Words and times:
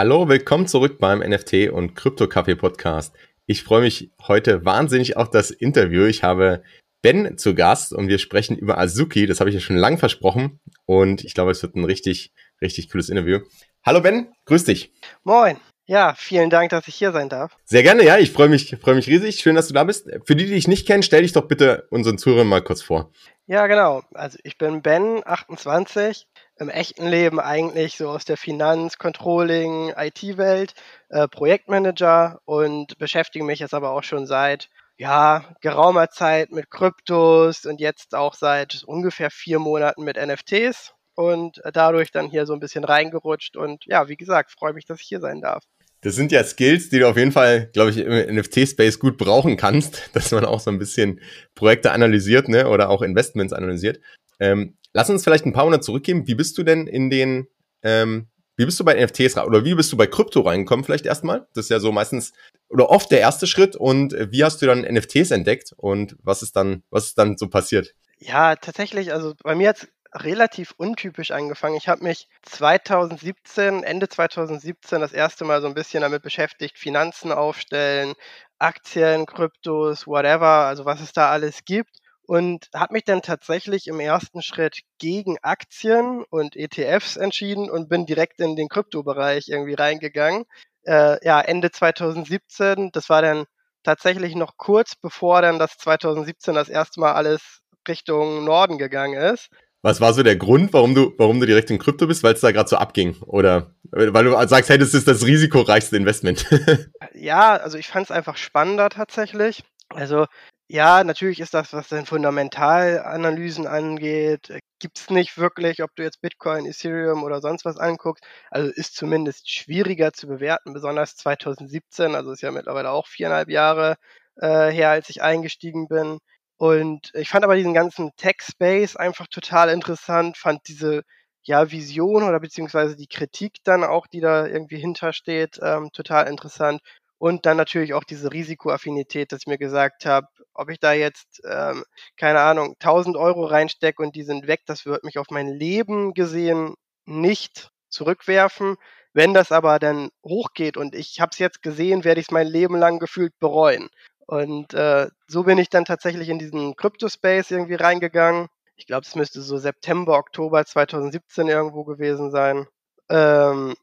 Hallo, 0.00 0.28
willkommen 0.28 0.68
zurück 0.68 0.98
beim 1.00 1.18
NFT 1.18 1.70
und 1.72 1.96
Krypto 1.96 2.28
Kaffee 2.28 2.54
Podcast. 2.54 3.16
Ich 3.46 3.64
freue 3.64 3.80
mich 3.80 4.12
heute 4.22 4.64
wahnsinnig 4.64 5.16
auf 5.16 5.28
das 5.28 5.50
Interview. 5.50 6.04
Ich 6.04 6.22
habe 6.22 6.62
Ben 7.02 7.36
zu 7.36 7.54
Gast 7.54 7.92
und 7.92 8.06
wir 8.06 8.18
sprechen 8.18 8.56
über 8.56 8.78
Azuki. 8.78 9.26
Das 9.26 9.40
habe 9.40 9.50
ich 9.50 9.54
ja 9.54 9.60
schon 9.60 9.76
lang 9.76 9.98
versprochen 9.98 10.60
und 10.86 11.24
ich 11.24 11.34
glaube, 11.34 11.50
es 11.50 11.62
wird 11.62 11.74
ein 11.74 11.84
richtig, 11.84 12.32
richtig 12.62 12.90
cooles 12.90 13.08
Interview. 13.08 13.40
Hallo 13.84 14.00
Ben, 14.00 14.28
grüß 14.44 14.62
dich. 14.64 14.92
Moin. 15.24 15.56
Ja, 15.88 16.14
vielen 16.18 16.50
Dank, 16.50 16.68
dass 16.68 16.86
ich 16.86 16.96
hier 16.96 17.12
sein 17.12 17.30
darf. 17.30 17.56
Sehr 17.64 17.82
gerne, 17.82 18.04
ja. 18.04 18.18
Ich 18.18 18.30
freue 18.30 18.50
mich, 18.50 18.76
freue 18.78 18.94
mich 18.94 19.06
riesig. 19.06 19.40
Schön, 19.40 19.54
dass 19.54 19.68
du 19.68 19.74
da 19.74 19.84
bist. 19.84 20.06
Für 20.26 20.36
die, 20.36 20.44
die 20.44 20.52
dich 20.52 20.68
nicht 20.68 20.86
kennen, 20.86 21.02
stell 21.02 21.22
dich 21.22 21.32
doch 21.32 21.48
bitte 21.48 21.86
unseren 21.88 22.18
Zuhörern 22.18 22.46
mal 22.46 22.62
kurz 22.62 22.82
vor. 22.82 23.10
Ja, 23.46 23.66
genau. 23.68 24.02
Also 24.12 24.38
ich 24.42 24.58
bin 24.58 24.82
Ben, 24.82 25.22
28, 25.24 26.26
im 26.58 26.68
echten 26.68 27.08
Leben 27.08 27.40
eigentlich 27.40 27.96
so 27.96 28.10
aus 28.10 28.26
der 28.26 28.36
Finanz-, 28.36 28.98
Controlling-, 28.98 29.94
IT-Welt, 29.96 30.74
äh, 31.08 31.26
Projektmanager 31.26 32.42
und 32.44 32.98
beschäftige 32.98 33.46
mich 33.46 33.60
jetzt 33.60 33.72
aber 33.72 33.92
auch 33.92 34.02
schon 34.02 34.26
seit 34.26 34.68
ja, 34.98 35.42
geraumer 35.62 36.10
Zeit 36.10 36.52
mit 36.52 36.70
Kryptos 36.70 37.64
und 37.64 37.80
jetzt 37.80 38.14
auch 38.14 38.34
seit 38.34 38.82
ungefähr 38.84 39.30
vier 39.30 39.58
Monaten 39.58 40.04
mit 40.04 40.18
NFTs 40.18 40.92
und 41.14 41.62
dadurch 41.72 42.10
dann 42.10 42.28
hier 42.28 42.44
so 42.44 42.52
ein 42.52 42.60
bisschen 42.60 42.84
reingerutscht 42.84 43.56
und 43.56 43.86
ja, 43.86 44.08
wie 44.08 44.16
gesagt, 44.16 44.50
freue 44.50 44.74
mich, 44.74 44.84
dass 44.84 45.00
ich 45.00 45.06
hier 45.06 45.20
sein 45.20 45.40
darf. 45.40 45.64
Das 46.00 46.14
sind 46.14 46.30
ja 46.30 46.44
Skills, 46.44 46.90
die 46.90 47.00
du 47.00 47.08
auf 47.08 47.16
jeden 47.16 47.32
Fall, 47.32 47.70
glaube 47.72 47.90
ich, 47.90 47.98
im 47.98 48.36
NFT-Space 48.36 48.98
gut 48.98 49.18
brauchen 49.18 49.56
kannst, 49.56 50.10
dass 50.12 50.30
man 50.30 50.44
auch 50.44 50.60
so 50.60 50.70
ein 50.70 50.78
bisschen 50.78 51.20
Projekte 51.54 51.92
analysiert, 51.92 52.48
ne, 52.48 52.68
oder 52.68 52.90
auch 52.90 53.02
Investments 53.02 53.52
analysiert. 53.52 54.00
Ähm, 54.40 54.76
lass 54.92 55.10
uns 55.10 55.24
vielleicht 55.24 55.46
ein 55.46 55.52
paar 55.52 55.64
Monate 55.64 55.82
zurückgehen. 55.82 56.26
Wie 56.26 56.34
bist 56.34 56.56
du 56.58 56.62
denn 56.62 56.86
in 56.86 57.10
den, 57.10 57.48
ähm, 57.82 58.28
wie 58.56 58.64
bist 58.64 58.78
du 58.78 58.84
bei 58.84 58.94
NFTs 58.94 59.36
oder 59.38 59.64
wie 59.64 59.74
bist 59.74 59.92
du 59.92 59.96
bei 59.96 60.06
Krypto 60.06 60.40
reingekommen 60.40 60.84
vielleicht 60.84 61.06
erstmal? 61.06 61.46
Das 61.54 61.66
ist 61.66 61.70
ja 61.70 61.80
so 61.80 61.92
meistens 61.92 62.32
oder 62.68 62.90
oft 62.90 63.10
der 63.10 63.20
erste 63.20 63.46
Schritt. 63.46 63.76
Und 63.76 64.14
wie 64.30 64.44
hast 64.44 64.60
du 64.62 64.66
dann 64.66 64.82
NFTs 64.82 65.30
entdeckt 65.30 65.72
und 65.76 66.16
was 66.22 66.42
ist 66.42 66.56
dann, 66.56 66.82
was 66.90 67.06
ist 67.06 67.18
dann 67.18 67.36
so 67.36 67.48
passiert? 67.48 67.94
Ja, 68.20 68.56
tatsächlich, 68.56 69.12
also 69.12 69.34
bei 69.42 69.54
mir 69.54 69.70
hat 69.70 69.88
relativ 70.14 70.72
untypisch 70.76 71.30
angefangen. 71.30 71.76
Ich 71.76 71.88
habe 71.88 72.04
mich 72.04 72.28
2017, 72.42 73.82
Ende 73.82 74.08
2017 74.08 75.00
das 75.00 75.12
erste 75.12 75.44
Mal 75.44 75.60
so 75.60 75.66
ein 75.66 75.74
bisschen 75.74 76.02
damit 76.02 76.22
beschäftigt, 76.22 76.78
Finanzen 76.78 77.32
aufstellen, 77.32 78.14
Aktien, 78.58 79.26
Kryptos, 79.26 80.06
whatever, 80.06 80.66
also 80.66 80.84
was 80.84 81.00
es 81.00 81.12
da 81.12 81.30
alles 81.30 81.64
gibt. 81.64 81.96
Und 82.26 82.68
habe 82.74 82.92
mich 82.92 83.04
dann 83.04 83.22
tatsächlich 83.22 83.86
im 83.86 84.00
ersten 84.00 84.42
Schritt 84.42 84.80
gegen 84.98 85.38
Aktien 85.40 86.24
und 86.28 86.56
ETFs 86.56 87.16
entschieden 87.16 87.70
und 87.70 87.88
bin 87.88 88.04
direkt 88.04 88.40
in 88.40 88.54
den 88.54 88.68
Kryptobereich 88.68 89.48
irgendwie 89.48 89.74
reingegangen. 89.74 90.44
Äh, 90.84 91.24
ja, 91.24 91.40
Ende 91.40 91.70
2017, 91.70 92.90
das 92.92 93.08
war 93.08 93.22
dann 93.22 93.46
tatsächlich 93.82 94.34
noch 94.34 94.58
kurz 94.58 94.94
bevor 94.94 95.40
dann 95.40 95.58
das 95.58 95.78
2017 95.78 96.54
das 96.54 96.68
erste 96.68 97.00
Mal 97.00 97.14
alles 97.14 97.60
Richtung 97.88 98.44
Norden 98.44 98.76
gegangen 98.76 99.18
ist. 99.18 99.48
Was 99.82 100.00
war 100.00 100.12
so 100.12 100.22
der 100.22 100.36
Grund, 100.36 100.72
warum 100.72 100.94
du, 100.94 101.12
warum 101.18 101.38
du 101.38 101.46
direkt 101.46 101.70
in 101.70 101.78
Krypto 101.78 102.06
bist? 102.06 102.22
Weil 102.22 102.34
es 102.34 102.40
da 102.40 102.50
gerade 102.50 102.68
so 102.68 102.76
abging? 102.76 103.16
Oder 103.22 103.74
weil 103.90 104.24
du 104.24 104.48
sagst, 104.48 104.70
hey, 104.70 104.78
das 104.78 104.94
ist 104.94 105.06
das 105.06 105.24
risikoreichste 105.24 105.96
Investment? 105.96 106.46
ja, 107.14 107.56
also 107.56 107.78
ich 107.78 107.86
fand 107.86 108.06
es 108.06 108.10
einfach 108.10 108.36
spannender 108.36 108.88
tatsächlich. 108.88 109.62
Also 109.90 110.26
ja, 110.70 111.02
natürlich 111.02 111.40
ist 111.40 111.54
das, 111.54 111.72
was 111.72 111.88
dann 111.88 112.04
Fundamentalanalysen 112.04 113.66
angeht, 113.66 114.52
gibt 114.78 114.98
es 114.98 115.08
nicht 115.08 115.38
wirklich, 115.38 115.82
ob 115.82 115.94
du 115.96 116.02
jetzt 116.02 116.20
Bitcoin, 116.20 116.66
Ethereum 116.66 117.22
oder 117.22 117.40
sonst 117.40 117.64
was 117.64 117.78
anguckst. 117.78 118.22
Also 118.50 118.70
ist 118.70 118.94
zumindest 118.94 119.50
schwieriger 119.50 120.12
zu 120.12 120.26
bewerten, 120.26 120.74
besonders 120.74 121.16
2017, 121.16 122.14
also 122.14 122.32
ist 122.32 122.42
ja 122.42 122.50
mittlerweile 122.50 122.90
auch 122.90 123.06
viereinhalb 123.06 123.48
Jahre 123.48 123.96
äh, 124.36 124.70
her, 124.70 124.90
als 124.90 125.08
ich 125.08 125.22
eingestiegen 125.22 125.88
bin. 125.88 126.18
Und 126.58 127.12
ich 127.14 127.28
fand 127.30 127.44
aber 127.44 127.54
diesen 127.56 127.74
ganzen 127.74 128.10
Tech-Space 128.16 128.96
einfach 128.96 129.28
total 129.28 129.70
interessant, 129.70 130.36
fand 130.36 130.66
diese 130.68 131.02
ja, 131.44 131.70
Vision 131.70 132.24
oder 132.24 132.40
beziehungsweise 132.40 132.96
die 132.96 133.06
Kritik 133.06 133.58
dann 133.64 133.84
auch, 133.84 134.06
die 134.08 134.20
da 134.20 134.46
irgendwie 134.46 134.78
hintersteht, 134.78 135.58
ähm, 135.62 135.90
total 135.92 136.26
interessant. 136.28 136.80
Und 137.18 137.46
dann 137.46 137.56
natürlich 137.56 137.94
auch 137.94 138.04
diese 138.04 138.32
Risikoaffinität, 138.32 139.32
dass 139.32 139.40
ich 139.42 139.46
mir 139.46 139.58
gesagt 139.58 140.04
habe, 140.04 140.26
ob 140.54 140.70
ich 140.70 140.78
da 140.80 140.92
jetzt, 140.92 141.40
ähm, 141.48 141.84
keine 142.16 142.40
Ahnung, 142.40 142.76
1000 142.80 143.16
Euro 143.16 143.44
reinstecke 143.46 144.02
und 144.02 144.14
die 144.16 144.24
sind 144.24 144.46
weg, 144.48 144.60
das 144.66 144.84
wird 144.86 145.04
mich 145.04 145.18
auf 145.18 145.28
mein 145.30 145.48
Leben 145.48 146.12
gesehen 146.14 146.74
nicht 147.06 147.70
zurückwerfen. 147.88 148.76
Wenn 149.12 149.32
das 149.34 149.52
aber 149.52 149.78
dann 149.78 150.10
hochgeht 150.24 150.76
und 150.76 150.94
ich 150.94 151.20
habe 151.20 151.30
es 151.32 151.38
jetzt 151.38 151.62
gesehen, 151.62 152.04
werde 152.04 152.20
ich 152.20 152.26
es 152.28 152.32
mein 152.32 152.46
Leben 152.46 152.76
lang 152.76 152.98
gefühlt 152.98 153.36
bereuen. 153.40 153.88
Und 154.28 154.74
äh, 154.74 155.08
so 155.26 155.44
bin 155.44 155.56
ich 155.56 155.70
dann 155.70 155.86
tatsächlich 155.86 156.28
in 156.28 156.38
diesen 156.38 156.76
Crypto-Space 156.76 157.50
irgendwie 157.50 157.76
reingegangen. 157.76 158.48
Ich 158.76 158.86
glaube, 158.86 159.06
es 159.06 159.14
müsste 159.14 159.40
so 159.40 159.56
September, 159.56 160.18
Oktober 160.18 160.66
2017 160.66 161.48
irgendwo 161.48 161.84
gewesen 161.84 162.30
sein. 162.30 162.66
Ähm, 163.08 163.74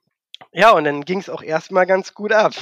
ja, 0.53 0.69
und 0.73 0.83
dann 0.83 1.01
ging 1.03 1.19
es 1.19 1.31
auch 1.31 1.41
erstmal 1.41 1.87
ganz 1.87 2.13
gut 2.13 2.31
ab. 2.31 2.53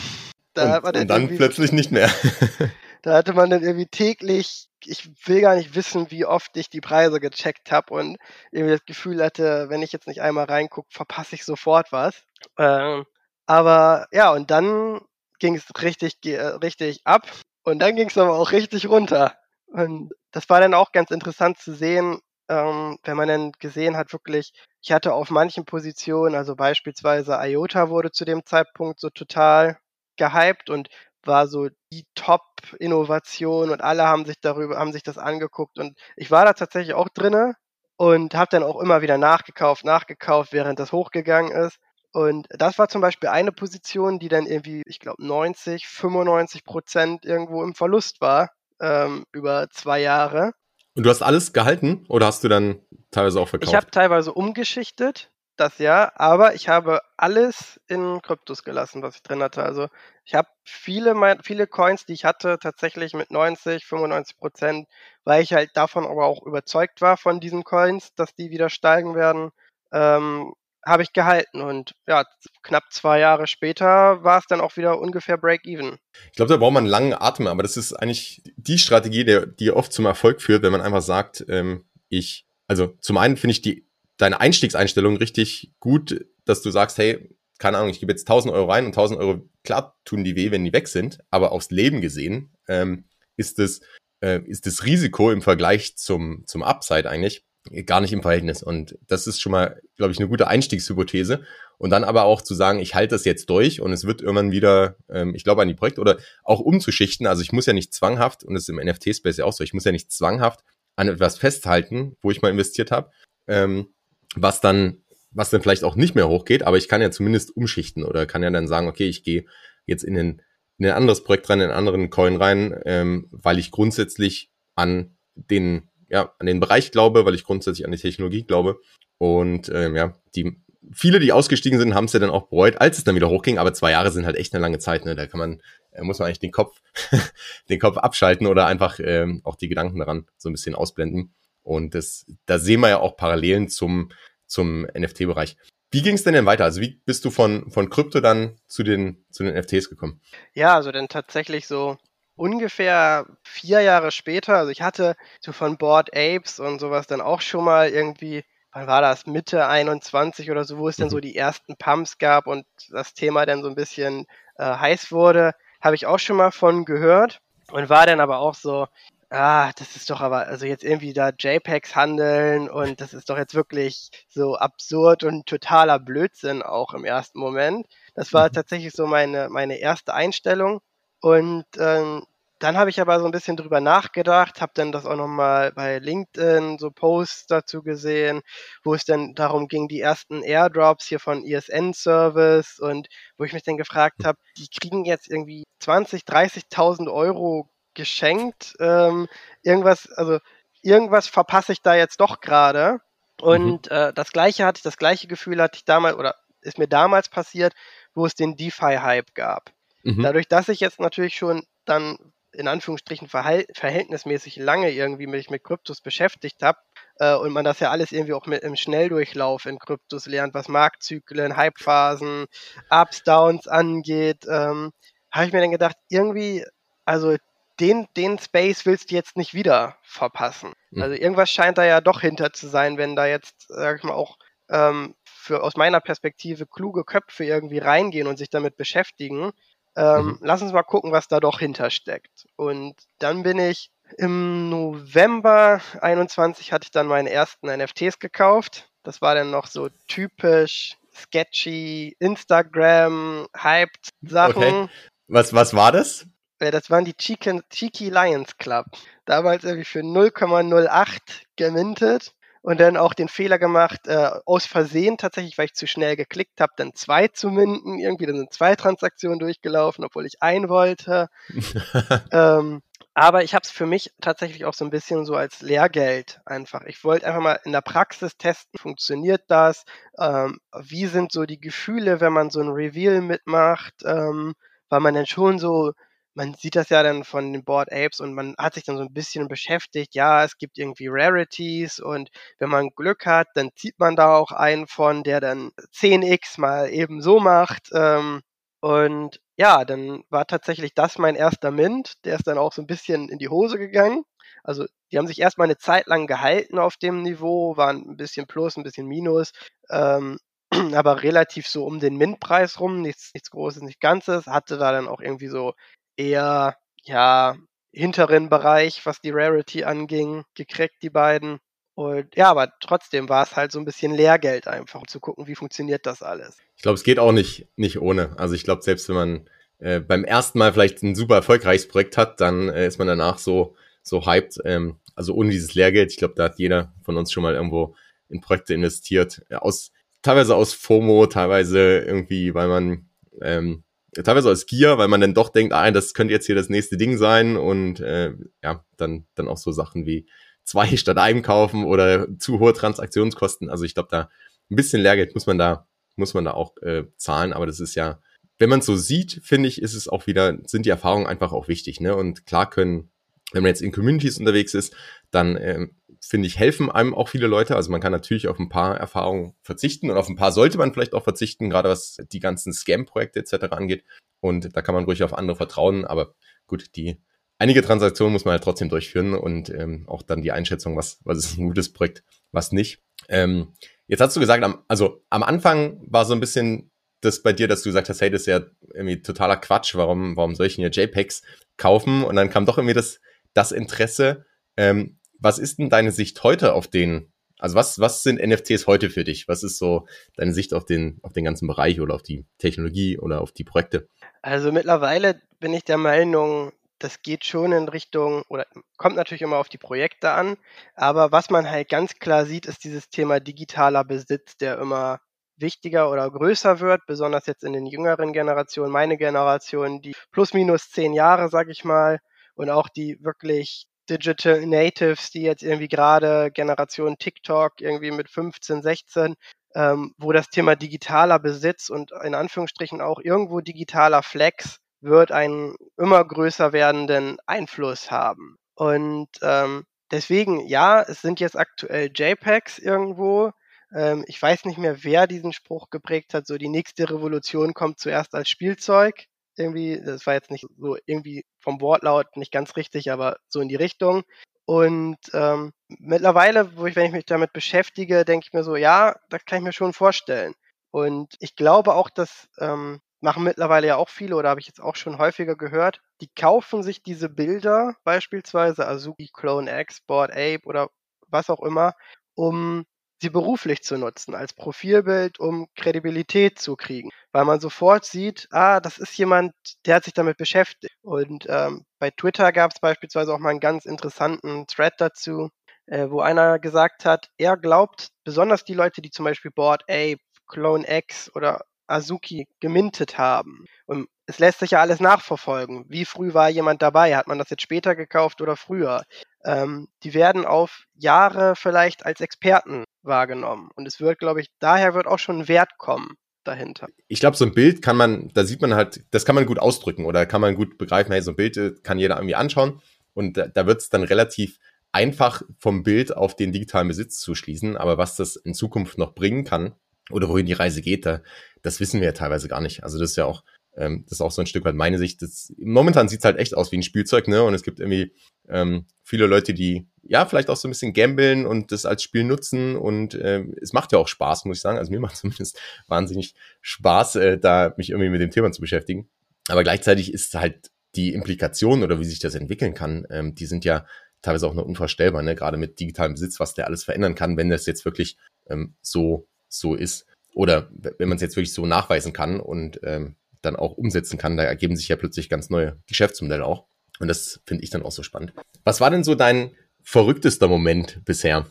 Da 0.54 0.78
und, 0.78 0.96
und 0.96 1.08
dann 1.10 1.28
plötzlich 1.36 1.74
nicht 1.74 1.92
mehr. 1.92 2.10
da 3.02 3.16
hatte 3.16 3.34
man 3.34 3.50
dann 3.50 3.64
irgendwie 3.64 3.88
täglich, 3.88 4.70
ich 4.86 5.10
will 5.26 5.42
gar 5.42 5.56
nicht 5.56 5.76
wissen, 5.76 6.10
wie 6.10 6.24
oft 6.24 6.56
ich 6.56 6.70
die 6.70 6.80
Preise 6.80 7.20
gecheckt 7.20 7.70
habe 7.70 7.94
und 7.94 8.18
irgendwie 8.52 8.76
das 8.76 8.86
Gefühl 8.86 9.22
hatte, 9.22 9.68
wenn 9.68 9.82
ich 9.82 9.92
jetzt 9.92 10.08
nicht 10.08 10.22
einmal 10.22 10.46
reingucke, 10.46 10.88
verpasse 10.90 11.36
ich 11.36 11.44
sofort 11.44 11.92
was. 11.92 12.24
Ähm, 12.58 13.04
aber 13.46 14.08
ja, 14.14 14.32
und 14.32 14.52
dann 14.52 15.02
ging 15.40 15.56
es 15.56 15.66
richtig, 15.82 16.26
äh, 16.26 16.40
richtig 16.40 17.02
ab. 17.04 17.28
Und 17.64 17.80
dann 17.80 17.96
ging 17.96 18.10
es 18.10 18.18
aber 18.18 18.34
auch 18.38 18.52
richtig 18.52 18.88
runter. 18.90 19.36
Und 19.68 20.12
das 20.32 20.50
war 20.50 20.60
dann 20.60 20.74
auch 20.74 20.92
ganz 20.92 21.12
interessant 21.12 21.58
zu 21.58 21.74
sehen, 21.74 22.20
ähm, 22.50 22.98
wenn 23.04 23.18
man 23.18 23.28
dann 23.28 23.52
gesehen 23.54 23.96
hat, 23.98 24.12
wirklich, 24.14 24.54
ich 24.82 24.92
hatte 24.92 25.14
auf 25.14 25.30
manchen 25.30 25.66
Positionen, 25.66 26.36
also 26.36 26.56
beispielsweise 26.56 27.34
IOTA 27.42 27.90
wurde 27.90 28.12
zu 28.12 28.26
dem 28.26 28.46
Zeitpunkt 28.46 29.00
so 29.00 29.10
total 29.10 29.78
gehypt 30.18 30.70
und 30.70 30.90
war 31.24 31.48
so 31.48 31.70
die 31.92 32.06
Top-Innovation 32.16 33.70
und 33.70 33.82
alle 33.82 34.04
haben 34.08 34.26
sich 34.26 34.40
darüber, 34.42 34.78
haben 34.78 34.92
sich 34.92 35.04
das 35.04 35.18
angeguckt 35.18 35.80
und 35.80 35.98
ich 36.18 36.32
war 36.32 36.44
da 36.46 36.54
tatsächlich 36.54 36.94
auch 36.96 37.08
drinne 37.10 37.56
und 37.96 38.36
habe 38.36 38.50
dann 38.52 38.64
auch 38.64 38.80
immer 38.82 39.02
wieder 39.02 39.18
nachgekauft, 39.18 39.86
nachgekauft, 39.86 40.52
während 40.52 40.80
das 40.80 40.92
hochgegangen 40.92 41.52
ist. 41.52 41.78
Und 42.14 42.48
das 42.50 42.78
war 42.78 42.88
zum 42.88 43.02
Beispiel 43.02 43.30
eine 43.30 43.52
Position, 43.52 44.20
die 44.20 44.30
dann 44.30 44.46
irgendwie, 44.46 44.84
ich 44.86 45.00
glaube, 45.00 45.26
90, 45.26 45.88
95 45.88 46.64
Prozent 46.64 47.26
irgendwo 47.26 47.64
im 47.64 47.74
Verlust 47.74 48.22
war 48.22 48.52
ähm, 48.80 49.26
über 49.32 49.68
zwei 49.72 50.00
Jahre. 50.00 50.54
Und 50.96 51.04
du 51.04 51.10
hast 51.10 51.24
alles 51.24 51.54
gehalten 51.54 52.06
oder 52.08 52.28
hast 52.28 52.44
du 52.44 52.50
dann 52.50 52.80
teilweise 53.10 53.40
auch 53.42 53.48
verkauft? 53.48 53.68
Ich 53.68 53.76
habe 53.76 53.90
teilweise 53.90 54.32
umgeschichtet, 54.32 55.32
das 55.56 55.80
ja, 55.80 56.12
aber 56.16 56.54
ich 56.54 56.70
habe 56.70 57.02
alles 57.18 57.80
in 57.88 58.22
Kryptos 58.22 58.64
gelassen, 58.64 59.02
was 59.02 59.16
ich 59.16 59.24
drin 59.24 59.42
hatte. 59.42 59.64
Also 59.64 59.88
ich 60.24 60.36
habe 60.36 60.48
viele, 60.64 61.16
viele 61.42 61.66
Coins, 61.66 62.06
die 62.06 62.14
ich 62.14 62.26
hatte, 62.26 62.60
tatsächlich 62.60 63.14
mit 63.14 63.32
90, 63.32 63.86
95 63.86 64.38
Prozent, 64.38 64.88
weil 65.24 65.42
ich 65.42 65.54
halt 65.54 65.72
davon 65.74 66.06
aber 66.06 66.26
auch 66.26 66.46
überzeugt 66.46 67.02
war 67.02 67.18
von 67.18 67.40
diesen 67.40 67.64
Coins, 67.64 68.14
dass 68.14 68.36
die 68.36 68.52
wieder 68.52 68.70
steigen 68.70 69.16
werden. 69.16 69.52
Ähm, 69.92 70.54
habe 70.86 71.04
ich 71.04 71.14
gehalten 71.14 71.62
und 71.62 71.94
ja, 72.08 72.24
knapp 72.62 72.84
zwei 72.92 73.20
Jahre 73.20 73.48
später 73.48 74.24
war 74.24 74.40
es 74.40 74.48
dann 74.48 74.62
auch 74.62 74.78
wieder 74.78 75.00
ungefähr 75.00 75.38
Break-Even. 75.38 75.98
Ich 76.32 76.36
glaube, 76.36 76.50
da 76.50 76.58
braucht 76.58 76.74
man 76.74 76.84
einen 76.84 76.92
langen 76.92 77.14
Atem, 77.14 77.48
aber 77.48 77.64
das 77.64 77.78
ist 77.78 77.94
eigentlich 77.94 78.42
die 78.58 78.78
Strategie, 78.78 79.24
der, 79.24 79.46
die 79.46 79.72
oft 79.72 79.94
zum 79.94 80.06
Erfolg 80.06 80.42
führt, 80.42 80.64
wenn 80.64 80.72
man 80.72 80.82
einfach 80.82 81.02
sagt, 81.02 81.46
ähm, 81.48 81.86
ich, 82.10 82.46
also 82.68 82.88
zum 83.00 83.18
einen 83.18 83.38
finde 83.38 83.54
ich 83.54 83.62
die, 83.62 83.88
deine 84.18 84.40
Einstiegseinstellung 84.42 85.18
richtig 85.18 85.74
gut, 85.80 86.26
dass 86.46 86.62
du 86.62 86.72
sagst, 86.72 86.98
hey, 86.98 87.30
keine 87.60 87.78
Ahnung, 87.78 87.90
ich 87.90 88.00
gebe 88.00 88.12
jetzt 88.12 88.28
1000 88.28 88.54
Euro 88.54 88.70
rein 88.70 88.86
und 88.86 88.92
1000 88.92 89.20
Euro, 89.20 89.50
klar 89.64 89.98
tun 90.06 90.24
die 90.24 90.36
weh, 90.36 90.52
wenn 90.52 90.66
die 90.66 90.74
weg 90.74 90.88
sind, 90.88 91.20
aber 91.30 91.52
aufs 91.52 91.72
Leben 91.72 92.02
gesehen 92.02 92.54
ähm, 92.68 93.06
ist 93.38 93.60
es 93.60 93.82
äh, 94.24 94.42
ist 94.46 94.66
das 94.66 94.86
Risiko 94.86 95.32
im 95.32 95.42
Vergleich 95.42 95.98
zum, 95.98 96.44
zum 96.48 96.64
Upside 96.64 97.10
eigentlich 97.10 97.44
gar 97.86 98.02
nicht 98.02 98.14
im 98.14 98.22
Verhältnis. 98.22 98.62
Und 98.62 98.98
das 99.08 99.28
ist 99.28 99.42
schon 99.42 99.52
mal, 99.52 99.82
glaube 99.96 100.12
ich, 100.12 100.20
eine 100.20 100.28
gute 100.28 100.48
Einstiegshypothese. 100.48 101.44
Und 101.78 101.90
dann 101.90 102.04
aber 102.04 102.24
auch 102.24 102.42
zu 102.42 102.54
sagen, 102.54 102.80
ich 102.80 102.96
halte 102.96 103.16
das 103.16 103.26
jetzt 103.26 103.50
durch 103.50 103.82
und 103.82 103.92
es 103.92 104.06
wird 104.06 104.22
irgendwann 104.22 104.52
wieder, 104.52 104.96
ähm, 105.10 105.36
ich 105.36 105.44
glaube, 105.44 105.62
an 105.62 105.68
die 105.68 105.74
Projekte 105.74 106.02
oder 106.02 106.18
auch 106.44 106.60
umzuschichten. 106.60 107.28
Also 107.28 107.42
ich 107.42 107.52
muss 107.52 107.66
ja 107.66 107.74
nicht 107.74 107.94
zwanghaft, 107.94 108.44
und 108.44 108.54
das 108.54 108.64
ist 108.64 108.70
im 108.70 108.78
NFT-Space 108.78 109.38
ja 109.38 109.46
auch 109.46 109.54
so, 109.54 109.64
ich 109.64 109.74
muss 109.74 109.84
ja 109.84 109.92
nicht 109.92 110.12
zwanghaft 110.12 110.62
an 110.96 111.08
etwas 111.08 111.38
festhalten, 111.38 112.16
wo 112.22 112.32
ich 112.32 112.42
mal 112.42 112.52
investiert 112.52 112.92
habe, 112.92 113.12
ähm, 113.48 113.88
was 114.36 114.62
dann, 114.62 115.04
was 115.32 115.50
dann 115.50 115.62
vielleicht 115.62 115.84
auch 115.84 115.96
nicht 115.96 116.16
mehr 116.16 116.30
hochgeht, 116.30 116.64
aber 116.64 116.78
ich 116.78 116.88
kann 116.88 117.02
ja 117.02 117.12
zumindest 117.12 117.56
umschichten 117.56 118.04
oder 118.04 118.26
kann 118.26 118.44
ja 118.44 118.50
dann 118.50 118.68
sagen, 118.68 118.88
okay, 118.88 119.08
ich 119.08 119.24
gehe 119.24 119.46
jetzt 119.86 120.04
in 120.04 120.18
ein, 120.18 120.42
in 120.78 120.86
ein 120.86 120.92
anderes 120.94 121.24
Projekt 121.24 121.50
rein, 121.50 121.60
in 121.60 121.66
einen 121.66 121.78
anderen 121.78 122.10
Coin 122.10 122.36
rein, 122.36 122.80
ähm, 122.86 123.28
weil 123.32 123.60
ich 123.60 123.72
grundsätzlich 123.72 124.52
an 124.76 125.18
den, 125.36 125.90
ja, 126.14 126.32
an 126.38 126.46
den 126.46 126.60
Bereich 126.60 126.92
glaube, 126.92 127.26
weil 127.26 127.34
ich 127.34 127.44
grundsätzlich 127.44 127.86
an 127.86 127.92
die 127.92 127.98
Technologie 127.98 128.44
glaube. 128.44 128.80
Und 129.18 129.70
ähm, 129.74 129.96
ja, 129.96 130.14
die 130.36 130.62
viele, 130.92 131.20
die 131.20 131.32
ausgestiegen 131.32 131.80
sind, 131.80 131.96
haben 131.96 132.06
es 132.06 132.14
ja 132.14 132.20
dann 132.20 132.30
auch 132.30 132.50
bereut, 132.50 132.80
als 132.80 133.00
es 133.00 133.04
dann 133.04 133.16
wieder 133.16 133.30
hochging. 133.30 133.58
Aber 133.58 133.74
zwei 133.74 133.92
Jahre 133.92 134.12
sind 134.12 134.28
halt 134.28 134.36
echt 134.36 134.54
eine 134.54 134.62
lange 134.62 134.78
Zeit. 134.78 135.06
Ne? 135.06 135.16
Da 135.16 135.26
kann 135.26 135.40
man, 135.40 135.62
äh, 135.92 136.04
muss 136.04 136.20
man 136.20 136.28
eigentlich 136.28 136.40
den 136.40 136.52
Kopf, 136.52 136.82
den 137.70 137.80
Kopf 137.80 137.98
abschalten 137.98 138.46
oder 138.46 138.68
einfach 138.68 139.00
ähm, 139.04 139.42
auch 139.44 139.56
die 139.56 139.70
Gedanken 139.70 139.98
daran 139.98 140.28
so 140.38 140.50
ein 140.50 140.54
bisschen 140.54 140.76
ausblenden. 140.76 141.34
Und 141.64 141.96
das, 141.96 142.28
da 142.46 142.60
sehen 142.60 142.82
wir 142.82 142.90
ja 142.90 143.00
auch 143.00 143.18
Parallelen 143.18 143.68
zum, 143.68 144.12
zum 144.46 144.86
NFT-Bereich. 144.96 145.58
Wie 145.90 146.04
ging 146.04 146.14
es 146.14 146.24
denn 146.24 146.34
denn 146.34 146.46
weiter? 146.46 146.66
Also 146.66 146.80
wie 146.80 147.02
bist 147.06 147.26
du 147.26 147.32
von, 147.32 147.72
von 147.72 147.90
Krypto 147.90 148.20
dann 148.20 148.58
zu 148.68 148.84
den, 148.84 149.26
zu 149.32 149.44
den 149.44 149.58
NFTs 149.58 149.90
gekommen? 149.90 150.22
Ja, 150.54 150.76
also 150.76 150.92
dann 150.92 151.08
tatsächlich 151.08 151.66
so 151.66 151.98
ungefähr 152.36 153.26
vier 153.44 153.82
Jahre 153.82 154.12
später, 154.12 154.58
also 154.58 154.72
ich 154.72 154.82
hatte 154.82 155.16
so 155.40 155.52
von 155.52 155.78
Board 155.78 156.10
Apes 156.16 156.60
und 156.60 156.80
sowas 156.80 157.08
dann 157.08 157.22
auch 157.22 157.42
schon 157.42 157.64
mal 157.64 157.90
irgendwie 157.90 158.44
wann 158.74 158.88
war 158.88 159.02
das, 159.02 159.26
Mitte 159.26 159.68
21 159.68 160.52
oder 160.52 160.64
so, 160.66 160.78
wo 160.78 160.90
es 160.90 160.98
dann 160.98 161.10
so 161.10 161.18
mhm. 161.18 161.22
die 161.22 161.36
ersten 161.36 161.76
Pumps 161.78 162.18
gab 162.18 162.48
und 162.48 162.66
das 162.90 163.14
Thema 163.14 163.46
dann 163.46 163.62
so 163.62 163.70
ein 163.70 163.76
bisschen 163.76 164.26
äh, 164.58 164.64
heiß 164.64 165.12
wurde, 165.12 165.54
habe 165.82 165.96
ich 165.96 166.06
auch 166.06 166.20
schon 166.20 166.38
mal 166.38 166.52
von 166.52 166.86
gehört 166.86 167.40
und 167.72 167.90
war 167.90 168.06
dann 168.06 168.20
aber 168.20 168.40
auch 168.40 168.56
so, 168.56 168.88
ah, 169.30 169.72
das 169.74 169.96
ist 169.96 170.10
doch 170.10 170.22
aber, 170.22 170.48
also 170.48 170.66
jetzt 170.66 170.84
irgendwie 170.84 171.14
da 171.14 171.30
JPEGs 171.30 171.96
handeln 171.96 172.70
und 172.70 173.02
das 173.02 173.14
ist 173.14 173.30
doch 173.30 173.38
jetzt 173.38 173.56
wirklich 173.56 174.10
so 174.28 174.56
absurd 174.56 175.24
und 175.24 175.46
totaler 175.46 176.00
Blödsinn 176.00 176.62
auch 176.62 176.94
im 176.94 177.06
ersten 177.06 177.40
Moment. 177.40 177.88
Das 178.16 178.34
war 178.34 178.50
mhm. 178.50 178.54
tatsächlich 178.54 178.94
so 178.94 179.08
meine, 179.08 179.50
meine 179.50 179.78
erste 179.78 180.14
Einstellung. 180.14 180.82
Und 181.24 181.64
ähm, 181.80 182.26
dann 182.60 182.76
habe 182.76 182.90
ich 182.90 183.00
aber 183.00 183.18
so 183.22 183.26
ein 183.26 183.32
bisschen 183.32 183.56
drüber 183.56 183.80
nachgedacht, 183.80 184.60
habe 184.60 184.74
dann 184.76 184.92
das 184.92 185.06
auch 185.06 185.16
nochmal 185.16 185.72
bei 185.72 186.00
LinkedIn 186.00 186.78
so 186.78 186.92
Posts 186.92 187.46
dazu 187.48 187.82
gesehen, 187.82 188.42
wo 188.84 188.94
es 188.94 189.06
dann 189.06 189.34
darum 189.34 189.70
ging, 189.70 189.88
die 189.88 190.02
ersten 190.02 190.44
Airdrops 190.44 191.06
hier 191.06 191.22
von 191.22 191.46
ESN-Service 191.46 192.78
und 192.80 193.08
wo 193.38 193.46
ich 193.46 193.54
mich 193.54 193.64
dann 193.64 193.78
gefragt 193.78 194.26
habe, 194.26 194.38
die 194.58 194.68
kriegen 194.68 195.06
jetzt 195.06 195.30
irgendwie 195.30 195.64
20, 195.80 196.24
30.000 196.24 197.10
Euro 197.10 197.70
geschenkt. 197.94 198.74
Ähm, 198.82 199.30
irgendwas, 199.62 200.12
also 200.12 200.40
irgendwas 200.82 201.28
verpasse 201.28 201.72
ich 201.72 201.82
da 201.82 201.96
jetzt 201.96 202.20
doch 202.20 202.42
gerade. 202.42 203.00
Und 203.42 203.90
mhm. 203.90 203.96
äh, 203.96 204.14
das 204.14 204.34
gleiche 204.34 204.66
hatte 204.66 204.80
ich, 204.80 204.84
das 204.84 204.98
gleiche 204.98 205.28
Gefühl 205.28 205.62
hatte 205.62 205.78
ich 205.78 205.86
damals, 205.86 206.18
oder 206.18 206.36
ist 206.60 206.78
mir 206.78 206.90
damals 206.90 207.30
passiert, 207.30 207.74
wo 208.14 208.26
es 208.26 208.36
den 208.36 208.58
DeFi-Hype 208.58 209.34
gab. 209.36 209.72
Mhm. 210.04 210.22
Dadurch, 210.22 210.48
dass 210.48 210.70
ich 210.70 210.80
jetzt 210.80 211.00
natürlich 211.00 211.36
schon 211.36 211.64
dann 211.86 212.18
in 212.54 212.68
Anführungsstrichen 212.68 213.28
verhältnismäßig 213.28 214.58
lange 214.58 214.92
irgendwie 214.92 215.28
mich 215.28 215.50
mit 215.50 215.64
Kryptos 215.64 216.02
beschäftigt 216.02 216.62
habe 216.62 216.78
äh, 217.18 217.34
und 217.34 217.52
man 217.52 217.66
das 217.66 217.80
ja 217.80 217.90
alles 217.90 218.12
irgendwie 218.12 218.34
auch 218.34 218.46
mit 218.46 218.62
im 218.64 218.76
Schnelldurchlauf 218.76 219.66
in 219.66 219.80
Kryptos 219.80 220.28
lernt, 220.28 220.54
was 220.54 220.68
Marktzyklen, 220.68 221.58
Hypephasen, 221.58 222.46
Ups, 222.92 223.24
Downs 223.24 223.68
angeht, 223.68 224.46
ähm, 224.48 224.92
habe 225.32 225.48
ich 225.48 225.54
mir 225.54 225.62
dann 225.62 225.72
gedacht, 225.72 225.96
irgendwie, 226.10 226.64
also 227.06 227.38
den, 227.80 228.08
den 228.16 228.38
Space 228.38 228.86
willst 228.86 229.10
du 229.10 229.16
jetzt 229.16 229.36
nicht 229.36 229.56
wieder 229.56 229.98
verpassen. 230.04 230.74
Mhm. 230.92 231.02
Also 231.02 231.16
irgendwas 231.16 231.50
scheint 231.50 231.80
da 231.80 231.86
ja 231.86 232.02
doch 232.02 232.22
hinter 232.22 232.54
zu 232.54 232.68
sein, 232.68 232.98
wenn 232.98 233.16
da 233.16 233.26
jetzt, 233.26 233.66
sag 233.68 233.98
ich 233.98 234.04
mal, 234.04 234.14
auch 234.14 234.38
ähm, 234.70 235.16
für 235.26 235.64
aus 235.64 235.76
meiner 235.76 236.00
Perspektive 236.00 236.68
kluge 236.68 237.04
Köpfe 237.04 237.46
irgendwie 237.46 237.80
reingehen 237.80 238.28
und 238.28 238.38
sich 238.38 238.52
damit 238.52 238.78
beschäftigen 238.78 239.52
ähm, 239.96 240.26
mhm. 240.26 240.40
Lass 240.42 240.62
uns 240.62 240.74
mal 240.74 240.84
gucken, 240.84 241.12
was 241.12 241.28
da 241.28 241.40
doch 241.40 241.60
hintersteckt. 241.60 242.48
Und 242.56 242.96
dann 243.20 243.44
bin 243.44 243.60
ich 243.60 243.92
im 244.18 244.70
November 244.70 245.82
21 246.02 246.72
hatte 246.72 246.86
ich 246.86 246.92
dann 246.92 247.08
meine 247.08 247.32
ersten 247.32 247.68
NFTs 247.68 248.20
gekauft. 248.20 248.90
Das 249.04 249.22
war 249.22 249.36
dann 249.36 249.52
noch 249.52 249.68
so 249.68 249.90
typisch 250.08 250.98
sketchy 251.14 252.16
Instagram 252.20 253.48
hyped 253.56 254.10
Sachen. 254.22 254.64
Okay. 254.64 254.90
Was 255.28 255.54
was 255.54 255.74
war 255.74 255.92
das? 255.92 256.26
Ja, 256.62 256.72
das 256.72 256.90
waren 256.90 257.06
die 257.06 257.14
Cheeky, 257.14 257.62
Cheeky 257.70 258.10
Lions 258.10 258.58
Club. 258.58 258.86
Damals 259.26 259.64
irgendwie 259.64 259.86
für 259.86 260.00
0,08 260.00 261.20
gemintet 261.56 262.34
und 262.64 262.80
dann 262.80 262.98
auch 262.98 263.14
den 263.14 263.28
Fehler 263.28 263.60
gemacht, 263.60 264.08
äh, 264.08 264.32
aus 264.46 264.66
Versehen 264.66 265.18
tatsächlich, 265.18 265.58
weil 265.58 265.66
ich 265.66 265.74
zu 265.74 265.86
schnell 265.86 266.16
geklickt 266.16 266.62
habe, 266.62 266.72
dann 266.78 266.96
zwei 266.96 267.28
zu 267.28 267.50
minden. 267.50 268.00
Irgendwie 268.00 268.26
dann 268.26 268.38
sind 268.38 268.54
zwei 268.54 268.76
Transaktionen 268.76 269.38
durchgelaufen, 269.38 270.06
obwohl 270.06 270.26
ich 270.26 270.42
ein 270.42 270.70
wollte. 270.70 271.28
ähm, 272.32 272.82
aber 273.14 273.44
ich 273.44 273.54
habe 273.54 273.64
es 273.64 273.70
für 273.70 273.86
mich 273.86 274.12
tatsächlich 274.22 274.66
auch 274.66 274.74
so 274.74 274.86
ein 274.86 274.92
bisschen 274.92 275.26
so 275.26 275.36
als 275.36 275.62
Lehrgeld 275.62 276.40
einfach. 276.46 276.84
Ich 276.86 277.04
wollte 277.04 277.28
einfach 277.28 277.42
mal 277.42 277.60
in 277.66 277.74
der 277.74 277.82
Praxis 277.82 278.38
testen, 278.38 278.80
funktioniert 278.80 279.44
das? 279.50 279.84
Ähm, 280.18 280.60
wie 280.80 281.06
sind 281.08 281.34
so 281.34 281.46
die 281.46 281.60
Gefühle, 281.60 282.22
wenn 282.22 282.34
man 282.34 282.50
so 282.50 282.62
ein 282.62 282.70
Reveal 282.70 283.22
mitmacht? 283.22 283.94
Ähm, 284.06 284.54
weil 284.88 285.02
man 285.02 285.16
dann 285.16 285.26
schon 285.26 285.60
so 285.60 285.92
man 286.36 286.54
sieht 286.56 286.76
das 286.76 286.90
ja 286.90 287.04
dann 287.04 287.24
von 287.24 287.54
den 287.54 287.64
Board 287.64 287.92
Apes 287.92 288.20
und 288.20 288.34
man 288.34 288.56
hat 288.58 288.74
sich 288.76 288.84
dann 288.84 288.98
so 288.98 289.04
ein 289.04 289.14
bisschen 289.14 289.48
beschäftigt, 289.48 290.16
ja, 290.16 290.44
es 290.44 290.58
gibt 290.58 290.78
irgendwie 290.78 291.08
Rarities 291.10 292.00
und 292.00 292.30
wenn 292.60 292.70
man 292.70 292.90
Glück 292.96 293.26
hat, 293.26 293.48
dann 293.56 293.70
zieht 293.76 294.00
man 294.00 294.16
da 294.16 294.36
auch 294.36 294.52
einen 294.52 294.88
von, 294.88 295.24
der 295.24 295.40
dann 295.42 295.72
10x 295.94 296.60
mal 296.60 296.90
eben 296.90 297.22
so 297.22 297.40
macht. 297.40 297.90
Ähm, 297.94 298.42
und 298.82 299.40
ja, 299.58 299.86
dann 299.86 300.24
war 300.30 300.46
tatsächlich 300.46 300.94
das 300.94 301.18
mein 301.18 301.36
erster 301.36 301.72
Mint. 301.72 302.14
Der 302.26 302.36
ist 302.36 302.48
dann 302.48 302.58
auch 302.58 302.74
so 302.74 302.82
ein 302.82 302.88
bisschen 302.88 303.30
in 303.30 303.38
die 303.38 303.50
Hose 303.50 303.78
gegangen. 303.78 304.24
Also 304.64 304.86
die 305.12 305.18
haben 305.18 305.28
sich 305.28 305.40
erstmal 305.40 305.68
eine 305.68 305.78
Zeit 305.78 306.08
lang 306.08 306.28
gehalten 306.28 306.80
auf 306.80 306.98
dem 306.98 307.22
Niveau, 307.22 307.78
waren 307.78 308.10
ein 308.10 308.18
bisschen 308.18 308.48
plus, 308.48 308.78
ein 308.78 308.84
bisschen 308.84 309.08
minus. 309.08 309.52
Ähm, 309.90 310.38
aber 310.96 311.24
relativ 311.24 311.68
so 311.68 311.86
um 311.86 312.00
den 312.00 312.18
Mint-Preis 312.18 312.80
rum, 312.80 313.02
nichts, 313.02 313.32
nichts 313.34 313.52
Großes, 313.52 313.84
nichts 313.84 314.00
Ganzes, 314.00 314.48
hatte 314.48 314.78
da 314.78 314.92
dann 314.92 315.08
auch 315.08 315.22
irgendwie 315.22 315.48
so 315.48 315.74
eher, 316.18 316.78
ja, 317.04 317.56
hinteren 317.92 318.50
Bereich, 318.50 319.06
was 319.06 319.22
die 319.22 319.32
Rarity 319.32 319.84
anging, 319.84 320.44
gekriegt, 320.56 320.96
die 321.02 321.10
beiden. 321.10 321.60
Und 321.96 322.36
ja, 322.36 322.50
aber 322.50 322.74
trotzdem 322.80 323.30
war 323.30 323.44
es 323.44 323.56
halt 323.56 323.72
so 323.72 323.80
ein 323.80 323.86
bisschen 323.86 324.14
Lehrgeld 324.14 324.68
einfach, 324.68 325.00
um 325.02 325.08
zu 325.08 325.20
gucken, 325.20 325.46
wie 325.48 325.56
funktioniert 325.56 326.06
das 326.06 326.24
alles. 326.24 326.58
Ich 326.76 326.82
glaube, 326.82 326.96
es 326.96 327.04
geht 327.04 327.20
auch 327.20 327.32
nicht, 327.32 327.68
nicht 327.76 328.02
ohne. 328.02 328.38
Also 328.40 328.56
ich 328.56 328.64
glaube, 328.64 328.82
selbst 328.82 329.08
wenn 329.10 329.16
man 329.16 329.50
äh, 329.78 330.00
beim 330.00 330.24
ersten 330.24 330.58
Mal 330.58 330.74
vielleicht 330.74 331.04
ein 331.04 331.14
super 331.14 331.36
erfolgreiches 331.36 331.88
Projekt 331.88 332.18
hat, 332.18 332.42
dann 332.42 332.70
äh, 332.70 332.88
ist 332.88 332.98
man 332.98 333.08
danach 333.08 333.38
so, 333.38 333.76
so 334.02 334.26
hyped. 334.26 334.58
Ähm, 334.66 334.98
also 335.16 335.36
ohne 335.36 335.52
dieses 335.52 335.76
Lehrgeld, 335.76 336.12
ich 336.12 336.18
glaube, 336.18 336.34
da 336.36 336.46
hat 336.46 336.58
jeder 336.58 336.94
von 337.04 337.16
uns 337.16 337.32
schon 337.32 337.44
mal 337.44 337.54
irgendwo 337.54 337.96
in 338.30 338.42
Projekte 338.42 338.74
investiert. 338.74 339.44
Aus, 339.52 339.92
teilweise 340.24 340.56
aus 340.56 340.74
FOMO, 340.74 341.28
teilweise 341.28 342.00
irgendwie, 342.00 342.56
weil 342.56 342.68
man 342.70 343.06
ähm, 343.42 343.83
teilweise 344.14 344.50
als 344.50 344.66
Gier, 344.66 344.98
weil 344.98 345.08
man 345.08 345.22
dann 345.22 345.34
doch 345.34 345.50
denkt, 345.50 345.74
ah, 345.74 345.90
das 345.92 346.14
könnte 346.14 346.34
jetzt 346.34 346.46
hier 346.46 346.56
das 346.56 346.70
nächste 346.70 346.98
Ding 346.98 347.18
sein 347.18 347.58
und 347.58 348.00
äh, 348.00 348.34
ja, 348.64 348.86
dann, 348.98 349.26
dann 349.36 349.48
auch 349.48 349.58
so 349.58 349.72
Sachen 349.72 350.06
wie 350.06 350.28
zwei 350.64 350.88
statt 350.98 351.18
einem 351.18 351.42
kaufen 351.42 351.86
oder 351.86 352.28
zu 352.40 352.60
hohe 352.60 352.74
Transaktionskosten. 352.74 353.70
Also 353.70 353.84
ich 353.84 353.94
glaube, 353.94 354.10
da 354.12 354.30
ein 354.70 354.76
bisschen 354.76 355.02
Lehrgeld 355.02 355.34
muss 355.34 355.46
man 355.46 355.58
da, 355.58 355.88
muss 356.16 356.34
man 356.34 356.46
da 356.46 356.52
auch 356.52 356.78
äh, 356.82 357.04
zahlen, 357.18 357.54
aber 357.54 357.66
das 357.66 357.80
ist 357.80 357.96
ja, 357.96 358.20
wenn 358.60 358.70
man 358.70 358.80
es 358.80 358.86
so 358.86 358.96
sieht, 358.96 359.42
finde 359.44 359.68
ich, 359.68 359.82
ist 359.82 359.94
es 359.94 360.08
auch 360.08 360.28
wieder, 360.28 360.58
sind 360.66 360.86
die 360.86 360.92
Erfahrungen 360.92 361.28
einfach 361.28 361.52
auch 361.52 361.68
wichtig, 361.68 362.00
ne? 362.00 362.16
Und 362.16 362.46
klar 362.46 362.70
können, 362.70 363.12
wenn 363.52 363.64
man 363.64 363.70
jetzt 363.70 363.82
in 363.82 363.92
Communities 363.92 364.40
unterwegs 364.40 364.74
ist, 364.74 364.96
dann 365.32 365.58
ähm, 365.60 365.96
finde 366.28 366.48
ich, 366.48 366.58
helfen 366.58 366.90
einem 366.92 367.14
auch 367.14 367.30
viele 367.30 367.48
Leute. 367.48 367.76
Also 367.76 367.92
man 367.92 368.02
kann 368.02 368.12
natürlich 368.12 368.48
auf 368.48 368.60
ein 368.60 368.70
paar 368.70 368.98
Erfahrungen 368.98 369.54
verzichten 369.62 370.10
und 370.10 370.18
auf 370.18 370.30
ein 370.30 370.36
paar 370.36 370.52
sollte 370.52 370.78
man 370.78 370.94
vielleicht 370.94 371.14
auch 371.14 371.24
verzichten, 371.24 371.70
gerade 371.70 371.90
was 371.90 372.18
die 372.32 372.40
ganzen 372.40 372.74
Scam-Projekte 372.74 373.40
etc. 373.40 373.72
angeht. 373.72 374.04
Und 374.40 374.76
da 374.76 374.82
kann 374.82 374.96
man 374.96 375.06
ruhig 375.06 375.24
auf 375.24 375.34
andere 375.34 375.58
vertrauen. 375.58 376.06
Aber 376.06 376.34
gut, 376.68 376.96
die 376.96 377.18
einige 377.58 377.82
Transaktionen 377.82 378.34
muss 378.34 378.46
man 378.46 378.54
halt 378.54 378.64
trotzdem 378.64 378.90
durchführen 378.90 379.34
und 379.34 379.70
ähm, 379.70 380.06
auch 380.08 380.22
dann 380.22 380.42
die 380.42 380.52
Einschätzung, 380.52 380.98
was, 380.98 381.20
was 381.24 381.38
ist 381.38 381.58
ein 381.58 381.68
gutes 381.68 381.94
Projekt, 381.94 382.24
was 382.52 382.72
nicht. 382.72 383.02
Ähm, 383.30 383.74
jetzt 384.08 384.20
hast 384.20 384.36
du 384.36 384.40
gesagt, 384.40 384.64
am, 384.64 384.84
also 384.88 385.24
am 385.30 385.44
Anfang 385.44 386.02
war 386.06 386.26
so 386.26 386.34
ein 386.34 386.40
bisschen 386.40 386.92
das 387.22 387.42
bei 387.42 387.54
dir, 387.54 387.68
dass 387.68 387.84
du 387.84 387.90
gesagt 387.90 388.10
hast, 388.10 388.22
hey, 388.22 388.30
das 388.30 388.42
ist 388.42 388.48
ja 388.48 388.62
irgendwie 388.94 389.22
totaler 389.22 389.58
Quatsch, 389.58 389.96
warum, 389.96 390.36
warum 390.36 390.56
soll 390.56 390.68
ich 390.68 390.76
denn 390.76 390.90
hier 390.90 391.04
JPEGs 391.06 391.42
kaufen? 391.78 392.24
Und 392.24 392.36
dann 392.36 392.50
kam 392.50 392.66
doch 392.66 392.78
irgendwie 392.78 392.96
das 392.96 393.20
das 393.54 393.72
Interesse. 393.72 394.46
Ähm, 394.78 395.18
was 395.44 395.60
ist 395.60 395.78
denn 395.78 395.90
deine 395.90 396.12
Sicht 396.12 396.42
heute 396.44 396.74
auf 396.74 396.88
den, 396.88 397.32
also 397.60 397.76
was, 397.76 398.00
was 398.00 398.24
sind 398.24 398.42
NFTs 398.42 398.88
heute 398.88 399.10
für 399.10 399.24
dich? 399.24 399.48
Was 399.48 399.62
ist 399.62 399.78
so 399.78 400.08
deine 400.38 400.54
Sicht 400.54 400.74
auf 400.74 400.86
den, 400.86 401.20
auf 401.22 401.34
den 401.34 401.44
ganzen 401.44 401.68
Bereich 401.68 402.00
oder 402.00 402.16
auf 402.16 402.24
die 402.24 402.46
Technologie 402.58 403.20
oder 403.20 403.42
auf 403.42 403.52
die 403.52 403.66
Projekte? 403.66 404.08
Also 404.42 404.72
mittlerweile 404.72 405.42
bin 405.60 405.74
ich 405.74 405.84
der 405.84 405.98
Meinung, 405.98 406.72
das 406.98 407.22
geht 407.22 407.44
schon 407.44 407.74
in 407.74 407.90
Richtung, 407.90 408.44
oder 408.48 408.66
kommt 408.98 409.18
natürlich 409.18 409.42
immer 409.42 409.58
auf 409.58 409.68
die 409.68 409.78
Projekte 409.78 410.32
an, 410.32 410.56
aber 410.96 411.34
was 411.34 411.50
man 411.50 411.70
halt 411.70 411.90
ganz 411.90 412.16
klar 412.16 412.46
sieht, 412.46 412.66
ist 412.66 412.86
dieses 412.86 413.10
Thema 413.10 413.42
digitaler 413.42 414.06
Besitz, 414.06 414.56
der 414.56 414.80
immer 414.80 415.20
wichtiger 415.58 416.10
oder 416.10 416.32
größer 416.32 416.80
wird, 416.80 417.02
besonders 417.06 417.46
jetzt 417.46 417.64
in 417.64 417.74
den 417.74 417.86
jüngeren 417.86 418.32
Generationen, 418.32 418.92
meine 418.92 419.18
Generation, 419.18 420.02
die 420.02 420.16
plus 420.32 420.54
minus 420.54 420.90
zehn 420.90 421.14
Jahre, 421.14 421.50
sag 421.50 421.70
ich 421.70 421.84
mal, 421.84 422.20
und 422.56 422.70
auch 422.70 422.88
die 422.88 423.18
wirklich 423.22 423.88
Digital 424.10 424.66
Natives, 424.66 425.32
die 425.32 425.42
jetzt 425.42 425.64
irgendwie 425.64 425.88
gerade 425.88 426.52
Generation 426.52 427.18
TikTok 427.18 427.82
irgendwie 427.82 428.12
mit 428.12 428.30
15, 428.30 428.82
16, 428.82 429.36
ähm, 429.76 430.14
wo 430.18 430.32
das 430.32 430.50
Thema 430.50 430.76
digitaler 430.76 431.40
Besitz 431.40 431.90
und 431.90 432.12
in 432.24 432.36
Anführungsstrichen 432.36 433.02
auch 433.02 433.20
irgendwo 433.20 433.62
digitaler 433.62 434.24
Flex 434.24 434.80
wird 435.02 435.32
einen 435.32 435.76
immer 435.98 436.24
größer 436.24 436.74
werdenden 436.74 437.38
Einfluss 437.46 438.10
haben. 438.12 438.58
Und 438.76 439.30
ähm, 439.42 439.84
deswegen, 440.12 440.66
ja, 440.68 441.02
es 441.02 441.22
sind 441.22 441.40
jetzt 441.40 441.58
aktuell 441.58 442.10
JPEGs 442.14 442.80
irgendwo. 442.80 443.52
Ähm, 443.94 444.24
ich 444.28 444.42
weiß 444.42 444.66
nicht 444.66 444.78
mehr, 444.78 445.04
wer 445.04 445.28
diesen 445.28 445.54
Spruch 445.54 445.90
geprägt 445.90 446.34
hat, 446.34 446.48
so 446.48 446.58
die 446.58 446.70
nächste 446.70 447.10
Revolution 447.10 447.74
kommt 447.74 448.00
zuerst 448.00 448.34
als 448.34 448.50
Spielzeug. 448.50 449.26
Irgendwie, 449.58 450.02
das 450.04 450.26
war 450.26 450.34
jetzt 450.34 450.52
nicht 450.52 450.66
so 450.78 450.98
irgendwie 451.06 451.46
vom 451.60 451.82
Wortlaut 451.82 452.36
nicht 452.38 452.52
ganz 452.52 452.76
richtig, 452.76 453.12
aber 453.12 453.38
so 453.48 453.62
in 453.62 453.70
die 453.70 453.76
Richtung. 453.76 454.24
Und 454.66 455.18
ähm, 455.34 455.74
mittlerweile, 455.88 456.78
wo 456.78 456.86
ich, 456.86 456.96
wenn 456.96 457.08
ich 457.08 457.12
mich 457.12 457.26
damit 457.26 457.54
beschäftige, 457.54 458.26
denke 458.26 458.46
ich 458.48 458.54
mir 458.54 458.64
so, 458.64 458.76
ja, 458.76 459.16
das 459.30 459.46
kann 459.46 459.60
ich 459.60 459.64
mir 459.66 459.74
schon 459.74 459.94
vorstellen. 459.94 460.54
Und 460.92 461.36
ich 461.40 461.56
glaube 461.56 461.96
auch, 461.96 462.10
dass 462.10 462.48
ähm, 462.60 463.02
machen 463.24 463.44
mittlerweile 463.44 463.88
ja 463.88 463.96
auch 463.96 464.10
viele 464.10 464.36
oder 464.36 464.50
habe 464.50 464.60
ich 464.60 464.68
jetzt 464.68 464.82
auch 464.82 464.96
schon 464.96 465.18
häufiger 465.18 465.56
gehört, 465.56 466.02
die 466.22 466.30
kaufen 466.36 466.84
sich 466.84 467.02
diese 467.02 467.30
Bilder, 467.30 467.96
beispielsweise 468.04 468.88
Azuki 468.88 469.30
Clone 469.34 469.82
X, 469.82 470.02
Board 470.02 470.32
Ape 470.32 470.62
oder 470.66 470.90
was 471.28 471.50
auch 471.50 471.62
immer, 471.62 471.94
um 472.36 472.86
sie 473.24 473.32
beruflich 473.32 473.82
zu 473.82 473.98
nutzen, 473.98 474.36
als 474.36 474.54
Profilbild, 474.54 475.40
um 475.40 475.68
Kredibilität 475.76 476.60
zu 476.60 476.76
kriegen. 476.76 477.10
Weil 477.32 477.46
man 477.46 477.60
sofort 477.60 478.06
sieht, 478.06 478.48
ah, 478.52 478.80
das 478.80 479.00
ist 479.00 479.18
jemand, 479.18 479.54
der 479.86 479.96
hat 479.96 480.04
sich 480.04 480.14
damit 480.14 480.38
beschäftigt. 480.38 480.96
Und 481.02 481.48
ähm, 481.50 481.86
bei 482.00 482.12
Twitter 482.12 482.52
gab 482.52 482.72
es 482.74 482.80
beispielsweise 482.80 483.34
auch 483.34 483.40
mal 483.40 483.50
einen 483.50 483.60
ganz 483.60 483.86
interessanten 483.86 484.68
Thread 484.68 484.94
dazu, 485.00 485.50
äh, 485.88 486.10
wo 486.10 486.20
einer 486.22 486.60
gesagt 486.60 487.06
hat, 487.06 487.30
er 487.38 487.58
glaubt, 487.58 488.10
besonders 488.24 488.64
die 488.64 488.76
Leute, 488.76 489.02
die 489.02 489.10
zum 489.10 489.26
Beispiel 489.26 489.52
Board 489.52 489.84
Ape, 489.90 490.20
Clone 490.48 490.86
X 490.88 491.32
oder 491.34 491.62
Azuki 491.88 492.48
gemintet 492.60 493.18
haben. 493.18 493.66
Und 493.86 494.08
es 494.26 494.40
lässt 494.40 494.60
sich 494.60 494.72
ja 494.72 494.82
alles 494.82 495.00
nachverfolgen. 495.00 495.86
Wie 495.90 496.06
früh 496.06 496.34
war 496.34 496.50
jemand 496.50 496.82
dabei? 496.82 497.16
Hat 497.16 497.28
man 497.28 497.38
das 497.38 497.50
jetzt 497.50 497.64
später 497.64 497.96
gekauft 497.96 498.42
oder 498.42 498.56
früher? 498.56 499.04
Ähm, 499.46 499.88
die 500.04 500.14
werden 500.14 500.46
auf 500.46 500.86
Jahre 500.94 501.56
vielleicht 501.56 502.06
als 502.06 502.22
Experten 502.22 502.84
wahrgenommen. 503.04 503.70
Und 503.76 503.88
es 503.88 504.00
wird, 504.00 504.20
glaube 504.20 504.42
ich, 504.42 504.48
daher 504.60 504.94
wird 504.94 505.08
auch 505.08 505.20
schon 505.20 505.48
Wert 505.48 505.78
kommen 505.78 506.16
dahinter. 506.44 506.88
Ich 507.08 507.20
glaube, 507.20 507.38
so 507.38 507.46
ein 507.46 507.54
Bild 507.54 507.82
kann 507.82 507.96
man, 507.96 508.30
da 508.34 508.44
sieht 508.44 508.62
man 508.62 508.74
halt, 508.74 509.06
das 509.12 509.26
kann 509.26 509.36
man 509.36 509.46
gut 509.46 509.60
ausdrücken 509.60 510.06
oder 510.06 510.26
kann 510.26 510.42
man 510.42 510.56
gut 510.56 510.78
begreifen, 510.78 511.12
hey, 511.12 511.22
so 511.22 511.32
ein 511.32 511.38
Bild 511.38 511.58
äh, 511.58 511.74
kann 511.84 512.00
jeder 512.00 512.16
irgendwie 512.16 512.36
anschauen. 512.36 512.82
Und 513.14 513.38
da, 513.38 513.48
da 513.48 513.66
wird 513.68 513.82
es 513.82 513.90
dann 513.90 514.04
relativ 514.04 514.60
einfach 514.92 515.42
vom 515.58 515.84
Bild 515.84 516.16
auf 516.16 516.36
den 516.36 516.52
digitalen 516.52 516.88
Besitz 516.88 517.20
zu 517.20 517.36
schließen. 517.36 517.78
Aber 517.78 517.98
was 517.98 518.16
das 518.16 518.36
in 518.36 518.54
Zukunft 518.54 518.98
noch 518.98 519.16
bringen 519.16 519.44
kann, 519.44 519.74
oder 520.12 520.30
wohin 520.30 520.46
die 520.46 520.54
Reise 520.54 520.82
geht, 520.82 521.06
da, 521.06 521.22
das 521.62 521.80
wissen 521.80 522.02
wir 522.02 522.08
ja 522.08 522.14
teilweise 522.14 522.48
gar 522.48 522.62
nicht. 522.62 522.84
Also 522.84 523.00
das 523.00 523.12
ist 523.12 523.16
ja 523.16 523.26
auch, 523.26 523.44
ähm, 523.76 524.04
das 524.06 524.14
ist 524.14 524.22
auch 524.22 524.32
so 524.32 524.42
ein 524.42 524.48
Stück 524.48 524.66
weit 524.66 524.76
meine 524.76 524.98
Sicht. 524.98 525.22
Das, 525.22 525.54
momentan 525.58 526.08
sieht's 526.08 526.26
halt 526.26 526.38
echt 526.38 526.56
aus 526.56 526.72
wie 526.72 526.78
ein 526.78 526.84
Spielzeug, 526.84 527.28
ne? 527.28 527.44
Und 527.44 527.54
es 527.54 527.64
gibt 527.64 527.80
irgendwie 527.80 528.14
ähm, 528.48 528.86
viele 529.04 529.26
Leute, 529.26 529.54
die 529.54 529.88
ja 530.04 530.26
vielleicht 530.26 530.50
auch 530.50 530.58
so 530.58 530.68
ein 530.68 530.72
bisschen 530.72 530.94
gambeln 530.94 531.46
und 531.46 531.72
das 531.72 531.86
als 531.86 532.04
Spiel 532.04 532.24
nutzen. 532.24 532.76
Und 532.76 533.16
äh, 533.16 533.44
es 533.62 533.74
macht 533.74 533.92
ja 533.92 533.98
auch 533.98 534.08
Spaß, 534.08 534.46
muss 534.46 534.58
ich 534.58 534.62
sagen. 534.62 534.78
Also 534.78 534.92
mir 534.92 535.00
macht 535.02 535.18
zumindest 535.18 535.60
wahnsinnig 535.88 536.36
Spaß, 536.62 537.16
äh, 537.16 537.38
da 537.38 537.74
mich 537.78 537.90
irgendwie 537.90 538.10
mit 538.10 538.22
dem 538.22 538.32
Thema 538.32 538.52
zu 538.52 538.62
beschäftigen. 538.62 539.10
Aber 539.48 539.64
gleichzeitig 539.64 540.14
ist 540.14 540.34
halt 540.36 540.72
die 540.96 541.14
Implikation 541.14 541.84
oder 541.84 542.00
wie 542.00 542.06
sich 542.06 542.20
das 542.20 542.36
entwickeln 542.36 542.76
kann, 542.76 543.06
ähm, 543.10 543.34
die 543.34 543.48
sind 543.48 543.66
ja 543.66 543.86
teilweise 544.22 544.48
auch 544.48 544.54
noch 544.54 544.66
unvorstellbar, 544.66 545.24
ne? 545.24 545.36
gerade 545.36 545.58
mit 545.58 545.80
digitalem 545.80 546.14
Besitz, 546.14 546.40
was 546.40 546.54
der 546.54 546.68
alles 546.68 546.84
verändern 546.84 547.16
kann, 547.16 547.36
wenn 547.36 547.50
das 547.50 547.66
jetzt 547.66 547.84
wirklich 547.84 548.18
ähm, 548.48 548.76
so 548.82 549.28
so 549.50 549.76
ist. 549.76 550.06
Oder 550.34 550.70
wenn 550.72 551.10
man 551.10 551.18
es 551.18 551.22
jetzt 551.22 551.36
wirklich 551.36 551.54
so 551.54 551.66
nachweisen 551.66 552.14
kann 552.14 552.40
und 552.40 552.80
ähm, 552.84 553.16
dann 553.44 553.56
auch 553.56 553.74
umsetzen 553.74 554.18
kann, 554.18 554.38
da 554.38 554.44
ergeben 554.44 554.76
sich 554.76 554.88
ja 554.88 554.96
plötzlich 554.96 555.30
ganz 555.30 555.50
neue 555.50 555.80
Geschäftsmodelle 555.88 556.46
auch. 556.46 556.66
Und 557.00 557.08
das 557.08 557.42
finde 557.46 557.64
ich 557.64 557.70
dann 557.70 557.84
auch 557.84 557.92
so 557.92 558.04
spannend. 558.04 558.34
Was 558.64 558.82
war 558.82 558.90
denn 558.90 559.04
so 559.04 559.16
dein 559.16 559.56
verrücktester 559.84 560.48
Moment 560.48 561.04
bisher? 561.06 561.48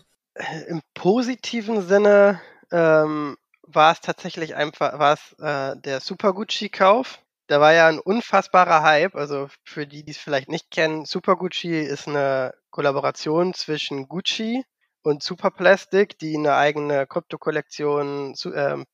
Im 0.68 0.80
positiven 0.94 1.82
Sinne 1.82 2.40
ähm, 2.70 3.37
war 3.62 3.92
es 3.92 4.00
tatsächlich 4.00 4.54
einfach 4.54 4.99
war 4.99 5.14
es, 5.14 5.34
äh, 5.38 5.76
der 5.80 6.00
Super 6.00 6.32
Gucci-Kauf. 6.32 7.20
Da 7.49 7.61
war 7.61 7.75
ja 7.75 7.88
ein 7.88 7.99
unfassbarer 7.99 8.82
Hype. 8.82 9.14
Also 9.14 9.49
für 9.64 9.87
die, 9.87 10.04
die 10.04 10.12
es 10.12 10.18
vielleicht 10.18 10.49
nicht 10.49 10.70
kennen, 10.70 11.04
Super 11.04 11.37
Gucci 11.37 11.78
ist 11.78 12.08
eine 12.08 12.54
Kollaboration 12.70 13.52
zwischen 13.52 14.08
Gucci 14.08 14.64
und 15.02 15.22
Superplastic, 15.22 16.18
die 16.18 16.37
eine 16.37 16.54
eigene 16.54 17.06
Krypto-Kollektion, 17.06 18.34
ähm, 18.54 18.87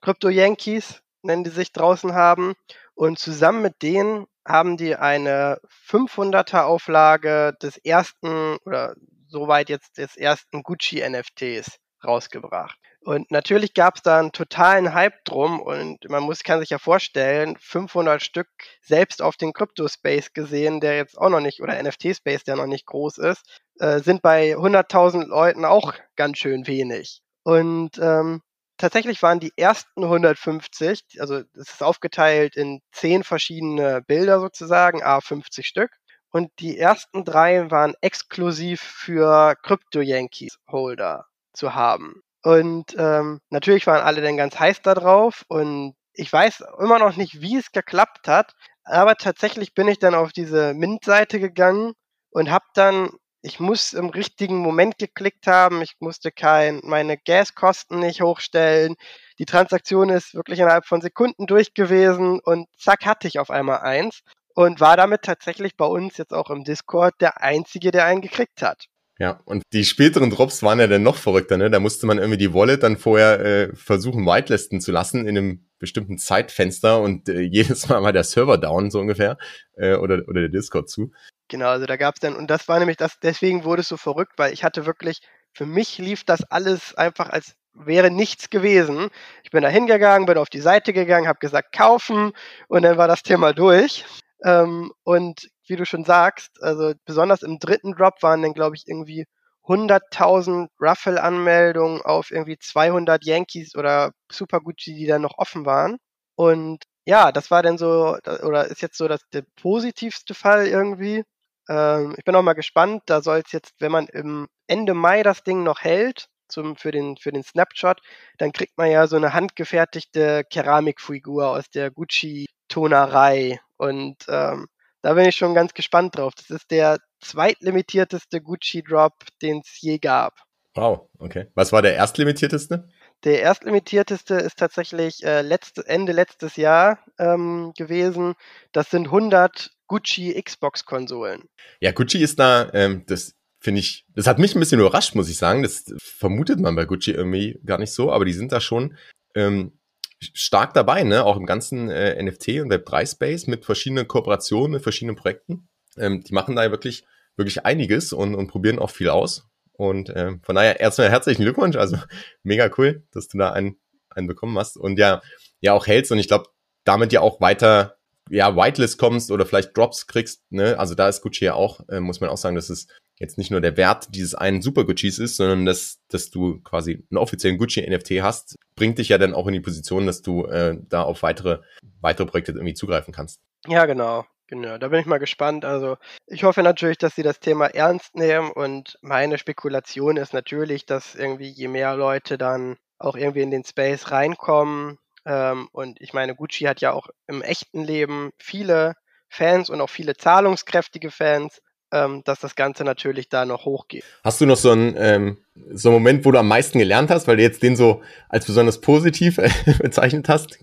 Crypto 0.00 0.28
Yankees 0.28 1.02
nennen 1.22 1.44
die 1.44 1.50
sich 1.50 1.72
draußen 1.72 2.14
haben. 2.14 2.54
Und 2.94 3.18
zusammen 3.18 3.62
mit 3.62 3.82
denen 3.82 4.26
haben 4.46 4.76
die 4.76 4.96
eine 4.96 5.58
500er 5.88 6.62
Auflage 6.62 7.54
des 7.62 7.76
ersten 7.78 8.56
oder 8.64 8.94
soweit 9.28 9.68
jetzt 9.68 9.98
des 9.98 10.16
ersten 10.16 10.62
Gucci 10.62 11.02
NFTs 11.08 11.78
rausgebracht. 12.04 12.76
Und 13.02 13.30
natürlich 13.30 13.72
gab 13.72 13.96
es 13.96 14.02
da 14.02 14.18
einen 14.18 14.32
totalen 14.32 14.92
Hype 14.92 15.24
drum 15.24 15.60
und 15.60 16.06
man 16.10 16.22
muss, 16.22 16.42
kann 16.42 16.60
sich 16.60 16.68
ja 16.68 16.78
vorstellen, 16.78 17.56
500 17.58 18.22
Stück 18.22 18.48
selbst 18.82 19.22
auf 19.22 19.38
den 19.38 19.54
Crypto-Space 19.54 20.34
gesehen, 20.34 20.80
der 20.80 20.96
jetzt 20.96 21.16
auch 21.16 21.30
noch 21.30 21.40
nicht, 21.40 21.62
oder 21.62 21.82
NFT-Space, 21.82 22.44
der 22.44 22.56
noch 22.56 22.66
nicht 22.66 22.84
groß 22.84 23.16
ist, 23.18 23.62
äh, 23.78 24.00
sind 24.00 24.20
bei 24.20 24.54
100.000 24.54 25.24
Leuten 25.24 25.64
auch 25.64 25.94
ganz 26.16 26.38
schön 26.38 26.66
wenig. 26.66 27.22
Und 27.42 27.98
ähm, 27.98 28.42
tatsächlich 28.80 29.22
waren 29.22 29.40
die 29.40 29.52
ersten 29.56 30.02
150, 30.04 31.20
also 31.20 31.36
es 31.54 31.68
ist 31.68 31.82
aufgeteilt 31.82 32.56
in 32.56 32.80
zehn 32.92 33.22
verschiedene 33.24 34.02
Bilder 34.02 34.40
sozusagen, 34.40 35.02
a 35.02 35.20
50 35.20 35.66
Stück. 35.66 35.90
Und 36.32 36.50
die 36.60 36.78
ersten 36.78 37.24
drei 37.24 37.70
waren 37.70 37.94
exklusiv 38.00 38.80
für 38.80 39.56
Crypto-Yankees-Holder 39.62 41.26
zu 41.52 41.74
haben. 41.74 42.22
Und 42.42 42.94
ähm, 42.96 43.40
natürlich 43.50 43.86
waren 43.86 44.02
alle 44.02 44.22
dann 44.22 44.36
ganz 44.36 44.58
heiß 44.58 44.80
da 44.82 44.94
drauf 44.94 45.44
und 45.48 45.94
ich 46.12 46.32
weiß 46.32 46.64
immer 46.78 46.98
noch 46.98 47.16
nicht, 47.16 47.40
wie 47.40 47.56
es 47.56 47.72
geklappt 47.72 48.28
hat, 48.28 48.54
aber 48.84 49.16
tatsächlich 49.16 49.74
bin 49.74 49.88
ich 49.88 49.98
dann 49.98 50.14
auf 50.14 50.32
diese 50.32 50.74
Mint-Seite 50.74 51.40
gegangen 51.40 51.92
und 52.30 52.50
habe 52.50 52.64
dann, 52.74 53.10
ich 53.42 53.60
muss 53.60 53.92
im 53.92 54.10
richtigen 54.10 54.58
Moment 54.58 54.98
geklickt 54.98 55.46
haben, 55.46 55.82
ich 55.82 55.96
musste 56.00 56.30
kein, 56.30 56.80
meine 56.84 57.16
Gaskosten 57.16 58.00
nicht 58.00 58.20
hochstellen, 58.20 58.96
die 59.38 59.46
Transaktion 59.46 60.10
ist 60.10 60.34
wirklich 60.34 60.58
innerhalb 60.60 60.86
von 60.86 61.00
Sekunden 61.00 61.46
durch 61.46 61.72
gewesen 61.74 62.40
und 62.40 62.68
zack 62.78 63.06
hatte 63.06 63.28
ich 63.28 63.38
auf 63.38 63.50
einmal 63.50 63.80
eins 63.80 64.22
und 64.54 64.80
war 64.80 64.96
damit 64.96 65.22
tatsächlich 65.22 65.76
bei 65.76 65.86
uns 65.86 66.18
jetzt 66.18 66.34
auch 66.34 66.50
im 66.50 66.64
Discord 66.64 67.14
der 67.20 67.42
Einzige, 67.42 67.90
der 67.90 68.04
einen 68.04 68.20
gekriegt 68.20 68.62
hat. 68.62 68.86
Ja, 69.20 69.38
und 69.44 69.64
die 69.74 69.84
späteren 69.84 70.30
Drops 70.30 70.62
waren 70.62 70.80
ja 70.80 70.86
dann 70.86 71.02
noch 71.02 71.16
verrückter, 71.16 71.58
ne? 71.58 71.70
Da 71.70 71.78
musste 71.78 72.06
man 72.06 72.16
irgendwie 72.16 72.38
die 72.38 72.54
Wallet 72.54 72.82
dann 72.82 72.96
vorher 72.96 73.40
äh, 73.40 73.76
versuchen, 73.76 74.24
whitelisten 74.24 74.80
zu 74.80 74.92
lassen 74.92 75.28
in 75.28 75.36
einem 75.36 75.66
bestimmten 75.78 76.16
Zeitfenster 76.16 77.02
und 77.02 77.28
äh, 77.28 77.40
jedes 77.52 77.86
Mal 77.90 78.02
war 78.02 78.14
der 78.14 78.24
Server 78.24 78.56
down, 78.56 78.90
so 78.90 78.98
ungefähr, 78.98 79.36
äh, 79.76 79.94
oder, 79.94 80.22
oder 80.26 80.40
der 80.40 80.48
Discord 80.48 80.88
zu. 80.88 81.12
Genau, 81.48 81.68
also 81.68 81.84
da 81.84 81.96
gab's 81.96 82.20
dann, 82.20 82.34
und 82.34 82.50
das 82.50 82.66
war 82.66 82.78
nämlich 82.78 82.96
das, 82.96 83.18
deswegen 83.22 83.64
wurde 83.64 83.82
es 83.82 83.88
so 83.88 83.98
verrückt, 83.98 84.32
weil 84.38 84.54
ich 84.54 84.64
hatte 84.64 84.86
wirklich, 84.86 85.20
für 85.52 85.66
mich 85.66 85.98
lief 85.98 86.24
das 86.24 86.42
alles 86.44 86.94
einfach 86.94 87.28
als 87.28 87.56
wäre 87.74 88.10
nichts 88.10 88.48
gewesen. 88.48 89.10
Ich 89.44 89.50
bin 89.50 89.62
da 89.62 89.68
hingegangen, 89.68 90.26
bin 90.26 90.38
auf 90.38 90.48
die 90.48 90.60
Seite 90.60 90.94
gegangen, 90.94 91.28
habe 91.28 91.38
gesagt, 91.40 91.72
kaufen 91.72 92.32
und 92.68 92.82
dann 92.82 92.96
war 92.96 93.06
das 93.06 93.22
Thema 93.22 93.52
durch. 93.52 94.06
Ähm, 94.44 94.92
und 95.04 95.50
wie 95.70 95.76
du 95.76 95.86
schon 95.86 96.04
sagst, 96.04 96.62
also 96.62 96.92
besonders 97.06 97.42
im 97.42 97.58
dritten 97.58 97.92
Drop 97.94 98.22
waren 98.22 98.42
dann, 98.42 98.54
glaube 98.54 98.76
ich, 98.76 98.86
irgendwie 98.86 99.26
100.000 99.66 100.68
Ruffle-Anmeldungen 100.80 102.02
auf 102.02 102.30
irgendwie 102.30 102.58
200 102.58 103.24
Yankees 103.24 103.76
oder 103.76 104.12
Super 104.30 104.60
Gucci, 104.60 104.94
die 104.94 105.06
dann 105.06 105.22
noch 105.22 105.38
offen 105.38 105.64
waren. 105.66 105.98
Und 106.34 106.84
ja, 107.06 107.32
das 107.32 107.50
war 107.50 107.62
dann 107.62 107.78
so, 107.78 108.16
oder 108.42 108.66
ist 108.66 108.82
jetzt 108.82 108.98
so 108.98 109.08
das, 109.08 109.20
der 109.32 109.44
positivste 109.56 110.34
Fall 110.34 110.66
irgendwie. 110.66 111.24
Ähm, 111.68 112.14
ich 112.18 112.24
bin 112.24 112.34
auch 112.34 112.42
mal 112.42 112.54
gespannt. 112.54 113.02
Da 113.06 113.22
soll 113.22 113.42
es 113.44 113.52
jetzt, 113.52 113.74
wenn 113.78 113.92
man 113.92 114.06
im 114.08 114.48
Ende 114.66 114.94
Mai 114.94 115.22
das 115.22 115.44
Ding 115.44 115.62
noch 115.62 115.80
hält, 115.82 116.28
zum, 116.48 116.76
für, 116.76 116.90
den, 116.90 117.16
für 117.16 117.32
den 117.32 117.44
Snapshot, 117.44 118.00
dann 118.38 118.52
kriegt 118.52 118.76
man 118.76 118.90
ja 118.90 119.06
so 119.06 119.16
eine 119.16 119.32
handgefertigte 119.34 120.44
Keramikfigur 120.50 121.48
aus 121.48 121.70
der 121.70 121.90
Gucci-Tonerei. 121.92 123.60
Und 123.76 124.16
ähm, 124.28 124.66
da 125.02 125.14
bin 125.14 125.26
ich 125.26 125.36
schon 125.36 125.54
ganz 125.54 125.74
gespannt 125.74 126.16
drauf. 126.16 126.34
Das 126.36 126.50
ist 126.50 126.70
der 126.70 126.98
zweitlimitierteste 127.20 128.40
Gucci-Drop, 128.40 129.14
den 129.42 129.60
es 129.64 129.80
je 129.80 129.98
gab. 129.98 130.34
Wow, 130.74 131.08
okay. 131.18 131.46
Was 131.54 131.72
war 131.72 131.82
der 131.82 131.94
erstlimitierteste? 131.94 132.88
Der 133.24 133.42
erstlimitierteste 133.42 134.34
ist 134.34 134.58
tatsächlich 134.58 135.22
äh, 135.24 135.42
letzte, 135.42 135.86
Ende 135.86 136.12
letztes 136.12 136.56
Jahr 136.56 137.04
ähm, 137.18 137.72
gewesen. 137.76 138.34
Das 138.72 138.90
sind 138.90 139.06
100 139.06 139.70
Gucci 139.88 140.40
Xbox-Konsolen. 140.40 141.42
Ja, 141.80 141.92
Gucci 141.92 142.18
ist 142.18 142.38
da, 142.38 142.70
ähm, 142.72 143.04
das 143.06 143.34
finde 143.58 143.80
ich, 143.80 144.06
das 144.14 144.26
hat 144.26 144.38
mich 144.38 144.54
ein 144.54 144.60
bisschen 144.60 144.80
überrascht, 144.80 145.14
muss 145.14 145.28
ich 145.28 145.36
sagen. 145.36 145.62
Das 145.62 145.84
vermutet 145.98 146.60
man 146.60 146.76
bei 146.76 146.86
Gucci 146.86 147.10
irgendwie 147.10 147.60
gar 147.66 147.78
nicht 147.78 147.92
so, 147.92 148.10
aber 148.10 148.24
die 148.24 148.32
sind 148.32 148.52
da 148.52 148.60
schon 148.60 148.96
ähm, 149.34 149.78
stark 150.20 150.74
dabei, 150.74 151.02
ne? 151.02 151.24
Auch 151.24 151.36
im 151.36 151.46
ganzen 151.46 151.88
äh, 151.90 152.22
NFT 152.22 152.60
und 152.60 152.72
Web3-Space 152.72 153.46
mit 153.46 153.64
verschiedenen 153.64 154.06
Kooperationen, 154.06 154.72
mit 154.72 154.82
verschiedenen 154.82 155.16
Projekten. 155.16 155.68
Ähm, 155.96 156.22
die 156.22 156.34
machen 156.34 156.56
da 156.56 156.70
wirklich, 156.70 157.04
wirklich 157.36 157.64
einiges 157.64 158.12
und, 158.12 158.34
und 158.34 158.48
probieren 158.48 158.78
auch 158.78 158.90
viel 158.90 159.08
aus. 159.08 159.48
Und 159.72 160.10
äh, 160.10 160.32
von 160.42 160.56
daher 160.56 160.78
erstmal 160.78 161.10
herzlichen 161.10 161.42
Glückwunsch. 161.42 161.76
Also 161.76 161.96
mega 162.42 162.70
cool, 162.76 163.02
dass 163.12 163.28
du 163.28 163.38
da 163.38 163.52
einen, 163.52 163.76
einen 164.10 164.26
bekommen 164.26 164.58
hast. 164.58 164.76
Und 164.76 164.98
ja, 164.98 165.22
ja 165.60 165.72
auch 165.72 165.86
hältst 165.86 166.12
und 166.12 166.18
ich 166.18 166.28
glaube, 166.28 166.46
damit 166.84 167.12
ja 167.12 167.20
auch 167.20 167.40
weiter 167.40 167.96
ja, 168.30 168.56
Whitelist 168.56 168.98
kommst 168.98 169.30
oder 169.30 169.44
vielleicht 169.44 169.76
Drops 169.76 170.06
kriegst, 170.06 170.44
ne? 170.50 170.78
Also 170.78 170.94
da 170.94 171.08
ist 171.08 171.20
Gucci 171.20 171.44
ja 171.44 171.54
auch, 171.54 171.80
äh, 171.88 172.00
muss 172.00 172.20
man 172.20 172.30
auch 172.30 172.36
sagen, 172.36 172.54
dass 172.54 172.70
es 172.70 172.86
jetzt 173.20 173.38
nicht 173.38 173.50
nur 173.50 173.60
der 173.60 173.76
Wert 173.76 174.14
dieses 174.14 174.34
einen 174.34 174.62
Super 174.62 174.84
Guccis 174.84 175.18
ist, 175.18 175.36
sondern 175.36 175.66
dass, 175.66 176.00
dass 176.08 176.30
du 176.30 176.60
quasi 176.62 177.04
einen 177.10 177.18
offiziellen 177.18 177.58
Gucci 177.58 177.88
NFT 177.88 178.22
hast, 178.22 178.56
bringt 178.74 178.98
dich 178.98 179.10
ja 179.10 179.18
dann 179.18 179.34
auch 179.34 179.46
in 179.46 179.52
die 179.52 179.60
Position, 179.60 180.06
dass 180.06 180.22
du 180.22 180.46
äh, 180.46 180.76
da 180.88 181.02
auf 181.02 181.22
weitere, 181.22 181.60
weitere 182.00 182.26
Projekte 182.26 182.52
irgendwie 182.52 182.74
zugreifen 182.74 183.14
kannst. 183.14 183.40
Ja, 183.66 183.86
genau. 183.86 184.24
Genau, 184.48 184.78
da 184.78 184.88
bin 184.88 184.98
ich 184.98 185.06
mal 185.06 185.18
gespannt. 185.18 185.64
Also 185.64 185.96
ich 186.26 186.42
hoffe 186.42 186.64
natürlich, 186.64 186.98
dass 186.98 187.14
sie 187.14 187.22
das 187.22 187.38
Thema 187.38 187.66
ernst 187.66 188.16
nehmen 188.16 188.50
und 188.50 188.98
meine 189.00 189.38
Spekulation 189.38 190.16
ist 190.16 190.32
natürlich, 190.32 190.86
dass 190.86 191.14
irgendwie 191.14 191.50
je 191.50 191.68
mehr 191.68 191.94
Leute 191.94 192.36
dann 192.36 192.76
auch 192.98 193.14
irgendwie 193.14 193.42
in 193.42 193.52
den 193.52 193.64
Space 193.64 194.10
reinkommen 194.10 194.98
ähm, 195.24 195.68
und 195.72 196.00
ich 196.00 196.12
meine, 196.12 196.34
Gucci 196.34 196.64
hat 196.64 196.80
ja 196.80 196.92
auch 196.92 197.06
im 197.26 197.42
echten 197.42 197.84
Leben 197.84 198.32
viele 198.38 198.94
Fans 199.28 199.70
und 199.70 199.80
auch 199.80 199.90
viele 199.90 200.16
zahlungskräftige 200.16 201.10
Fans 201.10 201.60
ähm, 201.92 202.22
dass 202.24 202.40
das 202.40 202.54
Ganze 202.54 202.84
natürlich 202.84 203.28
da 203.28 203.44
noch 203.44 203.64
hochgeht. 203.64 204.04
Hast 204.24 204.40
du 204.40 204.46
noch 204.46 204.56
so 204.56 204.70
einen, 204.70 204.94
ähm, 204.96 205.38
so 205.72 205.88
einen 205.88 205.96
Moment, 205.96 206.24
wo 206.24 206.30
du 206.30 206.38
am 206.38 206.48
meisten 206.48 206.78
gelernt 206.78 207.10
hast, 207.10 207.26
weil 207.26 207.36
du 207.36 207.42
jetzt 207.42 207.62
den 207.62 207.76
so 207.76 208.02
als 208.28 208.46
besonders 208.46 208.80
positiv 208.80 209.38
äh, 209.38 209.50
bezeichnet 209.80 210.28
hast? 210.28 210.58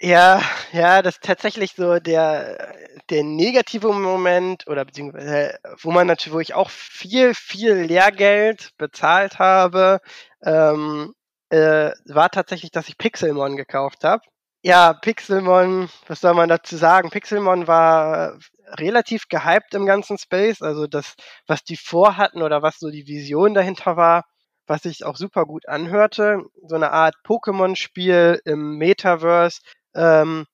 ja, 0.00 0.40
ja, 0.72 1.02
das 1.02 1.16
ist 1.16 1.24
tatsächlich 1.24 1.74
so 1.76 1.98
der, 1.98 2.74
der 3.10 3.24
negative 3.24 3.92
Moment 3.92 4.66
oder 4.66 4.84
beziehungsweise, 4.84 5.58
wo 5.80 5.90
man 5.90 6.06
natürlich, 6.06 6.34
wo 6.34 6.40
ich 6.40 6.54
auch 6.54 6.70
viel, 6.70 7.34
viel 7.34 7.74
Lehrgeld 7.74 8.70
bezahlt 8.78 9.38
habe, 9.38 10.00
ähm, 10.44 11.14
äh, 11.50 11.90
war 12.06 12.30
tatsächlich, 12.30 12.70
dass 12.70 12.88
ich 12.88 12.96
Pixelmon 12.96 13.56
gekauft 13.56 14.04
habe. 14.04 14.22
Ja, 14.64 14.92
Pixelmon, 14.92 15.88
was 16.06 16.20
soll 16.20 16.34
man 16.34 16.48
dazu 16.48 16.76
sagen? 16.76 17.10
Pixelmon 17.10 17.66
war 17.66 18.38
relativ 18.78 19.28
gehypt 19.28 19.74
im 19.74 19.86
ganzen 19.86 20.18
Space. 20.18 20.62
Also 20.62 20.86
das, 20.86 21.14
was 21.46 21.64
die 21.64 21.76
vorhatten 21.76 22.42
oder 22.42 22.62
was 22.62 22.78
so 22.78 22.90
die 22.90 23.06
Vision 23.06 23.54
dahinter 23.54 23.96
war, 23.96 24.24
was 24.66 24.82
sich 24.82 25.04
auch 25.04 25.16
super 25.16 25.44
gut 25.46 25.68
anhörte. 25.68 26.42
So 26.66 26.76
eine 26.76 26.92
Art 26.92 27.14
Pokémon-Spiel 27.24 28.40
im 28.44 28.76
Metaverse, 28.78 29.60
ähm, 29.94 30.46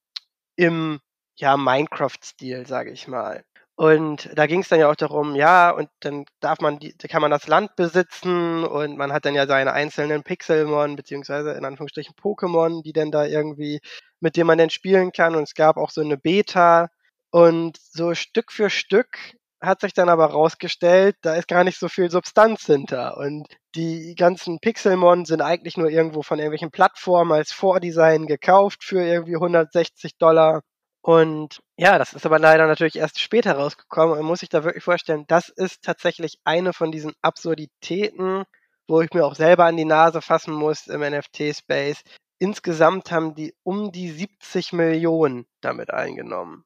im 0.56 1.00
ja, 1.36 1.56
Minecraft-Stil, 1.56 2.66
sage 2.66 2.90
ich 2.90 3.08
mal. 3.08 3.44
Und 3.76 4.28
da 4.34 4.46
ging 4.46 4.62
es 4.62 4.68
dann 4.68 4.80
ja 4.80 4.90
auch 4.90 4.96
darum, 4.96 5.36
ja, 5.36 5.70
und 5.70 5.88
dann 6.00 6.24
darf 6.40 6.58
man 6.58 6.80
die, 6.80 6.92
kann 6.94 7.22
man 7.22 7.30
das 7.30 7.46
Land 7.46 7.76
besitzen 7.76 8.64
und 8.64 8.96
man 8.96 9.12
hat 9.12 9.24
dann 9.24 9.36
ja 9.36 9.46
seine 9.46 9.72
einzelnen 9.72 10.24
Pixelmon, 10.24 10.96
beziehungsweise 10.96 11.52
in 11.52 11.64
Anführungsstrichen 11.64 12.16
Pokémon, 12.16 12.82
die 12.82 12.92
dann 12.92 13.12
da 13.12 13.24
irgendwie, 13.24 13.78
mit 14.18 14.36
denen 14.36 14.48
man 14.48 14.58
dann 14.58 14.70
spielen 14.70 15.12
kann. 15.12 15.36
Und 15.36 15.44
es 15.44 15.54
gab 15.54 15.76
auch 15.76 15.90
so 15.90 16.00
eine 16.00 16.18
Beta, 16.18 16.88
und 17.30 17.76
so 17.78 18.14
Stück 18.14 18.52
für 18.52 18.70
Stück 18.70 19.36
hat 19.60 19.80
sich 19.80 19.92
dann 19.92 20.08
aber 20.08 20.26
rausgestellt, 20.26 21.16
da 21.22 21.34
ist 21.34 21.48
gar 21.48 21.64
nicht 21.64 21.78
so 21.78 21.88
viel 21.88 22.10
Substanz 22.10 22.66
hinter. 22.66 23.16
Und 23.16 23.46
die 23.74 24.14
ganzen 24.14 24.60
Pixelmon 24.60 25.24
sind 25.24 25.42
eigentlich 25.42 25.76
nur 25.76 25.90
irgendwo 25.90 26.22
von 26.22 26.38
irgendwelchen 26.38 26.70
Plattformen 26.70 27.32
als 27.32 27.52
Vordesign 27.52 28.26
gekauft 28.26 28.84
für 28.84 29.02
irgendwie 29.02 29.34
160 29.34 30.16
Dollar. 30.18 30.62
Und 31.02 31.60
ja, 31.76 31.98
das 31.98 32.12
ist 32.12 32.26
aber 32.26 32.38
leider 32.38 32.66
natürlich 32.66 32.96
erst 32.96 33.20
später 33.20 33.54
rausgekommen. 33.54 34.16
Man 34.16 34.26
muss 34.26 34.40
sich 34.40 34.48
da 34.48 34.64
wirklich 34.64 34.84
vorstellen, 34.84 35.24
das 35.26 35.48
ist 35.48 35.82
tatsächlich 35.82 36.38
eine 36.44 36.72
von 36.72 36.92
diesen 36.92 37.14
Absurditäten, 37.22 38.44
wo 38.86 39.00
ich 39.00 39.12
mir 39.12 39.24
auch 39.24 39.34
selber 39.34 39.64
an 39.64 39.76
die 39.76 39.84
Nase 39.84 40.22
fassen 40.22 40.54
muss 40.54 40.86
im 40.86 41.00
NFT-Space. 41.00 42.02
Insgesamt 42.38 43.10
haben 43.10 43.34
die 43.34 43.54
um 43.64 43.90
die 43.90 44.10
70 44.10 44.72
Millionen 44.72 45.46
damit 45.60 45.92
eingenommen. 45.92 46.64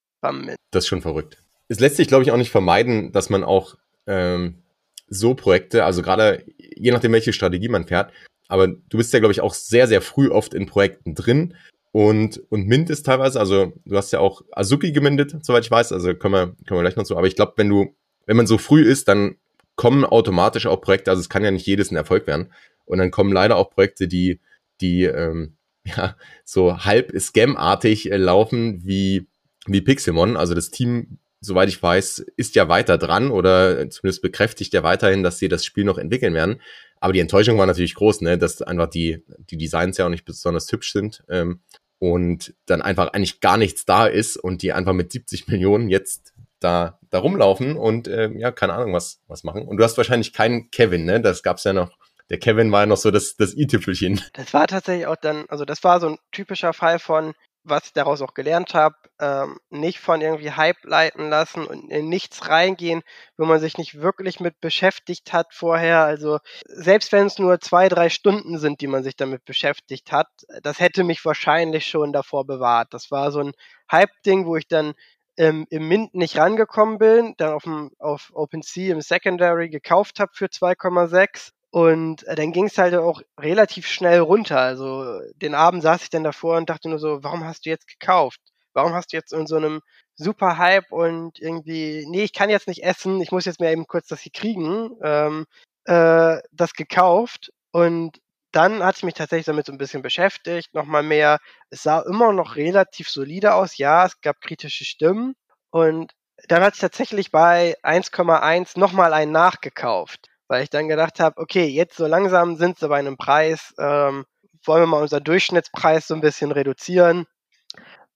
Das 0.70 0.84
ist 0.84 0.88
schon 0.88 1.02
verrückt. 1.02 1.38
Es 1.68 1.80
lässt 1.80 1.96
sich, 1.96 2.08
glaube 2.08 2.22
ich, 2.24 2.30
auch 2.30 2.36
nicht 2.36 2.50
vermeiden, 2.50 3.12
dass 3.12 3.30
man 3.30 3.44
auch 3.44 3.76
ähm, 4.06 4.62
so 5.08 5.34
Projekte, 5.34 5.84
also 5.84 6.02
gerade 6.02 6.44
je 6.58 6.90
nachdem, 6.90 7.12
welche 7.12 7.32
Strategie 7.32 7.68
man 7.68 7.86
fährt, 7.86 8.12
aber 8.48 8.68
du 8.68 8.96
bist 8.96 9.12
ja, 9.12 9.18
glaube 9.18 9.32
ich, 9.32 9.40
auch 9.40 9.54
sehr, 9.54 9.86
sehr 9.86 10.00
früh 10.00 10.28
oft 10.28 10.54
in 10.54 10.66
Projekten 10.66 11.14
drin 11.14 11.54
und, 11.92 12.42
und 12.50 12.66
Mint 12.66 12.88
ist 12.90 13.04
teilweise, 13.04 13.38
also 13.38 13.72
du 13.84 13.96
hast 13.96 14.12
ja 14.12 14.20
auch 14.20 14.42
Azuki 14.52 14.92
gemindet, 14.92 15.36
soweit 15.42 15.64
ich 15.64 15.70
weiß, 15.70 15.92
also 15.92 16.14
können 16.14 16.34
wir, 16.34 16.46
können 16.66 16.78
wir 16.78 16.82
gleich 16.82 16.96
noch 16.96 17.04
so, 17.04 17.16
aber 17.16 17.26
ich 17.26 17.36
glaube, 17.36 17.52
wenn 17.56 17.68
du, 17.68 17.94
wenn 18.26 18.36
man 18.36 18.46
so 18.46 18.58
früh 18.58 18.82
ist, 18.82 19.08
dann 19.08 19.36
kommen 19.76 20.04
automatisch 20.04 20.66
auch 20.66 20.80
Projekte, 20.80 21.10
also 21.10 21.20
es 21.20 21.28
kann 21.28 21.44
ja 21.44 21.50
nicht 21.50 21.66
jedes 21.66 21.90
ein 21.90 21.96
Erfolg 21.96 22.26
werden 22.26 22.52
und 22.86 22.98
dann 22.98 23.10
kommen 23.10 23.32
leider 23.32 23.56
auch 23.56 23.70
Projekte, 23.70 24.08
die, 24.08 24.40
die, 24.80 25.04
ähm, 25.04 25.56
ja, 25.84 26.16
so 26.44 26.84
halb 26.84 27.12
Scam-artig 27.18 28.10
äh, 28.10 28.16
laufen, 28.16 28.80
wie 28.84 29.26
wie 29.66 29.80
Pixelmon. 29.80 30.36
Also 30.36 30.54
das 30.54 30.70
Team, 30.70 31.18
soweit 31.40 31.68
ich 31.68 31.82
weiß, 31.82 32.18
ist 32.36 32.54
ja 32.54 32.68
weiter 32.68 32.98
dran 32.98 33.30
oder 33.30 33.88
zumindest 33.90 34.22
bekräftigt 34.22 34.72
ja 34.74 34.82
weiterhin, 34.82 35.22
dass 35.22 35.38
sie 35.38 35.48
das 35.48 35.64
Spiel 35.64 35.84
noch 35.84 35.98
entwickeln 35.98 36.34
werden. 36.34 36.60
Aber 37.00 37.12
die 37.12 37.20
Enttäuschung 37.20 37.58
war 37.58 37.66
natürlich 37.66 37.94
groß, 37.94 38.20
ne, 38.20 38.38
dass 38.38 38.62
einfach 38.62 38.88
die, 38.88 39.24
die 39.50 39.56
Designs 39.56 39.98
ja 39.98 40.06
auch 40.06 40.10
nicht 40.10 40.24
besonders 40.24 40.70
hübsch 40.70 40.92
sind 40.92 41.24
ähm, 41.28 41.60
und 41.98 42.54
dann 42.66 42.80
einfach 42.80 43.12
eigentlich 43.12 43.40
gar 43.40 43.56
nichts 43.56 43.84
da 43.84 44.06
ist 44.06 44.36
und 44.36 44.62
die 44.62 44.72
einfach 44.72 44.92
mit 44.92 45.10
70 45.10 45.48
Millionen 45.48 45.88
jetzt 45.88 46.32
da, 46.60 47.00
da 47.10 47.18
rumlaufen 47.18 47.76
und 47.76 48.06
äh, 48.08 48.30
ja, 48.36 48.52
keine 48.52 48.74
Ahnung, 48.74 48.92
was, 48.92 49.20
was 49.26 49.42
machen. 49.42 49.66
Und 49.66 49.78
du 49.78 49.84
hast 49.84 49.96
wahrscheinlich 49.96 50.32
keinen 50.32 50.70
Kevin, 50.70 51.04
ne? 51.04 51.20
Das 51.20 51.42
gab's 51.42 51.64
ja 51.64 51.72
noch. 51.72 51.90
Der 52.30 52.38
Kevin 52.38 52.72
war 52.72 52.80
ja 52.80 52.86
noch 52.86 52.96
so 52.96 53.10
das, 53.10 53.36
das 53.36 53.54
i-Tüpfelchen. 53.54 54.20
Das 54.32 54.54
war 54.54 54.66
tatsächlich 54.66 55.06
auch 55.06 55.16
dann, 55.16 55.44
also 55.48 55.64
das 55.64 55.82
war 55.84 56.00
so 56.00 56.08
ein 56.08 56.18
typischer 56.30 56.72
Fall 56.72 56.98
von, 56.98 57.34
was 57.64 57.86
ich 57.86 57.92
daraus 57.92 58.22
auch 58.22 58.34
gelernt 58.34 58.74
habe, 58.74 58.96
ähm, 59.20 59.58
nicht 59.70 60.00
von 60.00 60.20
irgendwie 60.20 60.52
Hype 60.52 60.82
leiten 60.84 61.28
lassen 61.28 61.64
und 61.64 61.90
in 61.90 62.08
nichts 62.08 62.48
reingehen, 62.48 63.02
wo 63.36 63.44
man 63.44 63.60
sich 63.60 63.78
nicht 63.78 64.00
wirklich 64.00 64.40
mit 64.40 64.60
beschäftigt 64.60 65.32
hat 65.32 65.54
vorher. 65.54 66.04
Also 66.04 66.38
selbst 66.66 67.12
wenn 67.12 67.26
es 67.26 67.38
nur 67.38 67.60
zwei, 67.60 67.88
drei 67.88 68.08
Stunden 68.08 68.58
sind, 68.58 68.80
die 68.80 68.86
man 68.88 69.02
sich 69.04 69.16
damit 69.16 69.44
beschäftigt 69.44 70.12
hat, 70.12 70.28
das 70.62 70.80
hätte 70.80 71.04
mich 71.04 71.24
wahrscheinlich 71.24 71.86
schon 71.86 72.12
davor 72.12 72.44
bewahrt. 72.46 72.92
Das 72.92 73.10
war 73.10 73.30
so 73.30 73.40
ein 73.40 73.52
Hype-Ding, 73.90 74.46
wo 74.46 74.56
ich 74.56 74.66
dann 74.66 74.94
ähm, 75.36 75.66
im 75.70 75.88
Mint 75.88 76.14
nicht 76.14 76.36
rangekommen 76.36 76.98
bin, 76.98 77.34
dann 77.38 77.52
auf, 77.52 77.62
dem, 77.62 77.90
auf 77.98 78.30
OpenSea 78.34 78.92
im 78.92 79.00
Secondary 79.00 79.68
gekauft 79.68 80.20
habe 80.20 80.32
für 80.34 80.46
2,6 80.46 81.52
und 81.72 82.26
äh, 82.28 82.34
dann 82.34 82.52
ging 82.52 82.66
es 82.66 82.76
halt 82.76 82.94
auch 82.94 83.22
relativ 83.40 83.86
schnell 83.86 84.20
runter. 84.20 84.58
Also 84.60 85.20
den 85.36 85.54
Abend 85.54 85.82
saß 85.82 86.02
ich 86.02 86.10
dann 86.10 86.22
davor 86.22 86.58
und 86.58 86.68
dachte 86.68 86.90
nur 86.90 86.98
so, 86.98 87.24
warum 87.24 87.44
hast 87.44 87.64
du 87.64 87.70
jetzt 87.70 87.88
gekauft? 87.88 88.40
Warum 88.74 88.92
hast 88.92 89.12
du 89.12 89.16
jetzt 89.16 89.32
in 89.32 89.46
so 89.46 89.56
einem 89.56 89.80
super 90.14 90.58
Hype 90.58 90.92
und 90.92 91.38
irgendwie, 91.40 92.04
nee, 92.08 92.24
ich 92.24 92.34
kann 92.34 92.50
jetzt 92.50 92.68
nicht 92.68 92.84
essen, 92.84 93.22
ich 93.22 93.32
muss 93.32 93.46
jetzt 93.46 93.58
mir 93.58 93.70
eben 93.72 93.86
kurz 93.86 94.06
das 94.08 94.20
hier 94.20 94.32
kriegen, 94.32 94.90
ähm, 95.02 95.46
äh, 95.86 96.38
das 96.52 96.74
gekauft. 96.74 97.50
Und 97.72 98.18
dann 98.52 98.84
hatte 98.84 98.98
ich 98.98 99.04
mich 99.04 99.14
tatsächlich 99.14 99.46
damit 99.46 99.64
so 99.64 99.72
ein 99.72 99.78
bisschen 99.78 100.02
beschäftigt, 100.02 100.74
nochmal 100.74 101.02
mehr. 101.02 101.38
Es 101.70 101.82
sah 101.84 102.00
immer 102.00 102.34
noch 102.34 102.56
relativ 102.56 103.08
solide 103.08 103.54
aus, 103.54 103.78
ja, 103.78 104.04
es 104.04 104.20
gab 104.20 104.42
kritische 104.42 104.84
Stimmen. 104.84 105.36
Und 105.70 106.12
dann 106.48 106.62
hatte 106.62 106.74
ich 106.74 106.80
tatsächlich 106.80 107.30
bei 107.30 107.76
1,1 107.82 108.78
nochmal 108.78 109.14
einen 109.14 109.32
nachgekauft 109.32 110.31
weil 110.52 110.64
ich 110.64 110.70
dann 110.70 110.86
gedacht 110.86 111.18
habe, 111.18 111.40
okay, 111.40 111.64
jetzt 111.64 111.96
so 111.96 112.06
langsam 112.06 112.56
sind 112.56 112.78
sie 112.78 112.86
bei 112.86 112.98
einem 112.98 113.16
Preis, 113.16 113.74
ähm, 113.78 114.26
wollen 114.66 114.82
wir 114.82 114.86
mal 114.86 115.00
unseren 115.00 115.24
Durchschnittspreis 115.24 116.06
so 116.06 116.14
ein 116.14 116.20
bisschen 116.20 116.52
reduzieren. 116.52 117.24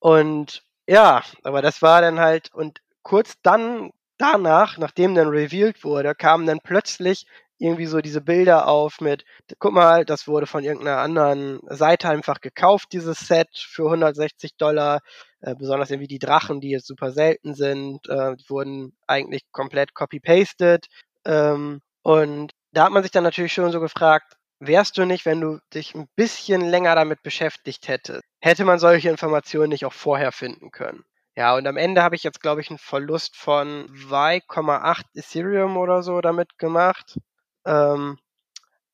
Und 0.00 0.62
ja, 0.86 1.22
aber 1.44 1.62
das 1.62 1.80
war 1.80 2.02
dann 2.02 2.20
halt, 2.20 2.52
und 2.52 2.82
kurz 3.02 3.36
dann 3.42 3.90
danach, 4.18 4.76
nachdem 4.76 5.14
dann 5.14 5.28
revealed 5.28 5.82
wurde, 5.82 6.14
kamen 6.14 6.44
dann 6.44 6.60
plötzlich 6.62 7.26
irgendwie 7.56 7.86
so 7.86 8.02
diese 8.02 8.20
Bilder 8.20 8.68
auf 8.68 9.00
mit, 9.00 9.24
guck 9.58 9.72
mal, 9.72 10.04
das 10.04 10.28
wurde 10.28 10.46
von 10.46 10.62
irgendeiner 10.62 10.98
anderen 10.98 11.60
Seite 11.70 12.10
einfach 12.10 12.42
gekauft, 12.42 12.88
dieses 12.92 13.18
Set 13.18 13.48
für 13.56 13.86
160 13.86 14.58
Dollar. 14.58 15.00
Äh, 15.40 15.54
besonders 15.54 15.90
irgendwie 15.90 16.08
die 16.08 16.18
Drachen, 16.18 16.60
die 16.60 16.68
jetzt 16.68 16.86
super 16.86 17.12
selten 17.12 17.54
sind, 17.54 18.06
äh, 18.10 18.36
wurden 18.46 18.94
eigentlich 19.06 19.50
komplett 19.52 19.94
copy-pasted. 19.94 20.86
Ähm, 21.24 21.80
und 22.06 22.52
da 22.70 22.84
hat 22.84 22.92
man 22.92 23.02
sich 23.02 23.10
dann 23.10 23.24
natürlich 23.24 23.52
schon 23.52 23.72
so 23.72 23.80
gefragt, 23.80 24.36
wärst 24.60 24.96
du 24.96 25.04
nicht, 25.04 25.26
wenn 25.26 25.40
du 25.40 25.58
dich 25.74 25.92
ein 25.96 26.06
bisschen 26.14 26.60
länger 26.60 26.94
damit 26.94 27.20
beschäftigt 27.24 27.88
hättest, 27.88 28.22
hätte 28.40 28.64
man 28.64 28.78
solche 28.78 29.10
Informationen 29.10 29.70
nicht 29.70 29.84
auch 29.84 29.92
vorher 29.92 30.30
finden 30.30 30.70
können? 30.70 31.04
Ja, 31.34 31.56
und 31.56 31.66
am 31.66 31.76
Ende 31.76 32.04
habe 32.04 32.14
ich 32.14 32.22
jetzt, 32.22 32.40
glaube 32.40 32.60
ich, 32.60 32.70
einen 32.70 32.78
Verlust 32.78 33.34
von 33.34 33.88
2,8 34.08 35.02
Ethereum 35.14 35.76
oder 35.76 36.04
so 36.04 36.20
damit 36.20 36.58
gemacht. 36.58 37.18
Ähm, 37.64 38.20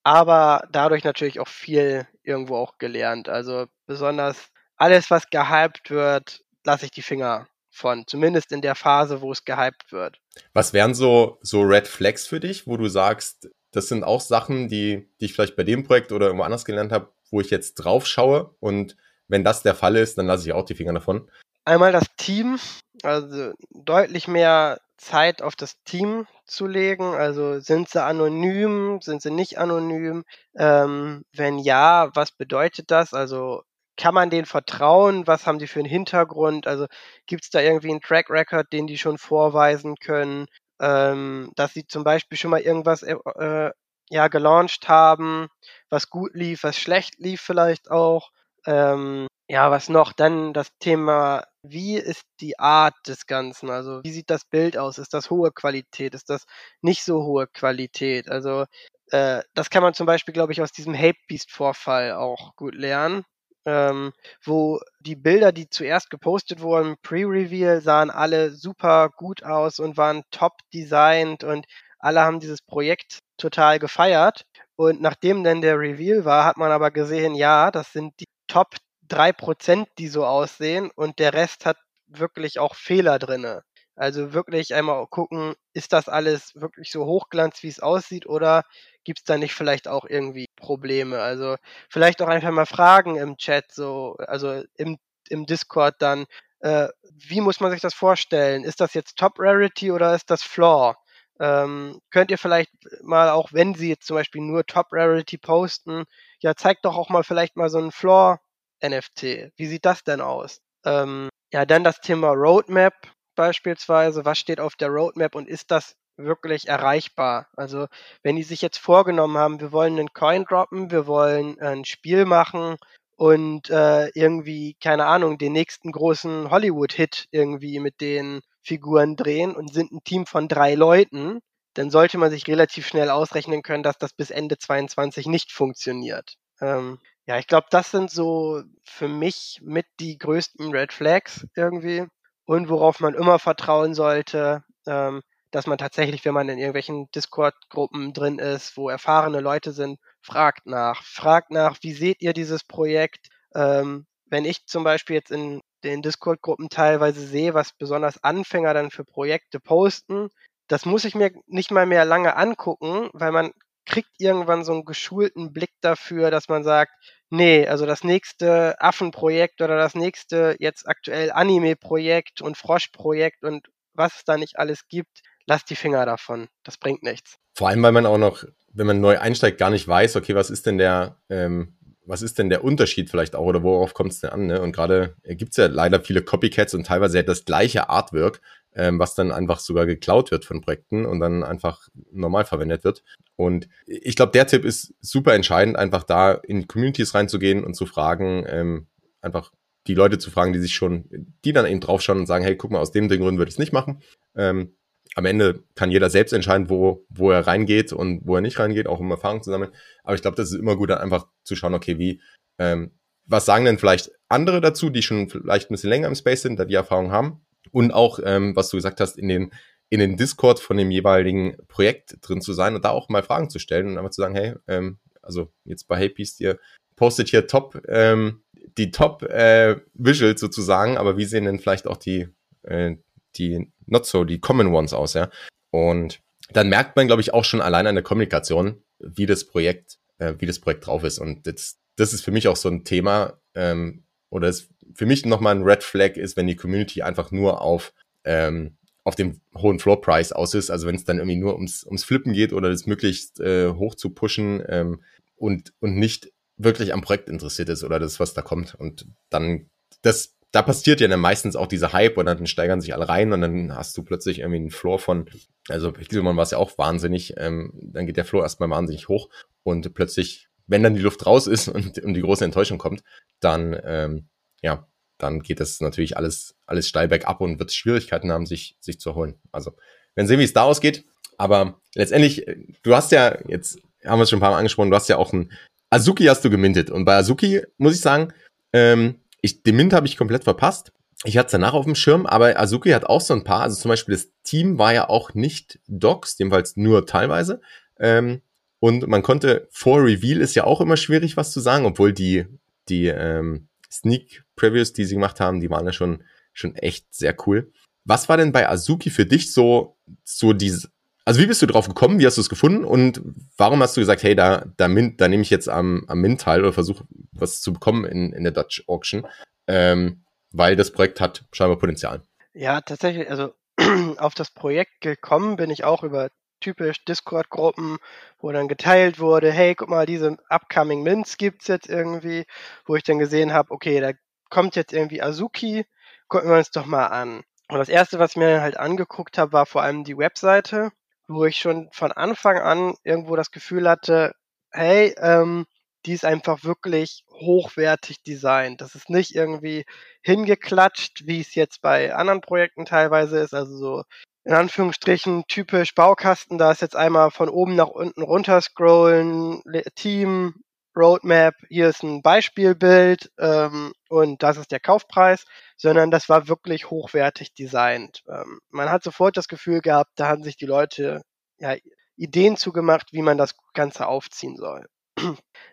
aber 0.05 0.67
dadurch 0.73 1.05
natürlich 1.05 1.39
auch 1.39 1.49
viel 1.49 2.09
irgendwo 2.23 2.57
auch 2.57 2.79
gelernt. 2.79 3.29
Also 3.29 3.67
besonders 3.85 4.49
alles, 4.79 5.11
was 5.11 5.29
gehypt 5.29 5.91
wird, 5.91 6.41
lasse 6.65 6.87
ich 6.87 6.93
die 6.93 7.03
Finger 7.03 7.47
von. 7.73 8.05
Zumindest 8.07 8.53
in 8.53 8.63
der 8.63 8.75
Phase, 8.75 9.21
wo 9.21 9.33
es 9.33 9.45
gehypt 9.45 9.91
wird. 9.91 10.19
Was 10.53 10.73
wären 10.73 10.95
so, 10.95 11.39
so 11.43 11.63
Red 11.63 11.89
Flags 11.89 12.27
für 12.27 12.39
dich, 12.39 12.67
wo 12.67 12.77
du 12.77 12.89
sagst, 12.89 13.49
das 13.73 13.89
sind 13.89 14.05
auch 14.05 14.21
Sachen, 14.21 14.69
die, 14.69 15.09
die 15.21 15.25
ich 15.25 15.33
vielleicht 15.33 15.57
bei 15.57 15.65
dem 15.65 15.85
Projekt 15.85 16.13
oder 16.13 16.27
irgendwo 16.27 16.45
anders 16.45 16.65
gelernt 16.65 16.93
habe, 16.93 17.09
wo 17.31 17.41
ich 17.41 17.51
jetzt 17.51 17.75
drauf 17.75 18.07
schaue 18.07 18.55
und 18.61 18.97
wenn 19.29 19.45
das 19.45 19.63
der 19.63 19.75
Fall 19.75 19.97
ist, 19.97 20.19
dann 20.19 20.27
lasse 20.27 20.47
ich 20.47 20.53
auch 20.53 20.65
die 20.65 20.75
Finger 20.75 20.93
davon. 20.93 21.31
Einmal 21.65 21.93
das 21.93 22.07
Team, 22.19 22.59
also 23.03 23.53
deutlich 23.71 24.29
mehr 24.29 24.79
Zeit 24.99 25.43
auf 25.43 25.57
das 25.57 25.83
Team 25.85 26.27
zu 26.45 26.67
legen. 26.67 27.15
Also 27.15 27.61
sind 27.61 27.89
sie 27.89 28.03
anonym, 28.03 29.01
sind 29.01 29.23
sie 29.23 29.31
nicht 29.31 29.59
anonym? 29.59 30.25
Ähm, 30.55 31.25
wenn 31.33 31.59
ja, 31.59 32.11
was 32.15 32.33
bedeutet 32.33 32.91
das? 32.91 33.15
Also 33.15 33.63
kann 33.97 34.15
man 34.15 34.31
denen 34.31 34.47
vertrauen? 34.47 35.27
Was 35.27 35.47
haben 35.47 35.59
die 35.59 35.67
für 35.67 35.81
einen 35.81 35.89
Hintergrund? 35.89 36.67
Also 36.67 36.87
gibt 37.27 37.45
es 37.45 37.51
da 37.51 37.61
irgendwie 37.61 37.91
einen 37.91 38.01
Track 38.01 38.31
Record, 38.31 38.73
den 38.73 38.87
die 38.87 38.99
schon 38.99 39.19
vorweisen 39.19 39.97
können? 39.97 40.47
Ähm, 40.81 41.53
dass 41.57 41.75
sie 41.75 41.87
zum 41.87 42.05
Beispiel 42.05 42.39
schon 42.39 42.51
mal 42.51 42.61
irgendwas 42.61 43.03
äh, 43.03 43.15
äh 43.15 43.73
ja, 44.11 44.29
gelauncht 44.29 44.89
haben, 44.89 45.49
was 45.89 46.11
gut 46.11 46.35
lief, 46.35 46.65
was 46.65 46.77
schlecht 46.79 47.19
lief 47.19 47.41
vielleicht 47.41 47.91
auch. 47.91 48.31
Ähm, 48.67 49.27
ja, 49.49 49.71
was 49.71 49.89
noch? 49.89 50.13
Dann 50.13 50.53
das 50.53 50.69
Thema, 50.79 51.45
wie 51.63 51.97
ist 51.97 52.25
die 52.41 52.59
Art 52.59 52.95
des 53.07 53.27
Ganzen? 53.27 53.71
Also 53.71 54.03
wie 54.05 54.13
sieht 54.13 54.31
das 54.31 54.45
Bild 54.45 54.77
aus? 54.79 54.99
Ist 54.99 55.15
das 55.15 55.31
hohe 55.31 55.51
Qualität? 55.53 56.15
Ist 56.15 56.31
das 56.31 56.45
nicht 56.83 57.05
so 57.05 57.25
hohe 57.25 57.47
Qualität? 57.47 58.29
Also 58.31 58.67
äh, 59.11 59.43
das 59.55 59.71
kann 59.71 59.83
man 59.83 59.95
zum 59.95 60.07
Beispiel, 60.07 60.35
glaube 60.35 60.53
ich, 60.53 60.63
aus 60.63 60.73
diesem 60.73 60.95
Hapebeast-Vorfall 60.95 62.13
auch 62.13 62.55
gut 62.57 62.75
lernen. 62.75 63.25
Ähm, 63.65 64.13
wo 64.45 64.81
die 65.01 65.15
Bilder, 65.17 65.53
die 65.53 65.69
zuerst 65.69 66.11
gepostet 66.11 66.61
wurden, 66.63 66.97
Pre-Reveal, 67.03 67.81
sahen 67.81 68.11
alle 68.11 68.51
super 68.51 69.09
gut 69.11 69.45
aus 69.45 69.79
und 69.79 69.97
waren 69.97 70.23
top 70.33 70.55
designt 70.75 71.45
und 71.45 71.67
alle 72.01 72.23
haben 72.23 72.41
dieses 72.41 72.61
Projekt 72.63 73.19
total 73.37 73.79
gefeiert. 73.79 74.43
Und 74.77 75.01
nachdem 75.01 75.45
dann 75.45 75.61
der 75.63 75.79
Reveal 75.79 76.25
war, 76.25 76.45
hat 76.45 76.57
man 76.57 76.73
aber 76.73 76.91
gesehen, 76.91 77.35
ja, 77.35 77.71
das 77.71 77.93
sind 77.93 78.15
die 78.21 78.27
Top 78.49 78.75
drei 79.09 79.33
Prozent, 79.33 79.89
die 79.99 80.09
so 80.09 80.27
aussehen 80.27 80.91
und 80.95 81.19
der 81.19 81.33
Rest 81.35 81.65
hat 81.67 81.77
wirklich 82.07 82.59
auch 82.59 82.75
Fehler 82.75 83.19
drinne. 83.19 83.63
Also 83.95 84.33
wirklich 84.33 84.75
einmal 84.75 85.07
gucken, 85.07 85.55
ist 85.75 85.93
das 85.93 86.09
alles 86.09 86.55
wirklich 86.55 86.91
so 86.91 87.05
hochglanz, 87.07 87.63
wie 87.63 87.69
es 87.69 87.81
aussieht, 87.81 88.27
oder 88.27 88.63
gibt 89.05 89.21
es 89.21 89.25
da 89.25 89.37
nicht 89.39 89.55
vielleicht 89.55 89.87
auch 89.89 90.05
irgendwie 90.09 90.47
Probleme? 90.63 91.21
Also 91.21 91.57
vielleicht 91.91 92.23
auch 92.23 92.29
einfach 92.29 92.51
mal 92.51 92.65
fragen 92.67 93.17
im 93.17 93.37
Chat, 93.37 93.71
so, 93.73 94.17
also 94.27 94.63
im, 94.77 94.99
im 95.29 95.45
Discord 95.45 95.97
dann, 95.99 96.25
äh, 96.61 96.89
wie 97.29 97.43
muss 97.43 97.61
man 97.61 97.71
sich 97.71 97.83
das 97.83 97.93
vorstellen? 97.95 98.65
Ist 98.65 98.81
das 98.81 98.95
jetzt 98.95 99.19
Top 99.19 99.35
Rarity 99.39 99.93
oder 99.93 100.15
ist 100.15 100.31
das 100.31 100.43
Floor? 100.43 100.97
Ähm, 101.41 102.01
könnt 102.11 102.31
ihr 102.31 102.39
vielleicht 102.39 102.71
mal, 103.03 103.31
auch 103.31 103.53
wenn 103.53 103.75
sie 103.75 103.89
jetzt 103.91 104.07
zum 104.07 104.17
Beispiel 104.17 104.43
nur 104.43 104.65
Top 104.65 104.87
Rarity 104.93 105.39
posten, 105.39 106.05
ja, 106.41 106.55
zeigt 106.55 106.85
doch 106.85 106.97
auch 106.97 107.11
mal 107.11 107.25
vielleicht 107.25 107.57
mal 107.57 107.69
so 107.69 107.79
einen 107.79 107.93
Floor 107.93 108.41
NFT. 108.83 109.53
Wie 109.57 109.67
sieht 109.67 109.85
das 109.85 110.05
denn 110.05 110.21
aus? 110.21 110.61
Ähm, 110.85 111.29
ja, 111.53 111.67
dann 111.67 111.85
das 111.85 112.01
Thema 112.01 112.31
Roadmap 112.31 112.95
beispielsweise. 113.35 114.25
Was 114.25 114.39
steht 114.39 114.61
auf 114.61 114.77
der 114.77 114.89
Roadmap 114.89 115.35
und 115.35 115.49
ist 115.49 115.71
das 115.71 115.97
wirklich 116.17 116.69
erreichbar? 116.69 117.49
Also, 117.57 117.87
wenn 118.23 118.37
die 118.37 118.43
sich 118.43 118.63
jetzt 118.63 118.79
vorgenommen 118.79 119.39
haben, 119.39 119.61
wir 119.61 119.73
wollen 119.73 119.99
einen 119.99 120.13
Coin 120.13 120.45
droppen, 120.45 120.91
wir 120.91 121.07
wollen 121.07 121.61
ein 121.61 121.85
Spiel 121.85 122.25
machen 122.25 122.77
und 123.17 123.71
äh, 123.71 124.09
irgendwie, 124.15 124.77
keine 124.83 125.07
Ahnung, 125.07 125.39
den 125.39 125.53
nächsten 125.53 125.93
großen 125.93 126.51
Hollywood-Hit 126.51 127.29
irgendwie 127.31 127.79
mit 127.81 128.01
den 128.01 128.41
Figuren 128.63 129.17
drehen 129.17 129.55
und 129.55 129.73
sind 129.73 129.93
ein 129.93 130.05
Team 130.05 130.27
von 130.27 130.49
drei 130.49 130.75
Leuten, 130.75 131.41
dann 131.75 131.91
sollte 131.91 132.19
man 132.19 132.31
sich 132.31 132.47
relativ 132.47 132.87
schnell 132.87 133.11
ausrechnen 133.11 133.63
können, 133.63 133.83
dass 133.83 133.99
das 133.99 134.13
bis 134.13 134.31
Ende 134.31 134.59
22 134.59 135.27
nicht 135.27 135.53
funktioniert. 135.53 136.35
Ähm, 136.61 136.99
ja, 137.27 137.39
ich 137.39 137.47
glaube, 137.47 137.67
das 137.71 137.91
sind 137.91 138.11
so 138.11 138.63
für 138.85 139.09
mich 139.09 139.61
mit 139.63 139.87
die 140.01 140.19
größten 140.19 140.71
Red 140.71 140.93
Flags 140.93 141.47
irgendwie 141.57 142.07
und 142.45 142.69
worauf 142.69 143.01
man 143.01 143.15
immer 143.15 143.39
vertrauen 143.39 143.95
sollte, 143.95 144.65
ähm, 144.87 145.23
dass 145.53 145.67
man 145.67 145.79
tatsächlich, 145.79 146.25
wenn 146.25 146.35
man 146.35 146.49
in 146.49 146.59
irgendwelchen 146.59 147.11
Discord-Gruppen 147.13 148.13
drin 148.13 148.39
ist, 148.39 148.77
wo 148.77 148.89
erfahrene 148.89 149.41
Leute 149.41 149.73
sind, 149.73 150.01
fragt 150.21 150.67
nach. 150.67 151.03
Fragt 151.05 151.51
nach, 151.51 151.79
wie 151.83 151.93
seht 151.93 152.23
ihr 152.23 152.33
dieses 152.33 152.65
Projekt? 152.65 153.29
Ähm, 153.55 154.07
wenn 154.27 154.45
ich 154.45 154.67
zum 154.67 154.83
Beispiel 154.83 155.17
jetzt 155.17 155.31
in 155.31 155.61
den 155.85 156.03
Discord-Gruppen 156.03 156.69
teilweise 156.71 157.21
sehe, 157.27 157.55
was 157.55 157.73
besonders 157.73 158.23
Anfänger 158.25 158.73
dann 158.73 158.91
für 158.91 159.05
Projekte 159.05 159.61
posten, 159.61 160.31
das 160.69 160.87
muss 160.87 161.05
ich 161.05 161.15
mir 161.15 161.33
nicht 161.47 161.71
mal 161.71 161.87
mehr 161.87 162.05
lange 162.05 162.37
angucken, 162.37 163.11
weil 163.13 163.33
man 163.33 163.53
kriegt 163.85 164.11
irgendwann 164.19 164.65
so 164.65 164.73
einen 164.73 164.85
geschulten 164.85 165.53
Blick 165.53 165.73
dafür, 165.81 166.31
dass 166.31 166.49
man 166.49 166.65
sagt, 166.65 166.93
nee, 167.31 167.67
also 167.67 167.85
das 167.85 168.05
nächste 168.05 168.81
Affenprojekt 168.81 169.61
oder 169.61 169.77
das 169.77 169.95
nächste 169.95 170.57
jetzt 170.61 170.89
aktuell 170.89 171.33
Anime-Projekt 171.33 172.41
und 172.41 172.57
Frosch-Projekt 172.57 173.45
und 173.45 173.67
was 173.95 174.19
es 174.19 174.25
da 174.25 174.37
nicht 174.37 174.59
alles 174.59 174.87
gibt, 174.89 175.23
lass 175.47 175.65
die 175.65 175.77
Finger 175.77 176.05
davon. 176.07 176.49
Das 176.63 176.77
bringt 176.77 177.03
nichts. 177.03 177.37
Vor 177.55 177.69
allem, 177.69 177.83
weil 177.83 177.93
man 177.93 178.07
auch 178.07 178.19
noch, 178.19 178.45
wenn 178.73 178.87
man 178.87 179.01
neu 179.01 179.19
einsteigt, 179.19 179.59
gar 179.59 179.71
nicht 179.71 179.87
weiß, 179.87 180.17
okay, 180.17 180.35
was 180.35 180.51
ist 180.51 180.67
denn 180.67 180.79
der, 180.79 181.17
ähm, 181.29 181.77
was 182.05 182.23
ist 182.23 182.39
denn 182.39 182.51
der 182.51 182.65
Unterschied 182.65 183.11
vielleicht 183.11 183.35
auch 183.35 183.45
oder 183.45 183.63
worauf 183.63 183.95
kommt 183.95 184.13
es 184.13 184.21
denn 184.21 184.31
an? 184.31 184.47
Ne? 184.47 184.61
Und 184.61 184.73
gerade 184.73 185.15
gibt 185.25 185.53
es 185.53 185.57
ja 185.57 185.67
leider 185.67 186.01
viele 186.01 186.23
Copycats 186.23 186.75
und 186.75 186.87
teilweise 186.87 187.19
ja 187.19 187.23
das 187.23 187.45
gleiche 187.45 187.89
Artwork, 187.89 188.41
ähm, 188.75 188.99
was 188.99 189.15
dann 189.15 189.31
einfach 189.31 189.61
sogar 189.61 189.87
geklaut 189.87 190.31
wird 190.31 190.45
von 190.45 190.61
Projekten 190.61 191.07
und 191.07 191.21
dann 191.21 191.45
einfach 191.45 191.89
normal 192.11 192.45
verwendet 192.45 192.85
wird. 192.85 193.05
Und 193.37 193.69
ich 193.87 194.17
glaube, 194.17 194.33
der 194.33 194.47
Tipp 194.47 194.65
ist 194.65 194.95
super 195.01 195.35
entscheidend, 195.35 195.77
einfach 195.77 196.05
da 196.05 196.33
in 196.33 196.67
Communities 196.67 197.15
reinzugehen 197.15 197.65
und 197.65 197.75
zu 197.75 197.87
fragen, 197.87 198.45
ähm, 198.49 198.87
einfach 199.21 199.53
die 199.87 199.95
Leute 199.95 200.19
zu 200.19 200.31
fragen, 200.31 200.53
die 200.53 200.61
sich 200.61 200.75
schon, 200.75 201.05
die 201.45 201.53
dann 201.53 201.67
eben 201.67 201.81
draufschauen 201.81 202.21
und 202.21 202.27
sagen, 202.27 202.45
hey, 202.45 202.57
guck 202.57 202.71
mal, 202.71 202.79
aus 202.79 202.93
dem 202.93 203.09
Grund 203.09 203.39
würde 203.39 203.49
ich 203.49 203.55
es 203.55 203.59
nicht 203.59 203.73
machen. 203.73 204.01
Ähm, 204.37 204.75
am 205.15 205.25
Ende 205.25 205.63
kann 205.75 205.91
jeder 205.91 206.11
selbst 206.11 206.33
entscheiden, 206.33 206.71
wo, 206.71 207.05
wo 207.11 207.31
er 207.31 207.47
reingeht 207.47 207.93
und 207.93 208.23
wo 208.25 208.37
er 208.37 208.41
nicht 208.41 208.59
reingeht, 208.59 208.87
auch 208.87 209.01
um 209.01 209.11
Erfahrung 209.11 209.43
zu 209.43 209.51
sammeln. 209.51 209.73
Aber 210.05 210.15
ich 210.15 210.23
glaube, 210.23 210.37
das 210.37 210.51
ist 210.51 210.59
immer 210.59 210.77
gut, 210.77 210.91
dann 210.91 210.99
einfach 210.99 211.27
zu 211.45 211.55
schauen, 211.55 211.75
okay, 211.75 211.99
wie, 211.99 212.21
ähm, 212.59 212.93
was 213.27 213.45
sagen 213.45 213.65
denn 213.65 213.79
vielleicht 213.79 214.11
andere 214.29 214.61
dazu, 214.61 214.91
die 214.91 215.03
schon 215.03 215.29
vielleicht 215.29 215.71
ein 215.71 215.75
bisschen 215.75 215.91
länger 215.91 216.09
im 216.09 216.15
Space 216.15 216.43
sind, 216.43 216.59
da 216.59 216.65
die 216.65 216.75
Erfahrung 216.75 217.13
haben. 217.13 217.45
Und 217.71 217.93
auch, 217.93 218.19
ähm, 218.25 218.57
was 218.57 218.71
du 218.71 218.77
gesagt 218.77 219.01
hast, 219.01 219.19
in 219.19 219.29
den, 219.29 219.53
in 219.91 220.01
den 220.01 220.17
Discord 220.17 220.59
von 220.59 220.77
dem 220.77 220.91
jeweiligen 220.91 221.57
Projekt 221.69 222.17
drin 222.23 222.41
zu 222.41 222.53
sein 222.53 222.75
und 222.75 222.85
da 222.85 222.91
auch 222.91 223.09
mal 223.09 223.23
Fragen 223.23 223.51
zu 223.51 223.59
stellen 223.59 223.89
und 223.89 223.99
einfach 223.99 224.11
zu 224.11 224.23
sagen, 224.23 224.35
hey, 224.35 224.55
ähm, 224.67 224.99
also 225.21 225.53
jetzt 225.65 225.87
bei 225.87 225.99
Haypiece, 225.99 226.41
ihr 226.41 226.59
postet 226.97 227.29
hier 227.29 227.47
top, 227.47 227.81
ähm, 227.89 228.43
die 228.79 228.91
Top 228.91 229.23
äh, 229.23 229.77
Visuals 229.95 230.41
sozusagen, 230.41 230.97
aber 230.97 231.17
wie 231.17 231.25
sehen 231.25 231.45
denn 231.45 231.59
vielleicht 231.59 231.87
auch 231.87 231.97
die, 231.97 232.29
äh, 232.63 232.97
die 233.33 233.71
not 233.87 234.07
so, 234.07 234.25
die 234.25 234.41
Common 234.41 234.69
Ones 234.69 234.93
aus, 234.93 235.15
ja. 235.15 235.31
Und 235.71 236.21
dann 236.53 236.69
merkt 236.69 236.97
man, 236.97 237.07
glaube 237.07 237.23
ich, 237.23 237.33
auch 237.33 237.45
schon 237.45 237.61
allein 237.61 237.87
an 237.87 237.95
der 237.95 238.05
Kommunikation, 238.05 238.83
wie 238.99 239.27
das 239.27 239.45
Projekt, 239.45 239.99
äh, 240.19 240.35
wie 240.39 240.47
das 240.47 240.59
Projekt 240.59 240.87
drauf 240.87 241.05
ist. 241.05 241.19
Und 241.19 241.47
das, 241.47 241.79
das 241.97 242.13
ist 242.13 242.23
für 242.23 242.31
mich 242.31 242.49
auch 242.49 242.57
so 242.57 242.69
ein 242.69 242.85
Thema, 242.85 243.39
ähm, 243.55 244.05
oder 244.31 244.49
ist 244.49 244.71
für 244.95 245.07
mich 245.07 245.25
nochmal 245.25 245.55
ein 245.55 245.63
Red 245.63 245.83
Flag 245.83 246.17
ist, 246.17 246.37
wenn 246.37 246.47
die 246.47 246.57
Community 246.57 247.03
einfach 247.03 247.31
nur 247.31 247.61
auf, 247.61 247.93
ähm, 248.25 248.77
auf 249.05 249.15
dem 249.15 249.41
hohen 249.55 249.79
Floor 249.79 250.01
Price 250.01 250.33
aus 250.33 250.55
ist. 250.55 250.71
Also 250.71 250.87
wenn 250.87 250.95
es 250.95 251.05
dann 251.05 251.19
irgendwie 251.19 251.37
nur 251.37 251.55
ums, 251.55 251.85
ums 251.85 252.05
Flippen 252.05 252.33
geht 252.33 252.53
oder 252.53 252.71
das 252.71 252.87
möglichst 252.87 253.41
äh, 253.41 253.71
hoch 253.71 253.95
zu 253.95 254.11
pushen 254.11 254.63
ähm, 254.69 255.03
und, 255.37 255.73
und 255.81 255.97
nicht 255.97 256.33
wirklich 256.57 256.93
am 256.93 257.03
Projekt 257.03 257.29
interessiert 257.29 257.69
ist 257.69 257.85
oder 257.85 257.99
das, 257.99 258.21
was 258.21 258.35
da 258.35 258.43
kommt. 258.43 258.75
Und 258.75 259.07
dann, 259.31 259.71
das 260.03 260.37
da 260.53 260.61
passiert 260.61 261.01
ja 261.01 261.09
dann 261.09 261.21
meistens 261.21 261.57
auch 261.57 261.67
dieser 261.67 261.95
Hype 261.95 262.19
und 262.19 262.27
dann 262.27 262.47
steigern 262.47 262.81
sich 262.81 262.95
alle 262.95 263.09
rein 263.09 263.33
und 263.33 263.41
dann 263.41 263.75
hast 263.75 263.97
du 263.97 264.03
plötzlich 264.03 264.41
irgendwie 264.41 264.59
einen 264.59 264.71
Floor 264.71 264.99
von, 264.99 265.29
also 265.69 265.93
Pixelmon 265.93 266.37
war 266.37 266.43
es 266.43 266.51
ja 266.51 266.59
auch 266.59 266.77
wahnsinnig, 266.77 267.35
ähm, 267.39 267.73
dann 267.83 268.07
geht 268.07 268.19
der 268.19 268.27
Floor 268.27 268.43
erstmal 268.43 268.69
wahnsinnig 268.69 269.09
hoch 269.09 269.31
und 269.63 269.95
plötzlich, 269.95 270.49
wenn 270.67 270.83
dann 270.83 270.95
die 270.95 271.01
Luft 271.01 271.25
raus 271.25 271.47
ist 271.47 271.69
und, 271.69 271.99
und 271.99 272.15
die 272.15 272.21
große 272.21 272.45
Enttäuschung 272.45 272.79
kommt, 272.79 273.03
dann, 273.41 273.79
ähm, 273.85 274.29
ja, 274.61 274.87
dann 275.19 275.41
geht 275.41 275.61
das 275.61 275.81
natürlich 275.81 276.17
alles, 276.17 276.55
alles 276.67 276.89
steil 276.89 277.09
bergab 277.09 277.41
und 277.41 277.59
wird 277.59 277.73
Schwierigkeiten 277.73 278.31
haben, 278.31 278.45
sich, 278.45 278.77
sich 278.81 279.01
zu 279.01 279.11
erholen. 279.11 279.41
Also, 279.53 279.73
wenn 280.15 280.27
sehen, 280.27 280.41
wie 280.41 280.45
es 280.45 280.53
da 280.53 280.63
ausgeht. 280.63 281.05
Aber 281.39 281.81
letztendlich, 281.95 282.45
du 282.83 282.95
hast 282.95 283.13
ja, 283.13 283.39
jetzt 283.49 283.79
haben 284.05 284.19
wir 284.19 284.25
es 284.25 284.31
schon 284.31 284.39
ein 284.39 284.41
paar 284.41 284.51
Mal 284.51 284.59
angesprochen, 284.59 284.91
du 284.91 284.97
hast 284.97 285.09
ja 285.09 285.17
auch 285.17 285.33
ein, 285.33 285.53
Azuki 285.91 286.25
hast 286.25 286.45
du 286.45 286.51
gemintet. 286.51 286.91
Und 286.91 287.05
bei 287.05 287.17
Azuki 287.17 287.63
muss 287.79 287.95
ich 287.95 288.01
sagen, 288.01 288.33
ähm, 288.73 289.22
ich, 289.43 289.63
den 289.63 289.77
Mint 289.77 289.93
habe 289.93 290.07
ich 290.07 290.17
komplett 290.17 290.45
verpasst. 290.45 290.93
Ich 291.25 291.37
hatte 291.37 291.47
es 291.47 291.53
danach 291.53 291.75
auf 291.75 291.85
dem 291.85 291.95
Schirm, 291.95 292.27
aber 292.27 292.59
Azuki 292.59 292.91
hat 292.91 293.05
auch 293.05 293.21
so 293.21 293.35
ein 293.35 293.45
paar. 293.45 293.61
Also 293.61 293.81
zum 293.81 293.91
Beispiel 293.91 294.15
das 294.15 294.31
Team 294.43 294.79
war 294.79 294.95
ja 294.95 295.09
auch 295.09 295.35
nicht 295.35 295.79
Docs, 295.87 296.39
jedenfalls 296.39 296.77
nur 296.77 297.07
teilweise. 297.07 297.61
Ähm, 297.99 298.41
und 298.81 299.07
man 299.07 299.23
konnte 299.23 299.69
vor 299.71 300.03
Reveal 300.03 300.41
ist 300.41 300.57
ja 300.57 300.65
auch 300.65 300.81
immer 300.81 300.97
schwierig, 300.97 301.37
was 301.37 301.53
zu 301.53 301.61
sagen, 301.61 301.85
obwohl 301.85 302.13
die, 302.13 302.47
die 302.89 303.07
ähm, 303.07 303.69
Sneak 303.91 304.45
Previews, 304.57 304.93
die 304.93 305.05
sie 305.05 305.15
gemacht 305.15 305.39
haben, 305.39 305.61
die 305.61 305.71
waren 305.71 305.87
ja 305.87 305.93
schon, 305.93 306.25
schon 306.53 306.75
echt 306.75 307.15
sehr 307.15 307.37
cool. 307.47 307.71
Was 308.05 308.29
war 308.29 308.37
denn 308.37 308.51
bei 308.51 308.69
Azuki 308.69 309.11
für 309.11 309.27
dich 309.27 309.53
so, 309.53 309.97
so 310.25 310.53
diese, 310.53 310.89
also 311.25 311.41
wie 311.41 311.47
bist 311.47 311.63
du 311.63 311.67
drauf 311.67 311.87
gekommen? 311.87 312.19
Wie 312.19 312.27
hast 312.27 312.37
du 312.37 312.41
es 312.41 312.49
gefunden? 312.49 312.85
Und 312.85 313.23
warum 313.57 313.83
hast 313.83 313.97
du 313.97 314.01
gesagt, 314.01 314.23
hey, 314.23 314.35
da, 314.35 314.65
da, 314.77 314.89
da 314.89 315.29
nehme 315.29 315.43
ich 315.43 315.51
jetzt 315.51 315.69
am, 315.69 316.05
am 316.09 316.21
Mint 316.21 316.41
teil 316.41 316.61
oder 316.61 316.73
versuche 316.73 317.05
was 317.33 317.61
zu 317.61 317.73
bekommen 317.73 318.05
in, 318.05 318.33
in 318.33 318.43
der 318.43 318.53
Dutch 318.53 318.85
Auction? 318.89 319.27
Ähm, 319.67 320.25
weil 320.51 320.77
das 320.77 320.91
Projekt 320.91 321.21
hat 321.21 321.45
scheinbar 321.53 321.79
Potenzial. 321.79 322.23
Ja, 322.55 322.81
tatsächlich, 322.81 323.31
also 323.31 323.55
auf 324.19 324.35
das 324.35 324.51
Projekt 324.51 325.01
gekommen 325.01 325.57
bin 325.57 325.71
ich 325.71 325.85
auch 325.85 326.03
über 326.03 326.31
typisch 326.61 327.05
Discord-Gruppen, 327.05 327.99
wo 328.39 328.53
dann 328.53 328.69
geteilt 328.69 329.19
wurde, 329.19 329.51
hey, 329.51 329.75
guck 329.75 329.89
mal, 329.89 330.07
diese 330.07 330.37
Upcoming 330.49 331.03
Mints 331.03 331.37
gibt's 331.37 331.67
jetzt 331.69 331.89
irgendwie, 331.89 332.45
wo 332.87 332.97
ich 332.97 333.03
dann 333.03 333.19
gesehen 333.19 333.53
habe, 333.53 333.71
okay, 333.73 334.01
da 334.01 334.13
kommt 334.49 334.77
jetzt 334.77 334.93
irgendwie 334.93 335.23
Azuki, 335.23 335.85
gucken 336.29 336.51
wir 336.51 336.59
uns 336.59 336.71
doch 336.71 336.87
mal 336.87 337.07
an. 337.07 337.43
Und 337.69 337.79
das 337.79 337.89
erste, 337.89 338.19
was 338.19 338.33
ich 338.33 338.37
mir 338.37 338.61
halt 338.61 338.77
angeguckt 338.77 339.39
habe, 339.39 339.53
war 339.53 339.67
vor 339.67 339.83
allem 339.83 340.05
die 340.05 340.17
Webseite 340.17 340.93
wo 341.35 341.45
ich 341.45 341.57
schon 341.59 341.89
von 341.93 342.13
Anfang 342.13 342.59
an 342.59 342.95
irgendwo 343.05 343.37
das 343.37 343.51
Gefühl 343.51 343.89
hatte, 343.89 344.33
hey, 344.71 345.15
ähm, 345.19 345.67
die 346.07 346.13
ist 346.13 346.25
einfach 346.25 346.65
wirklich 346.65 347.25
hochwertig 347.31 348.23
designt. 348.23 348.81
Das 348.81 348.95
ist 348.95 349.09
nicht 349.09 349.35
irgendwie 349.35 349.85
hingeklatscht, 350.23 351.27
wie 351.27 351.41
es 351.41 351.55
jetzt 351.55 351.81
bei 351.81 352.15
anderen 352.15 352.41
Projekten 352.41 352.85
teilweise 352.85 353.39
ist. 353.39 353.55
Also 353.55 353.77
so 353.77 354.03
in 354.45 354.55
Anführungsstrichen 354.55 355.45
typisch 355.47 355.95
Baukasten, 355.95 356.59
da 356.59 356.73
ist 356.73 356.83
jetzt 356.83 356.97
einmal 356.97 357.31
von 357.31 357.49
oben 357.49 357.77
nach 357.77 357.89
unten 357.89 358.23
runter 358.23 358.61
scrollen, 358.61 359.63
Team, 359.95 360.55
Roadmap, 360.97 361.55
hier 361.69 361.89
ist 361.89 362.03
ein 362.03 362.23
Beispielbild 362.23 363.31
ähm, 363.39 363.93
und 364.09 364.43
das 364.43 364.57
ist 364.59 364.71
der 364.71 364.81
Kaufpreis, 364.81 365.45
sondern 365.77 366.11
das 366.11 366.29
war 366.29 366.49
wirklich 366.49 366.91
hochwertig 366.91 367.55
designt. 367.55 368.23
Ähm, 368.29 368.61
man 368.71 368.91
hat 368.91 369.03
sofort 369.03 369.37
das 369.37 369.49
Gefühl 369.49 369.81
gehabt, 369.81 370.11
da 370.17 370.29
haben 370.29 370.43
sich 370.43 370.57
die 370.57 370.67
Leute 370.67 371.23
ja, 371.59 371.77
Ideen 372.17 372.57
zugemacht, 372.57 373.13
wie 373.13 373.23
man 373.23 373.39
das 373.39 373.55
Ganze 373.75 374.07
aufziehen 374.07 374.57
soll. 374.57 374.87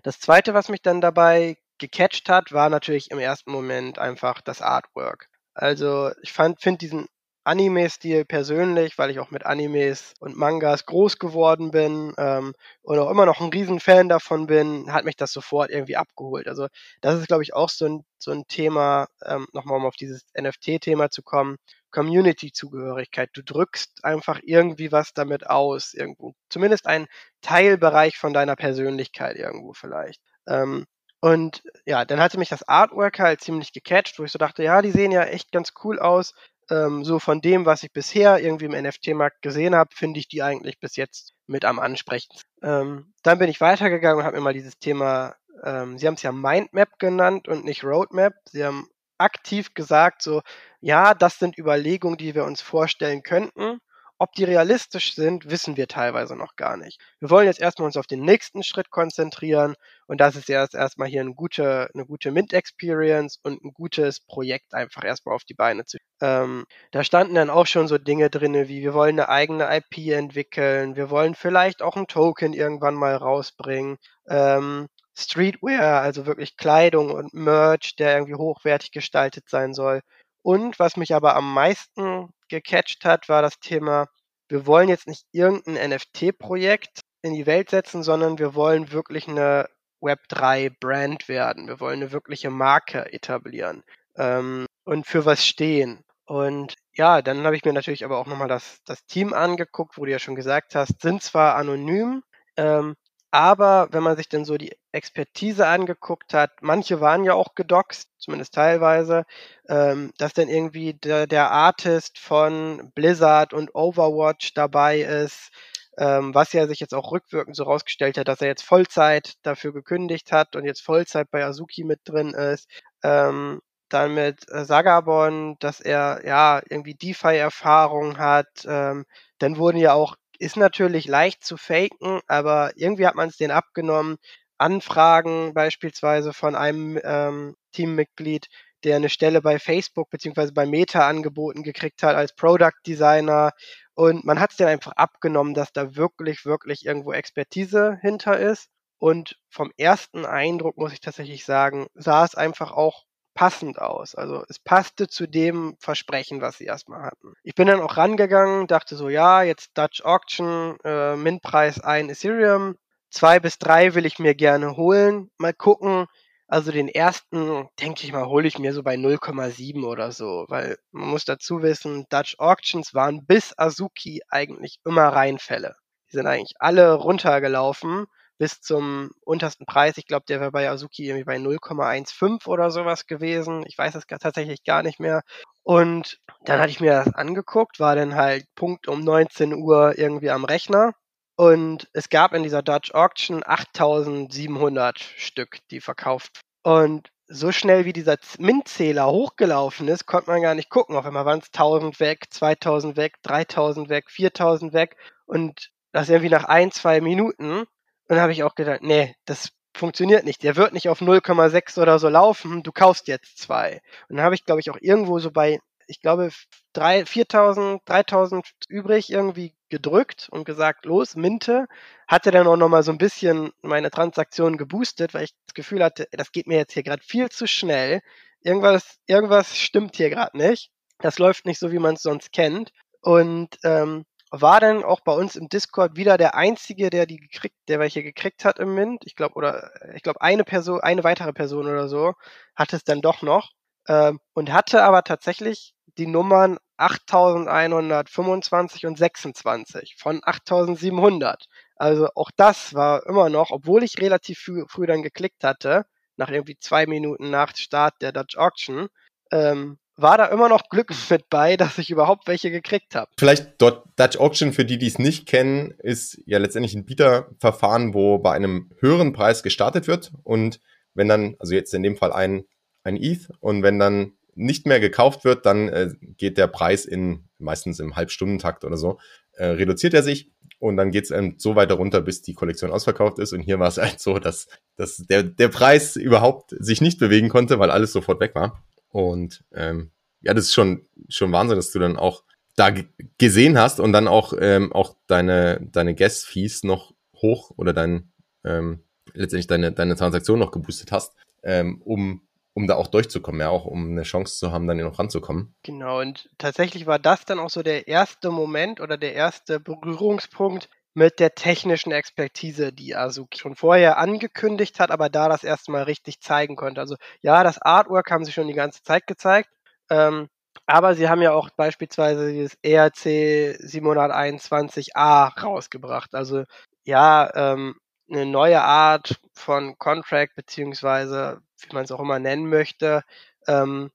Das 0.03 0.19
zweite, 0.19 0.53
was 0.53 0.69
mich 0.69 0.81
dann 0.81 1.01
dabei 1.01 1.57
gecatcht 1.77 2.29
hat, 2.29 2.51
war 2.51 2.69
natürlich 2.69 3.11
im 3.11 3.19
ersten 3.19 3.51
Moment 3.51 3.99
einfach 3.99 4.41
das 4.41 4.61
Artwork. 4.61 5.27
Also 5.53 6.11
ich 6.21 6.31
fand, 6.31 6.61
finde 6.61 6.77
diesen 6.77 7.07
Anime-Stil 7.49 8.25
persönlich, 8.25 8.99
weil 8.99 9.09
ich 9.09 9.19
auch 9.19 9.31
mit 9.31 9.43
Animes 9.43 10.13
und 10.19 10.37
Mangas 10.37 10.85
groß 10.85 11.17
geworden 11.17 11.71
bin 11.71 12.13
ähm, 12.19 12.53
und 12.83 12.99
auch 12.99 13.09
immer 13.09 13.25
noch 13.25 13.41
ein 13.41 13.49
Riesenfan 13.49 14.07
davon 14.07 14.45
bin, 14.45 14.93
hat 14.93 15.03
mich 15.03 15.15
das 15.15 15.33
sofort 15.33 15.71
irgendwie 15.71 15.95
abgeholt. 15.95 16.47
Also 16.47 16.67
das 17.01 17.19
ist, 17.19 17.27
glaube 17.27 17.41
ich, 17.41 17.55
auch 17.55 17.69
so 17.69 17.85
ein, 17.87 18.05
so 18.19 18.31
ein 18.31 18.45
Thema, 18.47 19.07
ähm, 19.25 19.47
nochmal 19.51 19.77
um 19.77 19.85
auf 19.87 19.95
dieses 19.95 20.25
NFT-Thema 20.39 21.09
zu 21.09 21.23
kommen, 21.23 21.57
Community-Zugehörigkeit. 21.89 23.31
Du 23.33 23.41
drückst 23.43 24.05
einfach 24.05 24.39
irgendwie 24.43 24.91
was 24.91 25.13
damit 25.13 25.49
aus, 25.49 25.95
irgendwo. 25.95 26.33
Zumindest 26.49 26.85
ein 26.85 27.07
Teilbereich 27.41 28.15
von 28.17 28.31
deiner 28.31 28.57
Persönlichkeit 28.57 29.37
irgendwo 29.37 29.73
vielleicht. 29.73 30.21
Ähm, 30.47 30.85
und 31.19 31.63
ja, 31.85 32.05
dann 32.05 32.19
hatte 32.19 32.37
mich 32.37 32.49
das 32.49 32.67
Artwork 32.67 33.17
halt 33.17 33.41
ziemlich 33.41 33.73
gecatcht, 33.73 34.19
wo 34.19 34.23
ich 34.23 34.31
so 34.31 34.37
dachte, 34.37 34.63
ja, 34.63 34.83
die 34.83 34.91
sehen 34.91 35.11
ja 35.11 35.23
echt 35.23 35.51
ganz 35.51 35.73
cool 35.83 35.99
aus 35.99 36.33
ähm, 36.69 37.03
so 37.03 37.19
von 37.19 37.41
dem, 37.41 37.65
was 37.65 37.83
ich 37.83 37.91
bisher 37.91 38.39
irgendwie 38.39 38.65
im 38.65 38.71
NFT-Markt 38.71 39.41
gesehen 39.41 39.75
habe, 39.75 39.89
finde 39.93 40.19
ich 40.19 40.27
die 40.27 40.43
eigentlich 40.43 40.79
bis 40.79 40.95
jetzt 40.95 41.33
mit 41.47 41.65
am 41.65 41.79
ansprechendsten. 41.79 42.49
Ähm, 42.61 43.13
dann 43.23 43.39
bin 43.39 43.49
ich 43.49 43.61
weitergegangen 43.61 44.19
und 44.19 44.25
habe 44.25 44.37
mir 44.37 44.43
mal 44.43 44.53
dieses 44.53 44.77
Thema, 44.77 45.35
ähm, 45.63 45.97
Sie 45.97 46.07
haben 46.07 46.15
es 46.15 46.23
ja 46.23 46.31
Mindmap 46.31 46.99
genannt 46.99 47.47
und 47.47 47.65
nicht 47.65 47.83
Roadmap. 47.83 48.33
Sie 48.45 48.63
haben 48.63 48.87
aktiv 49.17 49.73
gesagt, 49.73 50.21
so, 50.21 50.41
ja, 50.79 51.13
das 51.13 51.39
sind 51.39 51.57
Überlegungen, 51.57 52.17
die 52.17 52.35
wir 52.35 52.45
uns 52.45 52.61
vorstellen 52.61 53.23
könnten. 53.23 53.79
Ob 54.21 54.33
die 54.33 54.43
realistisch 54.43 55.15
sind, 55.15 55.49
wissen 55.49 55.77
wir 55.77 55.87
teilweise 55.87 56.35
noch 56.35 56.57
gar 56.57 56.75
nicht. 56.75 56.99
Wir 57.19 57.29
wollen 57.29 57.47
jetzt 57.47 57.61
erstmal 57.61 57.85
uns 57.85 57.95
auf 57.95 58.05
den 58.05 58.21
nächsten 58.21 58.63
Schritt 58.63 58.89
konzentrieren 58.89 59.75
und 60.07 60.19
das 60.19 60.35
ist 60.35 60.49
erst 60.49 60.75
erstmal 60.75 61.07
hier 61.07 61.21
eine 61.21 61.33
gute, 61.33 61.89
eine 61.93 62.05
gute 62.05 62.31
Mint-Experience 62.31 63.39
und 63.43 63.63
ein 63.63 63.71
gutes 63.73 64.19
Projekt 64.19 64.73
einfach 64.73 65.05
erstmal 65.05 65.35
auf 65.35 65.45
die 65.45 65.53
Beine 65.53 65.85
zu. 65.85 65.97
Ähm, 66.21 66.65
da 66.91 67.03
standen 67.05 67.35
dann 67.35 67.49
auch 67.49 67.65
schon 67.65 67.87
so 67.87 67.97
Dinge 67.97 68.29
drin, 68.29 68.53
wie 68.67 68.81
wir 68.81 68.93
wollen 68.93 69.19
eine 69.19 69.29
eigene 69.29 69.69
IP 69.73 70.11
entwickeln, 70.13 70.97
wir 70.97 71.09
wollen 71.09 71.33
vielleicht 71.33 71.81
auch 71.81 71.95
ein 71.95 72.07
Token 72.07 72.51
irgendwann 72.53 72.95
mal 72.95 73.15
rausbringen. 73.15 73.97
Ähm, 74.27 74.87
Streetwear, 75.15 76.01
also 76.01 76.25
wirklich 76.25 76.55
Kleidung 76.57 77.11
und 77.11 77.33
Merch, 77.33 77.95
der 77.97 78.15
irgendwie 78.15 78.35
hochwertig 78.35 78.91
gestaltet 78.91 79.49
sein 79.49 79.73
soll. 79.73 80.01
Und 80.41 80.79
was 80.79 80.97
mich 80.97 81.13
aber 81.13 81.35
am 81.35 81.53
meisten 81.53 82.29
gecatcht 82.47 83.05
hat, 83.05 83.29
war 83.29 83.41
das 83.41 83.59
Thema, 83.59 84.07
wir 84.47 84.65
wollen 84.65 84.89
jetzt 84.89 85.07
nicht 85.07 85.25
irgendein 85.31 85.91
NFT-Projekt 85.91 87.01
in 87.21 87.33
die 87.33 87.45
Welt 87.45 87.69
setzen, 87.69 88.03
sondern 88.03 88.39
wir 88.39 88.55
wollen 88.55 88.91
wirklich 88.91 89.27
eine 89.27 89.67
Web3-Brand 90.01 91.27
werden. 91.27 91.67
Wir 91.67 91.79
wollen 91.79 92.01
eine 92.01 92.11
wirkliche 92.11 92.49
Marke 92.49 93.11
etablieren 93.13 93.83
ähm, 94.15 94.65
und 94.85 95.05
für 95.05 95.25
was 95.25 95.45
stehen. 95.45 96.03
Und 96.25 96.75
ja, 96.93 97.21
dann 97.21 97.43
habe 97.43 97.55
ich 97.55 97.65
mir 97.65 97.73
natürlich 97.73 98.05
aber 98.05 98.17
auch 98.17 98.27
nochmal 98.27 98.47
das, 98.47 98.79
das 98.85 99.05
Team 99.05 99.33
angeguckt, 99.33 99.97
wo 99.97 100.05
du 100.05 100.11
ja 100.11 100.19
schon 100.19 100.35
gesagt 100.35 100.75
hast, 100.75 101.01
sind 101.01 101.23
zwar 101.23 101.55
anonym, 101.55 102.23
ähm, 102.55 102.95
aber 103.31 103.87
wenn 103.91 104.03
man 104.03 104.17
sich 104.17 104.29
dann 104.29 104.45
so 104.45 104.57
die 104.57 104.75
Expertise 104.91 105.67
angeguckt 105.67 106.33
hat, 106.33 106.51
manche 106.61 106.99
waren 107.01 107.23
ja 107.23 107.33
auch 107.33 107.55
gedoxt, 107.55 108.09
zumindest 108.17 108.53
teilweise, 108.55 109.25
ähm, 109.67 110.11
dass 110.17 110.33
dann 110.33 110.47
irgendwie 110.49 110.93
der, 110.95 111.27
der 111.27 111.51
Artist 111.51 112.17
von 112.19 112.91
Blizzard 112.95 113.53
und 113.53 113.73
Overwatch 113.75 114.53
dabei 114.55 115.01
ist, 115.01 115.49
ähm, 115.97 116.33
was 116.33 116.53
ja 116.53 116.67
sich 116.67 116.79
jetzt 116.79 116.93
auch 116.95 117.11
rückwirkend 117.11 117.55
so 117.55 117.63
rausgestellt 117.63 118.17
hat, 118.17 118.27
dass 118.27 118.41
er 118.41 118.47
jetzt 118.47 118.63
Vollzeit 118.63 119.33
dafür 119.43 119.73
gekündigt 119.73 120.31
hat 120.31 120.55
und 120.55 120.65
jetzt 120.65 120.81
Vollzeit 120.81 121.29
bei 121.31 121.43
Azuki 121.45 121.83
mit 121.83 121.99
drin 122.05 122.33
ist. 122.33 122.69
Ähm, 123.03 123.61
dann 123.89 124.13
mit 124.13 124.47
äh, 124.51 124.65
Sagabon, 124.65 125.57
dass 125.59 125.79
er 125.81 126.21
ja 126.25 126.61
irgendwie 126.69 126.93
DeFi-Erfahrung 126.95 128.17
hat. 128.17 128.47
Ähm, 128.65 129.05
dann 129.39 129.57
wurden 129.57 129.77
ja 129.77 129.93
auch 129.93 130.15
ist 130.39 130.57
natürlich 130.57 131.07
leicht 131.07 131.43
zu 131.43 131.57
faken, 131.57 132.21
aber 132.27 132.71
irgendwie 132.75 133.05
hat 133.07 133.15
man 133.15 133.29
es 133.29 133.37
denen 133.37 133.51
abgenommen. 133.51 134.17
Anfragen 134.57 135.53
beispielsweise 135.53 136.33
von 136.33 136.55
einem 136.55 136.99
ähm, 137.03 137.55
Teammitglied, 137.71 138.47
der 138.83 138.95
eine 138.97 139.09
Stelle 139.09 139.41
bei 139.41 139.59
Facebook 139.59 140.09
beziehungsweise 140.09 140.53
bei 140.53 140.65
Meta 140.65 141.07
angeboten 141.07 141.63
gekriegt 141.63 142.03
hat 142.03 142.15
als 142.15 142.33
Product 142.35 142.73
Designer. 142.85 143.51
Und 143.95 144.25
man 144.25 144.39
hat 144.39 144.51
es 144.51 144.57
denen 144.57 144.69
einfach 144.69 144.93
abgenommen, 144.93 145.53
dass 145.53 145.71
da 145.73 145.95
wirklich, 145.95 146.45
wirklich 146.45 146.85
irgendwo 146.85 147.13
Expertise 147.13 147.97
hinter 148.01 148.37
ist. 148.39 148.67
Und 148.97 149.37
vom 149.49 149.71
ersten 149.77 150.25
Eindruck 150.25 150.77
muss 150.77 150.93
ich 150.93 150.99
tatsächlich 151.01 151.45
sagen, 151.45 151.87
sah 151.95 152.25
es 152.25 152.35
einfach 152.35 152.71
auch 152.71 153.05
passend 153.39 153.79
aus. 153.81 154.15
Also 154.15 154.43
es 154.49 154.59
passte 154.59 155.07
zu 155.07 155.25
dem 155.25 155.77
Versprechen, 155.79 156.41
was 156.41 156.57
sie 156.57 156.65
erstmal 156.65 157.03
hatten. 157.03 157.35
Ich 157.41 157.55
bin 157.55 157.67
dann 157.67 157.79
auch 157.79 157.95
rangegangen, 157.95 158.67
dachte 158.67 158.97
so, 158.97 159.07
ja, 159.07 159.43
jetzt 159.43 159.77
Dutch 159.77 160.01
Auction, 160.03 160.77
äh, 160.83 161.15
Mintpreis 161.15 161.79
ein 161.79 162.09
Ethereum, 162.09 162.75
zwei 163.09 163.39
bis 163.39 163.57
drei 163.57 163.95
will 163.95 164.05
ich 164.05 164.19
mir 164.19 164.35
gerne 164.35 164.75
holen. 164.75 165.31
Mal 165.37 165.53
gucken. 165.53 166.07
Also 166.47 166.73
den 166.73 166.89
ersten, 166.89 167.69
denke 167.79 168.03
ich 168.03 168.11
mal, 168.11 168.25
hole 168.25 168.45
ich 168.45 168.59
mir 168.59 168.73
so 168.73 168.83
bei 168.83 168.95
0,7 168.95 169.85
oder 169.85 170.11
so, 170.11 170.45
weil 170.49 170.77
man 170.91 171.07
muss 171.07 171.23
dazu 171.23 171.61
wissen, 171.61 172.07
Dutch 172.09 172.35
Auctions 172.39 172.93
waren 172.93 173.25
bis 173.25 173.57
Azuki 173.57 174.19
eigentlich 174.27 174.81
immer 174.83 175.07
Reinfälle. 175.07 175.77
Die 176.11 176.17
sind 176.17 176.27
eigentlich 176.27 176.55
alle 176.59 176.91
runtergelaufen 176.91 178.05
bis 178.39 178.61
zum 178.61 179.11
untersten 179.23 179.67
Preis. 179.67 179.97
Ich 179.97 180.07
glaube, 180.07 180.25
der 180.27 180.39
wäre 180.39 180.51
bei 180.51 180.69
Azuki 180.69 181.05
irgendwie 181.05 181.25
bei 181.25 181.37
0,15 181.37 182.47
oder 182.47 182.71
sowas 182.71 183.05
gewesen. 183.05 183.63
Ich 183.67 183.77
weiß 183.77 183.93
es 183.95 184.07
tatsächlich 184.07 184.63
gar 184.63 184.81
nicht 184.81 184.99
mehr. 184.99 185.21
Und 185.61 186.19
dann 186.45 186.59
hatte 186.59 186.71
ich 186.71 186.79
mir 186.79 187.03
das 187.03 187.13
angeguckt, 187.13 187.79
war 187.79 187.95
dann 187.95 188.15
halt 188.15 188.45
Punkt 188.55 188.87
um 188.87 189.01
19 189.01 189.53
Uhr 189.53 189.99
irgendwie 189.99 190.31
am 190.31 190.45
Rechner. 190.45 190.93
Und 191.35 191.89
es 191.93 192.09
gab 192.09 192.33
in 192.33 192.43
dieser 192.43 192.63
Dutch 192.63 192.93
Auction 192.93 193.43
8700 193.45 194.99
Stück, 194.99 195.59
die 195.69 195.81
verkauft. 195.81 196.41
Und 196.63 197.09
so 197.27 197.51
schnell 197.51 197.85
wie 197.85 197.93
dieser 197.93 198.17
MINT-Zähler 198.39 199.07
hochgelaufen 199.07 199.87
ist, 199.87 200.05
konnte 200.05 200.31
man 200.31 200.41
gar 200.41 200.55
nicht 200.55 200.69
gucken. 200.69 200.95
Auf 200.95 201.05
einmal 201.05 201.25
waren 201.25 201.39
es 201.39 201.47
1000 201.53 201.99
weg, 201.99 202.25
2000 202.29 202.97
weg, 202.97 203.17
3000 203.21 203.89
weg, 203.89 204.09
4000 204.09 204.73
weg. 204.73 204.97
Und 205.25 205.71
das 205.91 206.09
irgendwie 206.09 206.29
nach 206.29 206.45
ein, 206.45 206.71
zwei 206.71 207.01
Minuten. 207.01 207.65
Und 208.09 208.15
dann 208.15 208.21
habe 208.23 208.33
ich 208.33 208.43
auch 208.43 208.55
gedacht, 208.55 208.81
nee, 208.81 209.15
das 209.25 209.51
funktioniert 209.75 210.25
nicht. 210.25 210.41
Der 210.41 210.55
wird 210.55 210.73
nicht 210.73 210.89
auf 210.89 210.99
0,6 210.99 211.79
oder 211.79 211.99
so 211.99 212.09
laufen. 212.09 212.63
Du 212.63 212.71
kaufst 212.71 213.07
jetzt 213.07 213.37
zwei. 213.37 213.81
Und 214.09 214.17
dann 214.17 214.25
habe 214.25 214.33
ich, 214.33 214.45
glaube 214.45 214.59
ich, 214.61 214.71
auch 214.71 214.77
irgendwo 214.81 215.19
so 215.19 215.29
bei, 215.29 215.59
ich 215.85 216.01
glaube, 216.01 216.31
3, 216.73 217.05
4000, 217.05 217.81
3000 217.85 218.51
übrig 218.67 219.11
irgendwie 219.11 219.53
gedrückt 219.69 220.27
und 220.31 220.43
gesagt, 220.45 220.85
los, 220.85 221.15
Minte. 221.15 221.67
Hatte 222.07 222.31
dann 222.31 222.47
auch 222.47 222.57
nochmal 222.57 222.81
so 222.81 222.91
ein 222.91 222.97
bisschen 222.97 223.51
meine 223.61 223.91
Transaktion 223.91 224.57
geboostet, 224.57 225.13
weil 225.13 225.25
ich 225.25 225.35
das 225.45 225.53
Gefühl 225.53 225.83
hatte, 225.83 226.07
das 226.11 226.31
geht 226.31 226.47
mir 226.47 226.57
jetzt 226.57 226.73
hier 226.73 226.83
gerade 226.83 227.03
viel 227.03 227.29
zu 227.29 227.45
schnell. 227.45 228.01
Irgendwas, 228.41 228.97
irgendwas 229.05 229.55
stimmt 229.55 229.95
hier 229.95 230.09
gerade 230.09 230.35
nicht. 230.35 230.71
Das 230.97 231.19
läuft 231.19 231.45
nicht 231.45 231.59
so, 231.59 231.71
wie 231.71 231.79
man 231.79 231.93
es 231.93 232.01
sonst 232.01 232.31
kennt. 232.33 232.71
Und 233.01 233.57
ähm, 233.63 234.05
war 234.31 234.59
dann 234.59 234.83
auch 234.83 235.01
bei 235.01 235.13
uns 235.13 235.35
im 235.35 235.49
Discord 235.49 235.95
wieder 235.95 236.17
der 236.17 236.35
einzige, 236.35 236.89
der 236.89 237.05
die 237.05 237.17
gekriegt, 237.17 237.55
der 237.67 237.79
welche 237.79 238.03
gekriegt 238.03 238.45
hat 238.45 238.59
im 238.59 238.75
Mint. 238.75 239.03
Ich 239.05 239.15
glaube, 239.15 239.35
oder 239.35 239.71
ich 239.95 240.03
glaube, 240.03 240.21
eine 240.21 240.43
Person, 240.43 240.81
eine 240.81 241.03
weitere 241.03 241.33
Person 241.33 241.67
oder 241.67 241.87
so 241.87 242.13
hatte 242.55 242.75
es 242.75 242.83
dann 242.83 243.01
doch 243.01 243.21
noch. 243.21 243.51
Ähm, 243.87 244.19
und 244.33 244.51
hatte 244.51 244.83
aber 244.83 245.03
tatsächlich 245.03 245.73
die 245.97 246.07
Nummern 246.07 246.57
8125 246.77 248.85
und 248.85 248.97
26 248.97 249.95
von 249.97 250.21
8700. 250.23 251.45
Also 251.75 252.09
auch 252.15 252.31
das 252.35 252.73
war 252.73 253.05
immer 253.07 253.29
noch, 253.29 253.51
obwohl 253.51 253.83
ich 253.83 253.99
relativ 253.99 254.39
früh, 254.39 254.65
früh 254.67 254.85
dann 254.85 255.01
geklickt 255.01 255.43
hatte, 255.43 255.85
nach 256.17 256.29
irgendwie 256.29 256.57
zwei 256.59 256.85
Minuten 256.85 257.29
nach 257.31 257.55
Start 257.55 257.95
der 258.01 258.11
Dutch 258.11 258.37
Auction, 258.37 258.89
ähm, 259.31 259.79
war 260.01 260.17
da 260.17 260.25
immer 260.25 260.49
noch 260.49 260.69
Glück 260.69 260.91
mit 261.09 261.29
bei, 261.29 261.57
dass 261.57 261.77
ich 261.77 261.89
überhaupt 261.89 262.27
welche 262.27 262.51
gekriegt 262.51 262.95
habe. 262.95 263.09
Vielleicht 263.17 263.53
dort 263.57 263.87
Dutch 263.97 264.17
Auction, 264.17 264.53
für 264.53 264.65
die, 264.65 264.77
die 264.77 264.87
es 264.87 264.99
nicht 264.99 265.27
kennen, 265.27 265.73
ist 265.79 266.21
ja 266.25 266.37
letztendlich 266.37 266.75
ein 266.75 266.85
Bieterverfahren, 266.85 267.93
wo 267.93 268.19
bei 268.19 268.31
einem 268.31 268.71
höheren 268.79 269.13
Preis 269.13 269.43
gestartet 269.43 269.87
wird 269.87 270.11
und 270.23 270.59
wenn 270.93 271.07
dann, 271.07 271.35
also 271.39 271.53
jetzt 271.53 271.73
in 271.73 271.83
dem 271.83 271.95
Fall 271.95 272.11
ein, 272.11 272.43
ein 272.83 272.97
ETH 272.97 273.29
und 273.39 273.63
wenn 273.63 273.79
dann 273.79 274.13
nicht 274.35 274.65
mehr 274.65 274.79
gekauft 274.79 275.25
wird, 275.25 275.45
dann 275.45 275.67
äh, 275.69 275.89
geht 276.17 276.37
der 276.37 276.47
Preis 276.47 276.85
in 276.85 277.25
meistens 277.39 277.79
im 277.79 277.95
Halbstundentakt 277.95 278.63
oder 278.63 278.77
so, 278.77 278.99
äh, 279.33 279.45
reduziert 279.45 279.93
er 279.93 280.03
sich 280.03 280.31
und 280.59 280.77
dann 280.77 280.91
geht 280.91 281.05
es 281.05 281.11
ähm, 281.11 281.35
so 281.37 281.55
weiter 281.55 281.75
runter, 281.75 282.01
bis 282.01 282.21
die 282.21 282.33
Kollektion 282.33 282.71
ausverkauft 282.71 283.19
ist. 283.19 283.33
Und 283.33 283.41
hier 283.41 283.59
war 283.59 283.67
es 283.67 283.77
halt 283.77 283.99
so, 283.99 284.19
dass, 284.19 284.47
dass 284.75 284.97
der, 284.97 285.23
der 285.23 285.47
Preis 285.47 285.95
überhaupt 285.95 286.55
sich 286.59 286.81
nicht 286.81 286.99
bewegen 286.99 287.29
konnte, 287.29 287.59
weil 287.59 287.71
alles 287.71 287.93
sofort 287.93 288.19
weg 288.19 288.35
war. 288.35 288.63
Und 288.89 289.43
ähm, 289.53 289.91
ja, 290.21 290.33
das 290.33 290.45
ist 290.45 290.53
schon, 290.53 290.85
schon 291.07 291.31
Wahnsinn, 291.31 291.57
dass 291.57 291.71
du 291.71 291.79
dann 291.79 291.97
auch 291.97 292.23
da 292.55 292.73
gesehen 293.17 293.57
hast 293.57 293.79
und 293.79 293.93
dann 293.93 294.07
auch, 294.07 294.33
ähm, 294.39 294.73
auch 294.73 294.95
deine, 295.07 295.61
deine 295.71 295.95
Gas-Fees 295.95 296.63
noch 296.63 296.93
hoch 297.15 297.51
oder 297.55 297.73
dein, 297.73 298.11
ähm, 298.43 298.83
letztendlich 299.13 299.47
deine, 299.47 299.71
deine 299.71 299.95
Transaktion 299.95 300.39
noch 300.39 300.51
geboostet 300.51 300.91
hast, 300.91 301.15
ähm, 301.43 301.81
um 301.83 302.21
um 302.59 302.67
da 302.67 302.75
auch 302.75 302.87
durchzukommen, 302.87 303.39
ja, 303.39 303.49
auch 303.49 303.63
um 303.63 303.91
eine 303.91 304.03
Chance 304.03 304.37
zu 304.37 304.51
haben, 304.51 304.67
dann 304.67 304.75
hier 304.75 304.85
noch 304.85 304.99
ranzukommen. 304.99 305.55
Genau, 305.63 306.01
und 306.01 306.29
tatsächlich 306.37 306.87
war 306.87 306.99
das 306.99 307.23
dann 307.23 307.39
auch 307.39 307.49
so 307.49 307.63
der 307.63 307.87
erste 307.87 308.31
Moment 308.31 308.81
oder 308.81 308.97
der 308.97 309.13
erste 309.13 309.61
Berührungspunkt 309.61 310.67
mit 310.93 311.19
der 311.19 311.35
technischen 311.35 311.91
Expertise, 311.91 312.73
die 312.73 312.95
Azuki 312.95 313.39
schon 313.39 313.55
vorher 313.55 313.97
angekündigt 313.97 314.79
hat, 314.79 314.91
aber 314.91 315.09
da 315.09 315.29
das 315.29 315.43
erste 315.43 315.71
Mal 315.71 315.83
richtig 315.83 316.21
zeigen 316.21 316.55
konnte. 316.55 316.81
Also 316.81 316.95
ja, 317.21 317.43
das 317.43 317.61
Artwork 317.61 318.11
haben 318.11 318.25
sie 318.25 318.31
schon 318.31 318.47
die 318.47 318.53
ganze 318.53 318.83
Zeit 318.83 319.07
gezeigt, 319.07 319.49
ähm, 319.89 320.29
aber 320.65 320.95
sie 320.95 321.09
haben 321.09 321.21
ja 321.21 321.31
auch 321.33 321.49
beispielsweise 321.51 322.31
dieses 322.31 322.57
ERC 322.63 323.57
721a 323.61 325.41
rausgebracht. 325.41 326.13
Also 326.15 326.43
ja, 326.83 327.31
ähm, 327.35 327.75
eine 328.09 328.25
neue 328.25 328.61
Art 328.61 329.19
von 329.33 329.77
Contract, 329.77 330.35
beziehungsweise 330.35 331.41
wie 331.61 331.73
man 331.73 331.83
es 331.83 331.91
auch 331.91 331.99
immer 331.99 332.19
nennen 332.19 332.47
möchte, 332.49 333.03
ähm, 333.47 333.91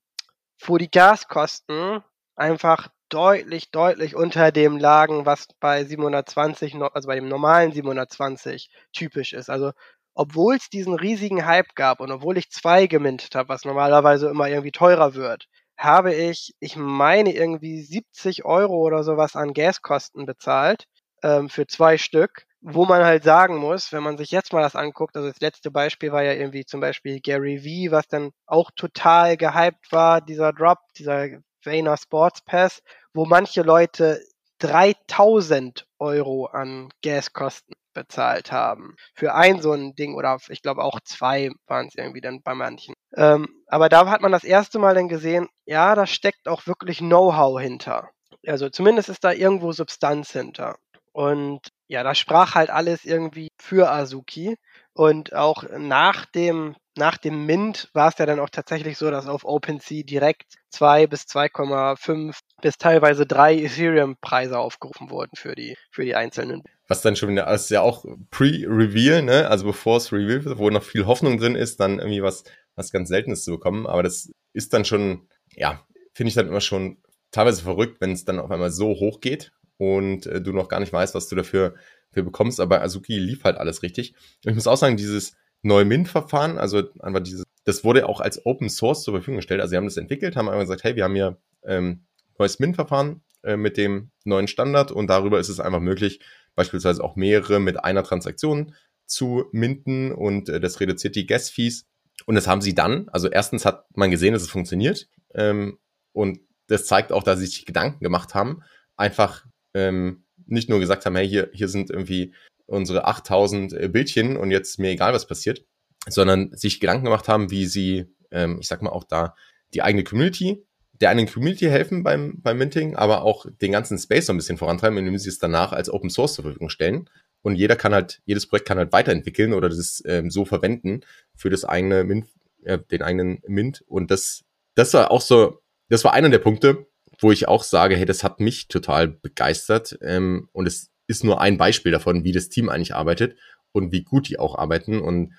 wo 0.60 0.78
die 0.78 0.90
Gaskosten 0.90 2.02
einfach 2.36 2.88
deutlich, 3.08 3.70
deutlich 3.70 4.14
unter 4.16 4.52
dem 4.52 4.78
lagen, 4.78 5.26
was 5.26 5.48
bei 5.60 5.84
720, 5.84 6.76
also 6.92 7.08
bei 7.08 7.16
dem 7.16 7.28
normalen 7.28 7.72
720 7.72 8.70
typisch 8.92 9.32
ist. 9.32 9.50
Also 9.50 9.72
obwohl 10.14 10.56
es 10.56 10.70
diesen 10.70 10.94
riesigen 10.94 11.44
Hype 11.46 11.74
gab 11.74 12.00
und 12.00 12.10
obwohl 12.10 12.38
ich 12.38 12.50
zwei 12.50 12.86
gemintet 12.86 13.34
habe, 13.34 13.48
was 13.48 13.64
normalerweise 13.64 14.28
immer 14.28 14.48
irgendwie 14.48 14.72
teurer 14.72 15.14
wird, 15.14 15.46
habe 15.76 16.14
ich, 16.14 16.54
ich 16.60 16.76
meine, 16.76 17.32
irgendwie 17.34 17.82
70 17.82 18.44
Euro 18.44 18.76
oder 18.76 19.02
sowas 19.02 19.34
an 19.36 19.54
Gaskosten 19.54 20.24
bezahlt 20.26 20.86
ähm, 21.22 21.48
für 21.48 21.66
zwei 21.66 21.98
Stück 21.98 22.46
wo 22.66 22.86
man 22.86 23.04
halt 23.04 23.24
sagen 23.24 23.58
muss, 23.58 23.92
wenn 23.92 24.02
man 24.02 24.16
sich 24.16 24.30
jetzt 24.30 24.54
mal 24.54 24.62
das 24.62 24.74
anguckt, 24.74 25.16
also 25.16 25.28
das 25.28 25.40
letzte 25.40 25.70
Beispiel 25.70 26.12
war 26.12 26.22
ja 26.22 26.32
irgendwie 26.32 26.64
zum 26.64 26.80
Beispiel 26.80 27.20
Gary 27.20 27.58
V, 27.58 27.94
was 27.94 28.08
dann 28.08 28.30
auch 28.46 28.70
total 28.74 29.36
gehypt 29.36 29.92
war, 29.92 30.22
dieser 30.22 30.54
Drop, 30.54 30.78
dieser 30.96 31.28
Vayner 31.64 31.96
Sports 31.96 32.42
Pass, 32.42 32.82
wo 33.12 33.24
manche 33.24 33.62
Leute 33.62 34.20
3000 34.58 35.86
Euro 35.98 36.46
an 36.46 36.88
Gaskosten 37.02 37.74
bezahlt 37.92 38.52
haben. 38.52 38.96
Für 39.14 39.34
ein 39.34 39.60
so 39.60 39.72
ein 39.72 39.94
Ding 39.94 40.14
oder 40.14 40.38
ich 40.48 40.62
glaube 40.62 40.82
auch 40.82 41.00
zwei 41.00 41.50
waren 41.66 41.86
es 41.86 41.94
irgendwie 41.94 42.20
dann 42.20 42.42
bei 42.42 42.54
manchen. 42.54 42.94
Ähm, 43.16 43.48
aber 43.68 43.88
da 43.88 44.08
hat 44.10 44.20
man 44.20 44.32
das 44.32 44.44
erste 44.44 44.78
Mal 44.78 44.94
dann 44.94 45.08
gesehen, 45.08 45.48
ja, 45.64 45.94
da 45.94 46.06
steckt 46.06 46.48
auch 46.48 46.66
wirklich 46.66 46.98
Know-how 46.98 47.60
hinter. 47.60 48.10
Also 48.46 48.68
zumindest 48.68 49.08
ist 49.08 49.24
da 49.24 49.32
irgendwo 49.32 49.72
Substanz 49.72 50.32
hinter. 50.32 50.76
Und 51.12 51.60
ja, 51.86 52.02
da 52.02 52.14
sprach 52.14 52.54
halt 52.54 52.70
alles 52.70 53.04
irgendwie 53.04 53.48
für 53.60 53.90
Azuki. 53.90 54.56
Und 54.92 55.34
auch 55.34 55.64
nach 55.78 56.26
dem, 56.26 56.76
nach 56.96 57.18
dem 57.18 57.46
Mint 57.46 57.90
war 57.92 58.08
es 58.08 58.18
ja 58.18 58.26
dann 58.26 58.40
auch 58.40 58.50
tatsächlich 58.50 58.98
so, 58.98 59.10
dass 59.10 59.26
auf 59.26 59.44
OpenSea 59.44 60.04
direkt 60.04 60.54
2 60.70 61.06
bis 61.06 61.22
2,5 61.22 62.36
bis 62.62 62.78
teilweise 62.78 63.26
3 63.26 63.56
Ethereum-Preise 63.56 64.58
aufgerufen 64.58 65.10
wurden 65.10 65.32
für 65.36 65.54
die, 65.54 65.76
für 65.90 66.04
die 66.04 66.14
einzelnen. 66.14 66.62
Was 66.86 67.02
dann 67.02 67.16
schon 67.16 67.30
wieder, 67.30 67.50
ist 67.52 67.70
ja 67.70 67.80
auch 67.80 68.04
Pre-Reveal, 68.30 69.22
ne? 69.22 69.48
Also 69.48 69.64
bevor 69.64 69.96
es 69.96 70.12
Reveal 70.12 70.44
wird, 70.44 70.58
wo 70.58 70.70
noch 70.70 70.82
viel 70.82 71.06
Hoffnung 71.06 71.38
drin 71.38 71.56
ist, 71.56 71.80
dann 71.80 71.98
irgendwie 71.98 72.22
was, 72.22 72.44
was 72.76 72.92
ganz 72.92 73.08
Seltenes 73.08 73.42
zu 73.42 73.52
bekommen. 73.52 73.86
Aber 73.86 74.02
das 74.02 74.30
ist 74.52 74.72
dann 74.72 74.84
schon, 74.84 75.28
ja, 75.54 75.84
finde 76.12 76.28
ich 76.28 76.34
dann 76.34 76.48
immer 76.48 76.60
schon 76.60 76.98
teilweise 77.30 77.62
verrückt, 77.62 78.00
wenn 78.00 78.12
es 78.12 78.24
dann 78.24 78.38
auf 78.38 78.50
einmal 78.50 78.70
so 78.70 78.88
hoch 78.88 79.20
geht 79.20 79.52
und 79.78 80.26
äh, 80.26 80.40
du 80.40 80.52
noch 80.52 80.68
gar 80.68 80.80
nicht 80.80 80.92
weißt, 80.92 81.14
was 81.14 81.28
du 81.28 81.36
dafür, 81.36 81.74
dafür 82.10 82.22
bekommst. 82.22 82.60
Aber 82.60 82.82
Azuki 82.82 83.18
lief 83.18 83.44
halt 83.44 83.56
alles 83.56 83.82
richtig. 83.82 84.14
Und 84.44 84.50
ich 84.50 84.54
muss 84.54 84.66
auch 84.66 84.76
sagen, 84.76 84.96
dieses 84.96 85.34
neue 85.64 85.84
Mint-Verfahren, 85.84 86.58
also 86.58 86.82
einfach 87.00 87.20
dieses, 87.20 87.44
das 87.64 87.84
wurde 87.84 88.08
auch 88.08 88.20
als 88.20 88.44
Open 88.44 88.68
Source 88.68 89.02
zur 89.02 89.14
Verfügung 89.14 89.36
gestellt. 89.36 89.60
Also 89.60 89.70
sie 89.70 89.76
haben 89.76 89.86
das 89.86 89.96
entwickelt, 89.96 90.36
haben 90.36 90.48
einfach 90.48 90.62
gesagt, 90.62 90.84
hey, 90.84 90.96
wir 90.96 91.04
haben 91.04 91.14
hier 91.14 91.38
ähm, 91.64 92.04
neues 92.38 92.58
Mint-Verfahren 92.58 93.22
äh, 93.42 93.56
mit 93.56 93.76
dem 93.76 94.10
neuen 94.24 94.48
Standard 94.48 94.92
und 94.92 95.08
darüber 95.08 95.40
ist 95.40 95.48
es 95.48 95.60
einfach 95.60 95.80
möglich, 95.80 96.20
beispielsweise 96.54 97.02
auch 97.02 97.16
mehrere 97.16 97.60
mit 97.60 97.82
einer 97.82 98.04
Transaktion 98.04 98.74
zu 99.06 99.46
minten 99.52 100.12
und 100.12 100.48
äh, 100.48 100.60
das 100.60 100.80
reduziert 100.80 101.16
die 101.16 101.26
Gas-Fees. 101.26 101.86
Und 102.26 102.36
das 102.36 102.46
haben 102.46 102.60
sie 102.60 102.74
dann, 102.74 103.08
also 103.08 103.28
erstens 103.28 103.64
hat 103.64 103.86
man 103.96 104.10
gesehen, 104.10 104.34
dass 104.34 104.42
es 104.42 104.50
funktioniert 104.50 105.08
ähm, 105.34 105.78
und 106.12 106.40
das 106.68 106.86
zeigt 106.86 107.12
auch, 107.12 107.22
dass 107.22 107.38
sie 107.38 107.46
sich 107.46 107.66
Gedanken 107.66 108.04
gemacht 108.04 108.34
haben, 108.34 108.62
einfach 108.96 109.44
ähm, 109.74 110.24
nicht 110.46 110.68
nur 110.68 110.78
gesagt 110.78 111.04
haben, 111.06 111.16
hey, 111.16 111.28
hier, 111.28 111.50
hier 111.52 111.68
sind 111.68 111.90
irgendwie 111.90 112.34
unsere 112.66 113.06
8000 113.06 113.72
äh, 113.72 113.88
Bildchen 113.88 114.36
und 114.36 114.50
jetzt 114.50 114.78
mir 114.78 114.90
egal, 114.90 115.12
was 115.12 115.26
passiert, 115.26 115.64
sondern 116.08 116.54
sich 116.56 116.80
Gedanken 116.80 117.04
gemacht 117.04 117.28
haben, 117.28 117.50
wie 117.50 117.66
sie, 117.66 118.06
ähm, 118.30 118.58
ich 118.60 118.68
sag 118.68 118.82
mal, 118.82 118.90
auch 118.90 119.04
da 119.04 119.34
die 119.74 119.82
eigene 119.82 120.04
Community, 120.04 120.64
der 121.00 121.10
eigenen 121.10 121.28
Community 121.28 121.66
helfen 121.66 122.02
beim, 122.02 122.40
beim 122.40 122.58
Minting, 122.58 122.94
aber 122.94 123.22
auch 123.22 123.46
den 123.60 123.72
ganzen 123.72 123.98
Space 123.98 124.26
so 124.26 124.32
ein 124.32 124.36
bisschen 124.36 124.58
vorantreiben, 124.58 124.96
indem 124.98 125.18
sie 125.18 125.28
es 125.28 125.38
danach 125.38 125.72
als 125.72 125.90
Open 125.90 126.10
Source 126.10 126.34
zur 126.34 126.44
Verfügung 126.44 126.68
stellen. 126.68 127.10
Und 127.42 127.56
jeder 127.56 127.76
kann 127.76 127.92
halt, 127.92 128.22
jedes 128.24 128.46
Projekt 128.46 128.68
kann 128.68 128.78
halt 128.78 128.92
weiterentwickeln 128.92 129.52
oder 129.52 129.68
das 129.68 130.02
ähm, 130.06 130.30
so 130.30 130.44
verwenden 130.44 131.00
für 131.34 131.50
das 131.50 131.64
eigene 131.64 132.04
Mint, 132.04 132.28
äh, 132.62 132.78
den 132.78 133.02
eigenen 133.02 133.40
Mint. 133.46 133.84
Und 133.86 134.10
das, 134.10 134.44
das 134.74 134.94
war 134.94 135.10
auch 135.10 135.20
so, 135.20 135.60
das 135.88 136.04
war 136.04 136.14
einer 136.14 136.30
der 136.30 136.38
Punkte, 136.38 136.86
wo 137.20 137.32
ich 137.32 137.48
auch 137.48 137.64
sage, 137.64 137.96
hey, 137.96 138.06
das 138.06 138.24
hat 138.24 138.40
mich 138.40 138.68
total 138.68 139.08
begeistert. 139.08 139.98
Ähm, 140.00 140.48
und 140.52 140.66
es 140.66 140.90
ist 141.06 141.24
nur 141.24 141.40
ein 141.40 141.58
Beispiel 141.58 141.92
davon, 141.92 142.24
wie 142.24 142.32
das 142.32 142.48
Team 142.48 142.68
eigentlich 142.68 142.94
arbeitet. 142.94 143.36
und 143.74 143.92
wie 143.92 144.04
gut 144.04 144.28
die 144.28 144.38
auch 144.38 144.56
arbeiten. 144.56 145.00
Und 145.00 145.34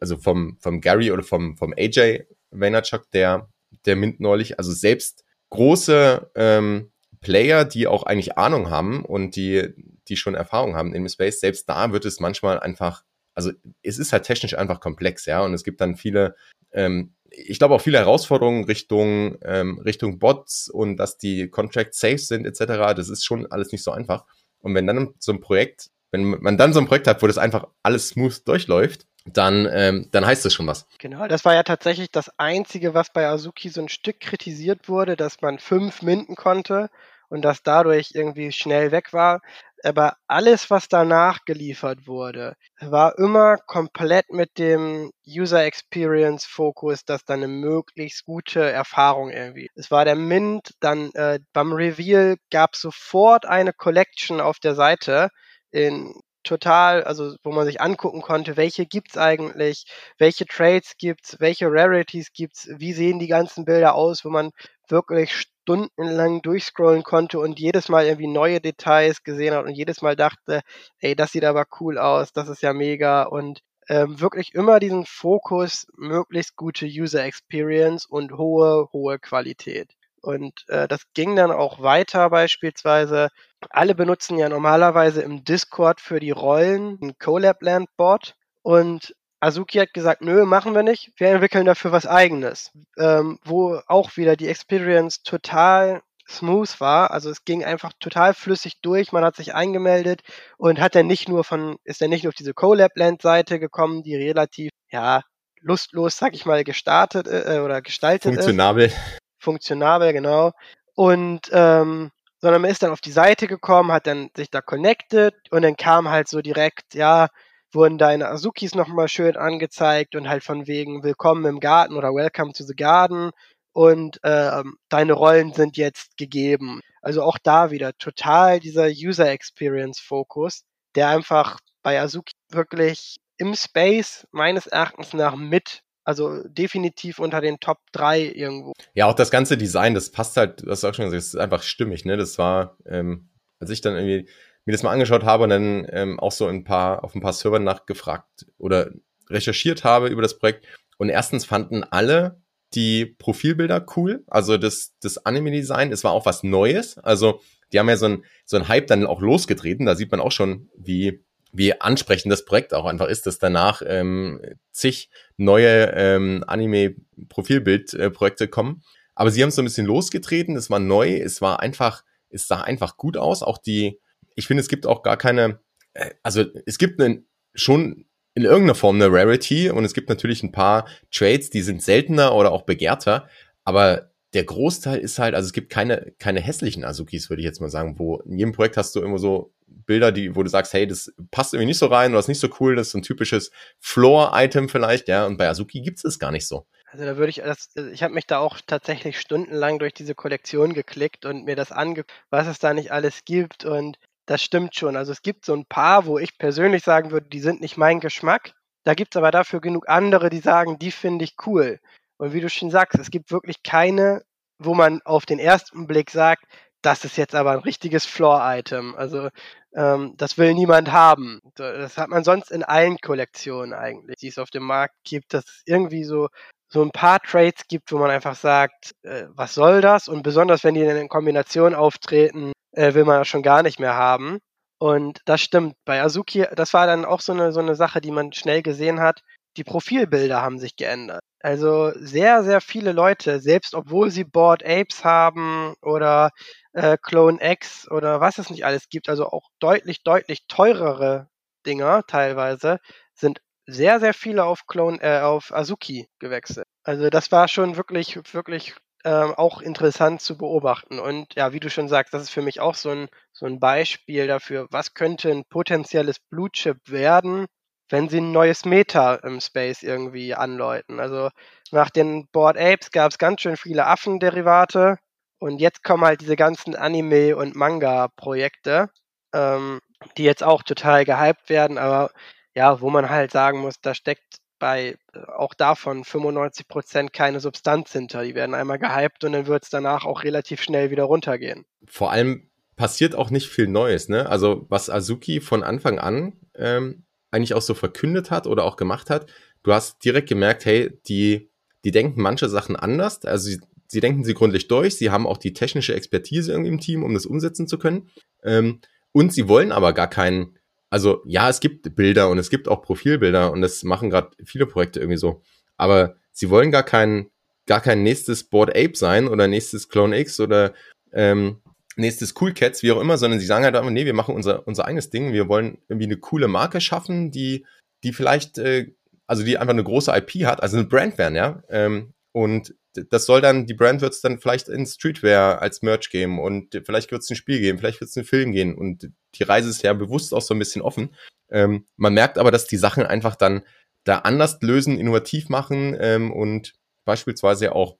also 0.00 0.16
vom, 0.16 0.56
vom 0.60 0.80
Gary 0.80 1.10
oder 1.10 1.22
vom, 1.22 1.56
vom 1.56 1.74
AJ 1.76 2.26
Vaynerchuk, 2.50 3.10
der, 3.12 3.48
der 3.84 3.96
mint 3.96 4.20
neulich, 4.20 4.58
also 4.58 4.72
selbst 4.72 5.24
große 5.50 6.30
ähm, 6.34 6.90
Player, 7.20 7.64
die 7.64 7.86
auch 7.86 8.04
eigentlich 8.04 8.38
Ahnung 8.38 8.70
haben 8.70 9.04
und 9.04 9.36
die, 9.36 9.74
die 10.08 10.16
schon 10.16 10.34
Erfahrung 10.34 10.74
haben 10.74 10.94
im 10.94 11.08
Space, 11.08 11.40
selbst 11.40 11.68
da 11.68 11.92
wird 11.92 12.04
es 12.04 12.20
manchmal 12.20 12.58
einfach, 12.60 13.04
also 13.34 13.50
es 13.82 13.98
ist 13.98 14.12
halt 14.12 14.24
technisch 14.24 14.56
einfach 14.56 14.80
komplex, 14.80 15.26
ja, 15.26 15.42
und 15.42 15.52
es 15.52 15.64
gibt 15.64 15.80
dann 15.80 15.96
viele, 15.96 16.34
ähm, 16.72 17.14
ich 17.28 17.58
glaube 17.58 17.74
auch 17.74 17.80
viele 17.80 17.98
Herausforderungen 17.98 18.64
Richtung, 18.64 19.36
ähm, 19.42 19.78
Richtung 19.80 20.18
Bots 20.18 20.68
und 20.68 20.96
dass 20.96 21.18
die 21.18 21.48
Contracts 21.48 22.00
safe 22.00 22.18
sind 22.18 22.46
etc. 22.46 22.94
Das 22.96 23.08
ist 23.08 23.24
schon 23.24 23.46
alles 23.46 23.70
nicht 23.70 23.84
so 23.84 23.92
einfach. 23.92 24.24
Und 24.60 24.74
wenn 24.74 24.86
dann 24.86 25.14
so 25.18 25.32
ein 25.32 25.40
Projekt, 25.40 25.90
wenn 26.10 26.24
man 26.24 26.58
dann 26.58 26.72
so 26.72 26.80
ein 26.80 26.86
Projekt 26.86 27.06
hat, 27.06 27.22
wo 27.22 27.26
das 27.26 27.38
einfach 27.38 27.66
alles 27.82 28.08
smooth 28.08 28.46
durchläuft, 28.46 29.06
dann, 29.26 29.68
ähm, 29.70 30.08
dann 30.12 30.24
heißt 30.24 30.44
das 30.44 30.54
schon 30.54 30.66
was. 30.66 30.86
Genau, 30.98 31.26
das 31.28 31.44
war 31.44 31.54
ja 31.54 31.62
tatsächlich 31.62 32.10
das 32.10 32.30
Einzige, 32.38 32.94
was 32.94 33.12
bei 33.12 33.28
Azuki 33.28 33.68
so 33.68 33.80
ein 33.80 33.88
Stück 33.88 34.20
kritisiert 34.20 34.88
wurde, 34.88 35.16
dass 35.16 35.40
man 35.42 35.58
fünf 35.58 36.02
minden 36.02 36.36
konnte 36.36 36.90
und 37.28 37.42
das 37.42 37.62
dadurch 37.62 38.10
irgendwie 38.14 38.50
schnell 38.52 38.90
weg 38.90 39.12
war. 39.12 39.40
Aber 39.82 40.16
alles, 40.26 40.70
was 40.70 40.88
danach 40.88 41.44
geliefert 41.44 42.06
wurde, 42.06 42.54
war 42.80 43.18
immer 43.18 43.56
komplett 43.56 44.30
mit 44.30 44.58
dem 44.58 45.10
User 45.26 45.64
Experience 45.64 46.44
Fokus, 46.44 47.04
dass 47.04 47.24
dann 47.24 47.42
eine 47.42 47.48
möglichst 47.48 48.24
gute 48.24 48.60
Erfahrung 48.60 49.30
irgendwie. 49.30 49.70
Es 49.74 49.90
war 49.90 50.04
der 50.04 50.16
Mint, 50.16 50.74
dann 50.80 51.10
äh, 51.14 51.40
beim 51.52 51.72
Reveal 51.72 52.36
gab 52.50 52.76
sofort 52.76 53.46
eine 53.46 53.72
Collection 53.72 54.40
auf 54.40 54.58
der 54.58 54.74
Seite 54.74 55.30
in 55.70 56.12
total, 56.42 57.04
also 57.04 57.36
wo 57.42 57.52
man 57.52 57.66
sich 57.66 57.80
angucken 57.80 58.22
konnte, 58.22 58.56
welche 58.56 58.86
gibt's 58.86 59.16
eigentlich, 59.16 59.84
welche 60.18 60.46
Trades 60.46 60.94
gibt's, 60.98 61.36
welche 61.38 61.66
Rarities 61.70 62.32
gibt's, 62.32 62.68
wie 62.78 62.92
sehen 62.92 63.18
die 63.18 63.28
ganzen 63.28 63.64
Bilder 63.64 63.94
aus, 63.94 64.24
wo 64.24 64.30
man 64.30 64.50
wirklich 64.88 65.46
stundenlang 65.70 66.42
durchscrollen 66.42 67.04
konnte 67.04 67.38
und 67.38 67.60
jedes 67.60 67.88
Mal 67.88 68.06
irgendwie 68.06 68.26
neue 68.26 68.60
Details 68.60 69.22
gesehen 69.22 69.54
hat 69.54 69.64
und 69.64 69.74
jedes 69.74 70.02
Mal 70.02 70.16
dachte, 70.16 70.62
ey, 70.98 71.14
das 71.14 71.32
sieht 71.32 71.44
aber 71.44 71.64
cool 71.80 71.96
aus, 71.96 72.32
das 72.32 72.48
ist 72.48 72.62
ja 72.62 72.72
mega 72.72 73.22
und 73.22 73.60
ähm, 73.88 74.20
wirklich 74.20 74.54
immer 74.54 74.80
diesen 74.80 75.06
Fokus, 75.06 75.86
möglichst 75.96 76.56
gute 76.56 76.86
User 76.86 77.24
Experience 77.24 78.04
und 78.06 78.32
hohe, 78.32 78.88
hohe 78.92 79.18
Qualität. 79.18 79.92
Und 80.22 80.64
äh, 80.68 80.86
das 80.88 81.02
ging 81.14 81.34
dann 81.36 81.50
auch 81.50 81.80
weiter 81.80 82.30
beispielsweise. 82.30 83.28
Alle 83.70 83.94
benutzen 83.94 84.38
ja 84.38 84.48
normalerweise 84.48 85.22
im 85.22 85.44
Discord 85.44 86.00
für 86.00 86.20
die 86.20 86.30
Rollen 86.30 86.98
ein 87.00 87.18
Colab-Land-Bot. 87.18 88.34
Und 88.62 89.14
Azuki 89.40 89.78
hat 89.78 89.94
gesagt, 89.94 90.20
nö, 90.20 90.44
machen 90.44 90.74
wir 90.74 90.82
nicht. 90.82 91.12
Wir 91.16 91.28
entwickeln 91.28 91.64
dafür 91.64 91.92
was 91.92 92.06
eigenes. 92.06 92.70
Ähm, 92.98 93.38
wo 93.44 93.80
auch 93.86 94.16
wieder 94.16 94.36
die 94.36 94.48
Experience 94.48 95.22
total 95.22 96.02
smooth 96.28 96.80
war. 96.80 97.10
Also 97.10 97.30
es 97.30 97.44
ging 97.44 97.64
einfach 97.64 97.92
total 97.98 98.34
flüssig 98.34 98.80
durch. 98.82 99.12
Man 99.12 99.24
hat 99.24 99.36
sich 99.36 99.54
eingemeldet 99.54 100.20
und 100.58 100.80
hat 100.80 100.94
dann 100.94 101.06
nicht 101.06 101.28
nur 101.28 101.42
von, 101.42 101.76
ist 101.84 102.00
dann 102.00 102.10
nicht 102.10 102.24
nur 102.24 102.30
auf 102.30 102.36
diese 102.36 102.54
Colab-Land-Seite 102.54 103.58
gekommen, 103.58 104.02
die 104.02 104.14
relativ, 104.14 104.70
ja, 104.90 105.22
lustlos, 105.60 106.16
sag 106.16 106.34
ich 106.34 106.46
mal, 106.46 106.62
gestartet 106.62 107.26
äh, 107.26 107.60
oder 107.64 107.82
gestaltet 107.82 108.34
Funktionabel. 108.34 108.86
ist. 108.86 108.96
Funktionabel, 109.38 110.12
genau. 110.12 110.52
Und 110.94 111.48
ähm, 111.52 112.10
sondern 112.40 112.62
man 112.62 112.70
ist 112.70 112.82
dann 112.82 112.92
auf 112.92 113.00
die 113.00 113.12
Seite 113.12 113.46
gekommen, 113.46 113.92
hat 113.92 114.06
dann 114.06 114.30
sich 114.34 114.50
da 114.50 114.60
connected 114.62 115.34
und 115.50 115.62
dann 115.62 115.76
kam 115.76 116.08
halt 116.08 116.28
so 116.28 116.40
direkt, 116.40 116.94
ja, 116.94 117.28
wurden 117.72 117.98
deine 117.98 118.28
Azukis 118.28 118.74
nochmal 118.74 119.08
schön 119.08 119.36
angezeigt 119.36 120.16
und 120.16 120.28
halt 120.28 120.42
von 120.42 120.66
wegen 120.66 121.02
Willkommen 121.02 121.44
im 121.44 121.60
Garten 121.60 121.96
oder 121.96 122.08
Welcome 122.08 122.52
to 122.52 122.64
the 122.64 122.74
Garden 122.74 123.30
und 123.72 124.18
ähm, 124.24 124.76
deine 124.88 125.12
Rollen 125.12 125.52
sind 125.52 125.76
jetzt 125.76 126.16
gegeben. 126.16 126.80
Also 127.02 127.22
auch 127.22 127.38
da 127.38 127.70
wieder 127.70 127.92
total 127.96 128.60
dieser 128.60 128.88
User 128.88 129.30
Experience 129.30 130.00
Fokus, 130.00 130.64
der 130.94 131.08
einfach 131.08 131.58
bei 131.82 132.00
Azuki 132.00 132.32
wirklich 132.50 133.16
im 133.38 133.54
Space 133.54 134.26
meines 134.32 134.66
Erachtens 134.66 135.12
nach 135.12 135.36
mit 135.36 135.82
also 136.02 136.42
definitiv 136.48 137.18
unter 137.18 137.40
den 137.40 137.60
Top 137.60 137.78
3 137.92 138.22
irgendwo. 138.22 138.72
Ja, 138.94 139.06
auch 139.06 139.14
das 139.14 139.30
ganze 139.30 139.56
Design, 139.56 139.94
das 139.94 140.10
passt 140.10 140.36
halt, 140.36 140.66
das 140.66 140.78
ist 140.78 140.84
auch 140.84 140.94
schon 140.94 141.04
gesagt, 141.04 141.18
das 141.18 141.34
ist 141.34 141.36
einfach 141.36 141.62
stimmig, 141.62 142.04
ne? 142.04 142.16
Das 142.16 142.38
war, 142.38 142.76
ähm, 142.86 143.28
als 143.60 143.70
ich 143.70 143.80
dann 143.80 143.94
irgendwie 143.94 144.28
mir 144.70 144.74
das 144.74 144.82
mal 144.82 144.92
angeschaut 144.92 145.24
habe 145.24 145.44
und 145.44 145.50
dann 145.50 145.86
ähm, 145.90 146.20
auch 146.20 146.32
so 146.32 146.46
ein 146.46 146.64
paar, 146.64 147.04
auf 147.04 147.14
ein 147.14 147.20
paar 147.20 147.32
Servern 147.32 147.64
nachgefragt 147.64 148.46
oder 148.58 148.90
recherchiert 149.28 149.84
habe 149.84 150.08
über 150.08 150.22
das 150.22 150.38
Projekt. 150.38 150.66
Und 150.98 151.08
erstens 151.08 151.44
fanden 151.44 151.84
alle 151.84 152.40
die 152.74 153.06
Profilbilder 153.06 153.84
cool, 153.96 154.22
also 154.28 154.56
das, 154.56 154.92
das 155.00 155.26
Anime-Design, 155.26 155.90
es 155.90 156.04
war 156.04 156.12
auch 156.12 156.24
was 156.24 156.44
Neues. 156.44 156.98
Also 156.98 157.40
die 157.72 157.80
haben 157.80 157.88
ja 157.88 157.96
so 157.96 158.06
ein, 158.06 158.24
so 158.44 158.56
ein 158.56 158.68
Hype 158.68 158.86
dann 158.86 159.06
auch 159.06 159.20
losgetreten. 159.20 159.86
Da 159.86 159.96
sieht 159.96 160.10
man 160.10 160.20
auch 160.20 160.32
schon, 160.32 160.68
wie 160.76 161.24
wie 161.52 161.80
ansprechend 161.80 162.32
das 162.32 162.44
Projekt 162.44 162.74
auch 162.74 162.86
einfach 162.86 163.08
ist, 163.08 163.26
dass 163.26 163.38
danach 163.38 163.82
ähm, 163.84 164.40
zig 164.70 165.10
neue 165.36 165.92
ähm, 165.96 166.44
Anime-Profilbild-Projekte 166.46 168.48
kommen. 168.48 168.82
Aber 169.14 169.30
sie 169.30 169.42
haben 169.42 169.48
es 169.48 169.56
so 169.56 169.62
ein 169.62 169.64
bisschen 169.64 169.86
losgetreten, 169.86 170.56
es 170.56 170.70
war 170.70 170.78
neu, 170.78 171.16
es 171.16 171.42
war 171.42 171.60
einfach, 171.60 172.04
es 172.30 172.46
sah 172.46 172.60
einfach 172.60 172.96
gut 172.96 173.16
aus. 173.16 173.42
Auch 173.42 173.58
die, 173.58 173.98
ich 174.40 174.46
finde, 174.46 174.62
es 174.62 174.68
gibt 174.68 174.86
auch 174.86 175.02
gar 175.02 175.16
keine, 175.16 175.60
äh, 175.94 176.10
also 176.22 176.44
es 176.66 176.78
gibt 176.78 177.00
einen, 177.00 177.26
schon 177.54 178.06
in 178.34 178.44
irgendeiner 178.44 178.74
Form 178.74 178.96
eine 178.96 179.12
Rarity 179.12 179.70
und 179.70 179.84
es 179.84 179.94
gibt 179.94 180.08
natürlich 180.08 180.42
ein 180.42 180.52
paar 180.52 180.88
Trades, 181.12 181.50
die 181.50 181.62
sind 181.62 181.82
seltener 181.82 182.34
oder 182.34 182.52
auch 182.52 182.62
begehrter, 182.62 183.28
aber 183.64 184.10
der 184.32 184.44
Großteil 184.44 184.98
ist 184.98 185.18
halt, 185.18 185.34
also 185.34 185.46
es 185.46 185.52
gibt 185.52 185.70
keine, 185.70 186.14
keine 186.18 186.40
hässlichen 186.40 186.84
Azukis, 186.84 187.28
würde 187.28 187.42
ich 187.42 187.46
jetzt 187.46 187.60
mal 187.60 187.68
sagen, 187.68 187.98
wo 187.98 188.18
in 188.20 188.38
jedem 188.38 188.52
Projekt 188.52 188.76
hast 188.76 188.94
du 188.94 189.02
immer 189.02 189.18
so 189.18 189.52
Bilder, 189.66 190.12
die, 190.12 190.36
wo 190.36 190.42
du 190.42 190.48
sagst, 190.48 190.72
hey, 190.72 190.86
das 190.86 191.12
passt 191.30 191.52
irgendwie 191.52 191.66
nicht 191.66 191.78
so 191.78 191.86
rein 191.86 192.12
oder 192.12 192.20
ist 192.20 192.28
nicht 192.28 192.40
so 192.40 192.48
cool, 192.60 192.76
das 192.76 192.88
ist 192.88 192.94
ein 192.94 193.02
typisches 193.02 193.50
Floor-Item 193.80 194.68
vielleicht, 194.68 195.08
ja, 195.08 195.26
und 195.26 195.36
bei 195.36 195.48
Azuki 195.48 195.80
gibt 195.80 195.98
es 195.98 196.02
das 196.02 196.18
gar 196.18 196.30
nicht 196.30 196.46
so. 196.46 196.66
Also 196.92 197.04
da 197.04 197.16
würde 197.16 197.30
ich, 197.30 197.36
das, 197.36 197.70
ich 197.92 198.02
habe 198.02 198.14
mich 198.14 198.26
da 198.26 198.38
auch 198.38 198.58
tatsächlich 198.66 199.20
stundenlang 199.20 199.78
durch 199.78 199.94
diese 199.94 200.14
Kollektion 200.14 200.74
geklickt 200.74 201.24
und 201.24 201.44
mir 201.44 201.56
das 201.56 201.72
angeguckt, 201.72 202.12
was 202.30 202.46
es 202.46 202.58
da 202.58 202.72
nicht 202.72 202.92
alles 202.92 203.24
gibt 203.24 203.64
und 203.64 203.96
das 204.30 204.44
stimmt 204.44 204.76
schon. 204.76 204.96
Also 204.96 205.10
es 205.10 205.22
gibt 205.22 205.44
so 205.44 205.54
ein 205.54 205.66
paar, 205.66 206.06
wo 206.06 206.16
ich 206.16 206.38
persönlich 206.38 206.84
sagen 206.84 207.10
würde, 207.10 207.26
die 207.28 207.40
sind 207.40 207.60
nicht 207.60 207.76
mein 207.76 207.98
Geschmack. 207.98 208.52
Da 208.84 208.94
gibt 208.94 209.14
es 209.14 209.18
aber 209.18 209.32
dafür 209.32 209.60
genug 209.60 209.88
andere, 209.88 210.30
die 210.30 210.38
sagen, 210.38 210.78
die 210.78 210.92
finde 210.92 211.24
ich 211.24 211.34
cool. 211.46 211.80
Und 212.16 212.32
wie 212.32 212.40
du 212.40 212.48
schon 212.48 212.70
sagst, 212.70 212.96
es 213.00 213.10
gibt 213.10 213.32
wirklich 213.32 213.64
keine, 213.64 214.22
wo 214.60 214.72
man 214.72 215.02
auf 215.02 215.26
den 215.26 215.40
ersten 215.40 215.88
Blick 215.88 216.12
sagt, 216.12 216.44
das 216.80 217.04
ist 217.04 217.16
jetzt 217.16 217.34
aber 217.34 217.50
ein 217.50 217.58
richtiges 217.58 218.06
Floor-Item. 218.06 218.94
Also 218.94 219.30
ähm, 219.74 220.14
das 220.16 220.38
will 220.38 220.54
niemand 220.54 220.92
haben. 220.92 221.40
Das 221.56 221.98
hat 221.98 222.08
man 222.08 222.22
sonst 222.22 222.52
in 222.52 222.62
allen 222.62 222.98
Kollektionen 222.98 223.74
eigentlich, 223.74 224.18
die 224.20 224.28
es 224.28 224.38
auf 224.38 224.50
dem 224.50 224.62
Markt 224.62 224.94
gibt, 225.02 225.34
dass 225.34 225.44
es 225.44 225.62
irgendwie 225.66 226.04
so 226.04 226.28
so 226.72 226.82
ein 226.82 226.92
paar 226.92 227.18
Trades 227.18 227.66
gibt, 227.66 227.90
wo 227.90 227.98
man 227.98 228.12
einfach 228.12 228.36
sagt, 228.36 228.92
äh, 229.02 229.24
was 229.30 229.54
soll 229.54 229.80
das? 229.80 230.06
Und 230.06 230.22
besonders 230.22 230.62
wenn 230.62 230.74
die 230.74 230.84
dann 230.84 230.98
in 230.98 231.08
Kombination 231.08 231.74
auftreten, 231.74 232.52
äh, 232.72 232.94
will 232.94 233.04
man 233.04 233.18
das 233.18 233.28
schon 233.28 233.42
gar 233.42 233.62
nicht 233.62 233.80
mehr 233.80 233.94
haben. 233.94 234.38
Und 234.78 235.20
das 235.26 235.40
stimmt. 235.40 235.74
Bei 235.84 236.02
Azuki, 236.02 236.46
das 236.54 236.72
war 236.72 236.86
dann 236.86 237.04
auch 237.04 237.20
so 237.20 237.32
eine, 237.32 237.52
so 237.52 237.60
eine 237.60 237.74
Sache, 237.74 238.00
die 238.00 238.10
man 238.10 238.32
schnell 238.32 238.62
gesehen 238.62 239.00
hat. 239.00 239.20
Die 239.56 239.64
Profilbilder 239.64 240.40
haben 240.42 240.58
sich 240.58 240.76
geändert. 240.76 241.20
Also 241.42 241.92
sehr, 241.96 242.42
sehr 242.44 242.60
viele 242.60 242.92
Leute, 242.92 243.40
selbst 243.40 243.74
obwohl 243.74 244.10
sie 244.10 244.24
Board 244.24 244.64
Apes 244.64 245.04
haben 245.04 245.74
oder 245.82 246.30
äh, 246.72 246.96
Clone 247.02 247.38
X 247.40 247.90
oder 247.90 248.20
was 248.20 248.38
es 248.38 248.50
nicht 248.50 248.64
alles 248.64 248.88
gibt, 248.88 249.08
also 249.08 249.26
auch 249.26 249.48
deutlich, 249.58 250.02
deutlich 250.02 250.46
teurere 250.48 251.28
Dinger 251.66 252.04
teilweise, 252.06 252.78
sind 253.14 253.40
sehr, 253.66 254.00
sehr 254.00 254.14
viele 254.14 254.44
auf 254.44 254.66
Clone, 254.66 254.98
äh, 255.00 255.20
auf 255.20 255.52
Azuki 255.52 256.08
gewechselt. 256.18 256.66
Also 256.84 257.10
das 257.10 257.32
war 257.32 257.48
schon 257.48 257.76
wirklich, 257.76 258.18
wirklich 258.32 258.74
ähm, 259.04 259.34
auch 259.34 259.60
interessant 259.60 260.20
zu 260.20 260.36
beobachten. 260.38 260.98
Und 260.98 261.34
ja, 261.34 261.52
wie 261.52 261.60
du 261.60 261.70
schon 261.70 261.88
sagst, 261.88 262.14
das 262.14 262.22
ist 262.22 262.30
für 262.30 262.42
mich 262.42 262.60
auch 262.60 262.74
so 262.74 262.90
ein, 262.90 263.08
so 263.32 263.46
ein 263.46 263.60
Beispiel 263.60 264.26
dafür, 264.26 264.66
was 264.70 264.94
könnte 264.94 265.30
ein 265.30 265.44
potenzielles 265.44 266.18
Blue 266.18 266.50
Chip 266.50 266.78
werden, 266.90 267.46
wenn 267.88 268.08
sie 268.08 268.18
ein 268.20 268.32
neues 268.32 268.64
Meta 268.64 269.16
im 269.16 269.40
Space 269.40 269.82
irgendwie 269.82 270.34
anläuten. 270.34 271.00
Also 271.00 271.30
nach 271.72 271.90
den 271.90 272.28
Board 272.28 272.56
Apes 272.58 272.90
gab 272.90 273.10
es 273.12 273.18
ganz 273.18 273.40
schön 273.42 273.56
viele 273.56 273.86
Affenderivate 273.86 274.98
und 275.38 275.60
jetzt 275.60 275.82
kommen 275.82 276.04
halt 276.04 276.20
diese 276.20 276.36
ganzen 276.36 276.76
Anime- 276.76 277.34
und 277.36 277.56
Manga-Projekte, 277.56 278.90
ähm, 279.34 279.80
die 280.16 280.24
jetzt 280.24 280.42
auch 280.42 280.62
total 280.62 281.04
gehypt 281.04 281.48
werden, 281.48 281.78
aber 281.78 282.10
ja, 282.54 282.80
wo 282.80 282.90
man 282.90 283.08
halt 283.10 283.30
sagen 283.32 283.60
muss, 283.60 283.80
da 283.80 283.94
steckt 283.94 284.39
bei 284.60 284.96
äh, 285.12 285.18
auch 285.36 285.54
davon 285.54 286.04
95% 286.04 287.10
keine 287.10 287.40
Substanz 287.40 287.92
hinter. 287.92 288.22
Die 288.22 288.36
werden 288.36 288.54
einmal 288.54 288.78
gehypt 288.78 289.24
und 289.24 289.32
dann 289.32 289.48
wird 289.48 289.64
es 289.64 289.70
danach 289.70 290.04
auch 290.04 290.22
relativ 290.22 290.62
schnell 290.62 290.92
wieder 290.92 291.04
runtergehen. 291.04 291.64
Vor 291.86 292.12
allem 292.12 292.48
passiert 292.76 293.16
auch 293.16 293.30
nicht 293.30 293.48
viel 293.48 293.66
Neues, 293.66 294.08
ne? 294.08 294.28
Also 294.28 294.66
was 294.68 294.88
Azuki 294.88 295.40
von 295.40 295.64
Anfang 295.64 295.98
an 295.98 296.34
ähm, 296.54 297.04
eigentlich 297.32 297.54
auch 297.54 297.62
so 297.62 297.74
verkündet 297.74 298.30
hat 298.30 298.46
oder 298.46 298.64
auch 298.64 298.76
gemacht 298.76 299.10
hat, 299.10 299.26
du 299.62 299.72
hast 299.72 300.04
direkt 300.04 300.28
gemerkt, 300.28 300.64
hey, 300.64 300.98
die, 301.06 301.50
die 301.84 301.90
denken 301.90 302.22
manche 302.22 302.48
Sachen 302.48 302.76
anders. 302.76 303.24
Also 303.24 303.50
sie, 303.50 303.60
sie 303.86 304.00
denken 304.00 304.24
sie 304.24 304.34
gründlich 304.34 304.68
durch, 304.68 304.96
sie 304.96 305.10
haben 305.10 305.26
auch 305.26 305.38
die 305.38 305.52
technische 305.52 305.94
Expertise 305.94 306.52
irgendwie 306.52 306.70
im 306.70 306.80
Team, 306.80 307.02
um 307.02 307.14
das 307.14 307.26
umsetzen 307.26 307.66
zu 307.66 307.78
können. 307.78 308.08
Ähm, 308.42 308.80
und 309.12 309.32
sie 309.32 309.48
wollen 309.48 309.72
aber 309.72 309.92
gar 309.92 310.08
keinen, 310.08 310.56
also 310.90 311.22
ja, 311.24 311.48
es 311.48 311.60
gibt 311.60 311.94
Bilder 311.94 312.28
und 312.28 312.38
es 312.38 312.50
gibt 312.50 312.68
auch 312.68 312.82
Profilbilder 312.82 313.52
und 313.52 313.62
das 313.62 313.84
machen 313.84 314.10
gerade 314.10 314.30
viele 314.44 314.66
Projekte 314.66 315.00
irgendwie 315.00 315.16
so. 315.16 315.40
Aber 315.76 316.16
sie 316.32 316.50
wollen 316.50 316.70
gar 316.70 316.82
kein, 316.82 317.30
gar 317.66 317.80
kein 317.80 318.02
nächstes 318.02 318.44
Board 318.44 318.70
Ape 318.70 318.92
sein 318.94 319.28
oder 319.28 319.46
nächstes 319.46 319.88
Clone 319.88 320.18
X 320.18 320.40
oder 320.40 320.74
ähm, 321.12 321.62
nächstes 321.96 322.34
Cool 322.40 322.52
Cats, 322.52 322.82
wie 322.82 322.92
auch 322.92 323.00
immer, 323.00 323.18
sondern 323.18 323.38
sie 323.40 323.46
sagen 323.46 323.64
halt 323.64 323.76
einfach, 323.76 323.90
nee, 323.90 324.04
wir 324.04 324.14
machen 324.14 324.34
unser, 324.34 324.66
unser 324.66 324.84
eigenes 324.84 325.10
Ding. 325.10 325.32
Wir 325.32 325.48
wollen 325.48 325.78
irgendwie 325.88 326.06
eine 326.06 326.16
coole 326.16 326.48
Marke 326.48 326.80
schaffen, 326.80 327.30
die, 327.30 327.64
die 328.02 328.12
vielleicht, 328.12 328.58
äh, 328.58 328.92
also 329.26 329.44
die 329.44 329.58
einfach 329.58 329.72
eine 329.72 329.84
große 329.84 330.12
IP 330.16 330.46
hat, 330.46 330.62
also 330.62 330.76
eine 330.76 330.86
Brand 330.86 331.18
werden, 331.18 331.36
ja. 331.36 331.62
Ähm, 331.68 332.12
und 332.32 332.74
das 332.92 333.26
soll 333.26 333.40
dann, 333.40 333.66
die 333.66 333.74
Brand 333.74 334.00
wird 334.00 334.12
es 334.12 334.20
dann 334.20 334.40
vielleicht 334.40 334.68
in 334.68 334.86
Streetwear 334.86 335.62
als 335.62 335.82
Merch 335.82 336.10
geben 336.10 336.40
und 336.40 336.80
vielleicht 336.84 337.10
wird 337.10 337.22
es 337.22 337.30
ein 337.30 337.36
Spiel 337.36 337.60
geben, 337.60 337.78
vielleicht 337.78 338.00
wird 338.00 338.10
es 338.10 338.16
ein 338.16 338.24
Film 338.24 338.52
gehen 338.52 338.74
und 338.74 339.10
die 339.34 339.42
Reise 339.42 339.70
ist 339.70 339.82
ja 339.82 339.92
bewusst 339.92 340.34
auch 340.34 340.42
so 340.42 340.54
ein 340.54 340.58
bisschen 340.58 340.82
offen. 340.82 341.14
Ähm, 341.50 341.86
man 341.96 342.14
merkt 342.14 342.38
aber, 342.38 342.50
dass 342.50 342.66
die 342.66 342.76
Sachen 342.76 343.04
einfach 343.06 343.36
dann 343.36 343.62
da 344.04 344.18
anders 344.18 344.58
lösen, 344.60 344.98
innovativ 344.98 345.48
machen 345.48 345.96
ähm, 346.00 346.32
und 346.32 346.74
beispielsweise 347.04 347.74
auch 347.74 347.96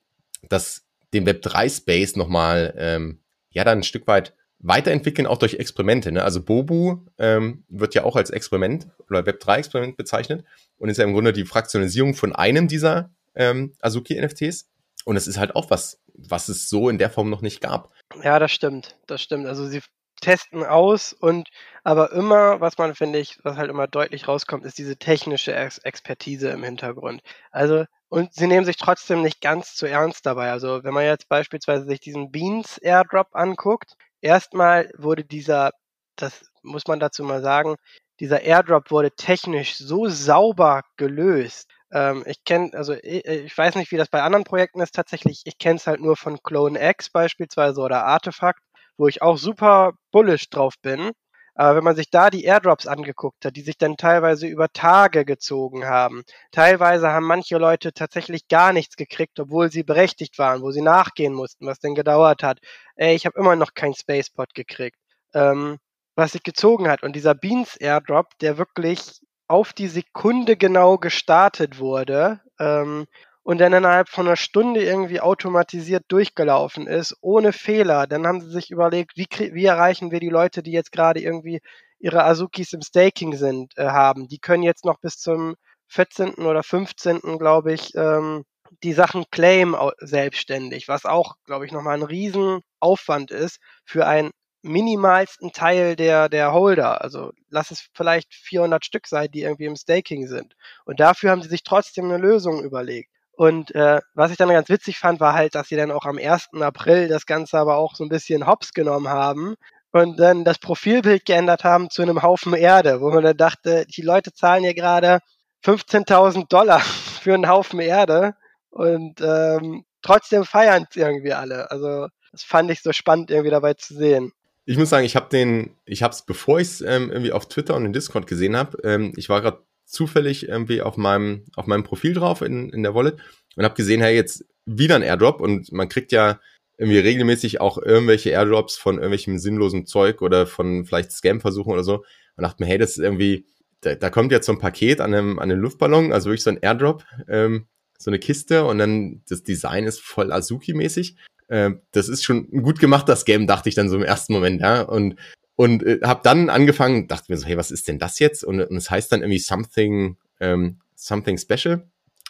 das, 0.48 0.86
den 1.12 1.26
Web3-Space 1.26 2.16
nochmal 2.16 2.74
ähm, 2.76 3.20
ja 3.50 3.64
dann 3.64 3.78
ein 3.78 3.84
Stück 3.84 4.06
weit 4.06 4.34
weiterentwickeln, 4.60 5.26
auch 5.26 5.38
durch 5.38 5.54
Experimente. 5.54 6.12
Ne? 6.12 6.22
Also 6.22 6.42
Bobu 6.42 7.06
ähm, 7.18 7.64
wird 7.68 7.94
ja 7.94 8.04
auch 8.04 8.16
als 8.16 8.30
Experiment 8.30 8.88
oder 9.08 9.20
Web3-Experiment 9.20 9.96
bezeichnet 9.96 10.44
und 10.78 10.88
ist 10.88 10.98
ja 10.98 11.04
im 11.04 11.14
Grunde 11.14 11.32
die 11.32 11.44
Fraktionalisierung 11.44 12.14
von 12.14 12.34
einem 12.34 12.68
dieser 12.68 13.10
ähm, 13.34 13.74
Azuki-NFTs. 13.80 14.68
Und 15.04 15.16
es 15.16 15.26
ist 15.26 15.38
halt 15.38 15.56
auch 15.56 15.70
was, 15.70 16.00
was 16.14 16.48
es 16.48 16.68
so 16.68 16.88
in 16.88 16.98
der 16.98 17.10
Form 17.10 17.30
noch 17.30 17.42
nicht 17.42 17.60
gab. 17.60 17.92
Ja, 18.22 18.38
das 18.38 18.52
stimmt. 18.52 18.98
Das 19.06 19.22
stimmt. 19.22 19.46
Also 19.46 19.66
sie 19.66 19.80
testen 20.20 20.64
aus 20.64 21.12
und 21.12 21.48
aber 21.82 22.12
immer, 22.12 22.60
was 22.60 22.76
man 22.76 22.94
finde 22.94 23.18
ich, 23.18 23.38
was 23.42 23.56
halt 23.56 23.70
immer 23.70 23.86
deutlich 23.86 24.28
rauskommt, 24.28 24.64
ist 24.64 24.76
diese 24.76 24.96
technische 24.96 25.54
Ex 25.54 25.78
Expertise 25.78 26.50
im 26.50 26.62
Hintergrund. 26.62 27.22
Also 27.50 27.86
und 28.08 28.34
sie 28.34 28.48
nehmen 28.48 28.66
sich 28.66 28.76
trotzdem 28.76 29.22
nicht 29.22 29.40
ganz 29.40 29.76
zu 29.76 29.86
ernst 29.86 30.26
dabei. 30.26 30.50
Also 30.50 30.82
wenn 30.84 30.94
man 30.94 31.04
jetzt 31.04 31.28
beispielsweise 31.28 31.86
sich 31.86 32.00
diesen 32.00 32.30
Beans 32.30 32.76
Airdrop 32.78 33.28
anguckt, 33.32 33.94
erstmal 34.20 34.90
wurde 34.98 35.24
dieser, 35.24 35.70
das 36.16 36.50
muss 36.62 36.86
man 36.86 37.00
dazu 37.00 37.24
mal 37.24 37.40
sagen, 37.40 37.76
dieser 38.18 38.42
Airdrop 38.42 38.90
wurde 38.90 39.12
technisch 39.12 39.76
so 39.76 40.08
sauber 40.08 40.82
gelöst. 40.96 41.70
Ähm, 41.92 42.24
ich 42.26 42.44
kenne, 42.44 42.70
also 42.74 42.94
ich, 42.94 43.24
ich, 43.24 43.56
weiß 43.56 43.74
nicht, 43.76 43.90
wie 43.92 43.96
das 43.96 44.08
bei 44.08 44.22
anderen 44.22 44.44
Projekten 44.44 44.80
ist 44.80 44.94
tatsächlich. 44.94 45.42
Ich 45.44 45.58
kenne 45.58 45.76
es 45.76 45.86
halt 45.86 46.00
nur 46.00 46.16
von 46.16 46.42
Clone 46.42 46.80
X 46.90 47.10
beispielsweise 47.10 47.80
oder 47.80 48.04
Artefakt, 48.04 48.62
wo 48.96 49.08
ich 49.08 49.22
auch 49.22 49.36
super 49.38 49.92
bullish 50.12 50.50
drauf 50.50 50.74
bin. 50.82 51.12
Aber 51.54 51.76
wenn 51.76 51.84
man 51.84 51.96
sich 51.96 52.10
da 52.10 52.30
die 52.30 52.44
Airdrops 52.44 52.86
angeguckt 52.86 53.44
hat, 53.44 53.56
die 53.56 53.62
sich 53.62 53.76
dann 53.76 53.96
teilweise 53.96 54.46
über 54.46 54.68
Tage 54.72 55.24
gezogen 55.24 55.84
haben, 55.84 56.22
teilweise 56.52 57.08
haben 57.10 57.26
manche 57.26 57.58
Leute 57.58 57.92
tatsächlich 57.92 58.48
gar 58.48 58.72
nichts 58.72 58.96
gekriegt, 58.96 59.38
obwohl 59.40 59.70
sie 59.70 59.82
berechtigt 59.82 60.38
waren, 60.38 60.62
wo 60.62 60.70
sie 60.70 60.80
nachgehen 60.80 61.34
mussten, 61.34 61.66
was 61.66 61.80
denn 61.80 61.94
gedauert 61.94 62.42
hat. 62.42 62.60
Ey, 62.96 63.14
ich 63.14 63.26
habe 63.26 63.38
immer 63.38 63.56
noch 63.56 63.74
keinen 63.74 63.94
Spacepod 63.94 64.54
gekriegt. 64.54 64.96
Ähm, 65.34 65.78
was 66.16 66.32
sich 66.32 66.42
gezogen 66.42 66.88
hat. 66.88 67.02
Und 67.02 67.16
dieser 67.16 67.34
Beans 67.34 67.76
Airdrop, 67.76 68.38
der 68.40 68.58
wirklich 68.58 69.20
auf 69.50 69.72
die 69.72 69.88
Sekunde 69.88 70.56
genau 70.56 70.96
gestartet 70.98 71.78
wurde, 71.78 72.40
ähm, 72.58 73.06
und 73.42 73.58
dann 73.58 73.72
innerhalb 73.72 74.08
von 74.08 74.26
einer 74.26 74.36
Stunde 74.36 74.82
irgendwie 74.84 75.20
automatisiert 75.20 76.04
durchgelaufen 76.08 76.86
ist, 76.86 77.16
ohne 77.20 77.52
Fehler. 77.52 78.06
Dann 78.06 78.26
haben 78.26 78.40
sie 78.40 78.50
sich 78.50 78.70
überlegt, 78.70 79.16
wie, 79.16 79.26
wie 79.52 79.64
erreichen 79.64 80.10
wir 80.10 80.20
die 80.20 80.28
Leute, 80.28 80.62
die 80.62 80.72
jetzt 80.72 80.92
gerade 80.92 81.20
irgendwie 81.20 81.60
ihre 81.98 82.24
Azukis 82.24 82.72
im 82.72 82.82
Staking 82.82 83.36
sind, 83.36 83.76
äh, 83.76 83.86
haben. 83.86 84.28
Die 84.28 84.38
können 84.38 84.62
jetzt 84.62 84.84
noch 84.84 85.00
bis 85.00 85.16
zum 85.18 85.56
14. 85.88 86.34
oder 86.46 86.62
15. 86.62 87.38
glaube 87.38 87.72
ich, 87.72 87.94
ähm, 87.96 88.44
die 88.84 88.92
Sachen 88.92 89.24
claim 89.32 89.76
selbstständig, 89.98 90.86
was 90.86 91.04
auch, 91.04 91.34
glaube 91.44 91.66
ich, 91.66 91.72
nochmal 91.72 91.96
ein 91.96 92.04
Riesenaufwand 92.04 93.32
ist 93.32 93.58
für 93.84 94.06
einen 94.06 94.30
minimalsten 94.62 95.52
Teil 95.52 95.96
der, 95.96 96.28
der 96.28 96.52
Holder. 96.52 97.02
Also 97.02 97.32
lass 97.48 97.70
es 97.70 97.88
vielleicht 97.94 98.34
400 98.34 98.84
Stück 98.84 99.06
sein, 99.06 99.30
die 99.30 99.42
irgendwie 99.42 99.66
im 99.66 99.76
Staking 99.76 100.26
sind. 100.26 100.54
Und 100.84 101.00
dafür 101.00 101.30
haben 101.30 101.42
sie 101.42 101.48
sich 101.48 101.62
trotzdem 101.62 102.06
eine 102.06 102.18
Lösung 102.18 102.62
überlegt. 102.62 103.10
Und 103.32 103.74
äh, 103.74 104.00
was 104.14 104.30
ich 104.30 104.36
dann 104.36 104.50
ganz 104.50 104.68
witzig 104.68 104.98
fand, 104.98 105.18
war 105.18 105.32
halt, 105.32 105.54
dass 105.54 105.68
sie 105.68 105.76
dann 105.76 105.90
auch 105.90 106.04
am 106.04 106.18
1. 106.18 106.48
April 106.60 107.08
das 107.08 107.24
Ganze 107.24 107.58
aber 107.58 107.76
auch 107.76 107.94
so 107.94 108.04
ein 108.04 108.10
bisschen 108.10 108.46
hops 108.46 108.72
genommen 108.74 109.08
haben 109.08 109.54
und 109.92 110.20
dann 110.20 110.44
das 110.44 110.58
Profilbild 110.58 111.24
geändert 111.24 111.64
haben 111.64 111.90
zu 111.90 112.02
einem 112.02 112.22
Haufen 112.22 112.54
Erde, 112.54 113.00
wo 113.00 113.10
man 113.10 113.24
dann 113.24 113.36
dachte, 113.36 113.86
die 113.86 114.02
Leute 114.02 114.32
zahlen 114.32 114.64
ja 114.64 114.72
gerade 114.72 115.20
15.000 115.64 116.48
Dollar 116.48 116.80
für 117.22 117.34
einen 117.34 117.48
Haufen 117.48 117.80
Erde 117.80 118.34
und 118.70 119.20
ähm, 119.20 119.84
trotzdem 120.02 120.44
feiern 120.44 120.86
es 120.90 120.96
irgendwie 120.96 121.32
alle. 121.32 121.70
Also 121.70 122.08
das 122.32 122.42
fand 122.42 122.70
ich 122.70 122.82
so 122.82 122.92
spannend 122.92 123.30
irgendwie 123.30 123.50
dabei 123.50 123.74
zu 123.74 123.94
sehen. 123.94 124.32
Ich 124.70 124.78
muss 124.78 124.90
sagen, 124.90 125.04
ich 125.04 125.16
habe 125.16 125.28
den, 125.28 125.70
ich 125.84 126.04
habe 126.04 126.14
es, 126.14 126.22
bevor 126.22 126.60
ich 126.60 126.68
es 126.68 126.80
ähm, 126.80 127.10
irgendwie 127.10 127.32
auf 127.32 127.48
Twitter 127.48 127.74
und 127.74 127.86
in 127.86 127.92
Discord 127.92 128.28
gesehen 128.28 128.56
habe, 128.56 128.78
ähm, 128.84 129.12
ich 129.16 129.28
war 129.28 129.40
gerade 129.40 129.64
zufällig 129.84 130.48
irgendwie 130.48 130.80
auf 130.80 130.96
meinem, 130.96 131.42
auf 131.56 131.66
meinem 131.66 131.82
Profil 131.82 132.14
drauf 132.14 132.40
in, 132.40 132.70
in 132.70 132.84
der 132.84 132.94
Wallet 132.94 133.18
und 133.56 133.64
habe 133.64 133.74
gesehen, 133.74 134.00
hey, 134.00 134.14
jetzt 134.14 134.44
wieder 134.66 134.94
ein 134.94 135.02
Airdrop 135.02 135.40
und 135.40 135.72
man 135.72 135.88
kriegt 135.88 136.12
ja 136.12 136.38
irgendwie 136.78 137.00
regelmäßig 137.00 137.60
auch 137.60 137.78
irgendwelche 137.78 138.30
Airdrops 138.30 138.76
von 138.76 138.98
irgendwelchem 138.98 139.40
sinnlosen 139.40 139.86
Zeug 139.86 140.22
oder 140.22 140.46
von 140.46 140.84
vielleicht 140.84 141.10
Scam-Versuchen 141.10 141.72
oder 141.72 141.82
so 141.82 142.04
und 142.36 142.44
dachte 142.44 142.62
mir, 142.62 142.68
hey, 142.68 142.78
das 142.78 142.90
ist 142.90 142.98
irgendwie, 142.98 143.46
da, 143.80 143.96
da 143.96 144.08
kommt 144.08 144.30
jetzt 144.30 144.46
so 144.46 144.52
ein 144.52 144.60
Paket 144.60 145.00
an 145.00 145.12
einem, 145.12 145.40
an 145.40 145.50
einem 145.50 145.62
Luftballon, 145.62 146.12
also 146.12 146.30
wirklich 146.30 146.44
so 146.44 146.50
ein 146.50 146.60
Airdrop, 146.62 147.02
ähm, 147.26 147.66
so 147.98 148.08
eine 148.08 148.20
Kiste 148.20 148.64
und 148.66 148.78
dann 148.78 149.22
das 149.28 149.42
Design 149.42 149.86
ist 149.88 150.00
voll 150.00 150.30
Azuki-mäßig. 150.30 151.16
Ähm, 151.50 151.80
das 151.92 152.08
ist 152.08 152.24
schon 152.24 152.48
ein 152.52 152.62
gut 152.62 152.78
gemachter 152.78 153.16
Scam, 153.16 153.46
dachte 153.46 153.68
ich 153.68 153.74
dann 153.74 153.88
so 153.88 153.96
im 153.96 154.04
ersten 154.04 154.32
Moment, 154.32 154.60
ja. 154.60 154.82
Und 154.82 155.16
und 155.56 155.82
äh, 155.82 156.00
habe 156.02 156.20
dann 156.22 156.48
angefangen, 156.48 157.06
dachte 157.06 157.30
mir 157.30 157.36
so, 157.36 157.46
hey, 157.46 157.58
was 157.58 157.70
ist 157.70 157.86
denn 157.86 157.98
das 157.98 158.18
jetzt? 158.18 158.44
Und, 158.44 158.62
und 158.62 158.76
es 158.76 158.90
heißt 158.90 159.12
dann 159.12 159.20
irgendwie 159.20 159.40
something, 159.40 160.16
ähm, 160.40 160.78
something 160.94 161.36
special. 161.36 161.86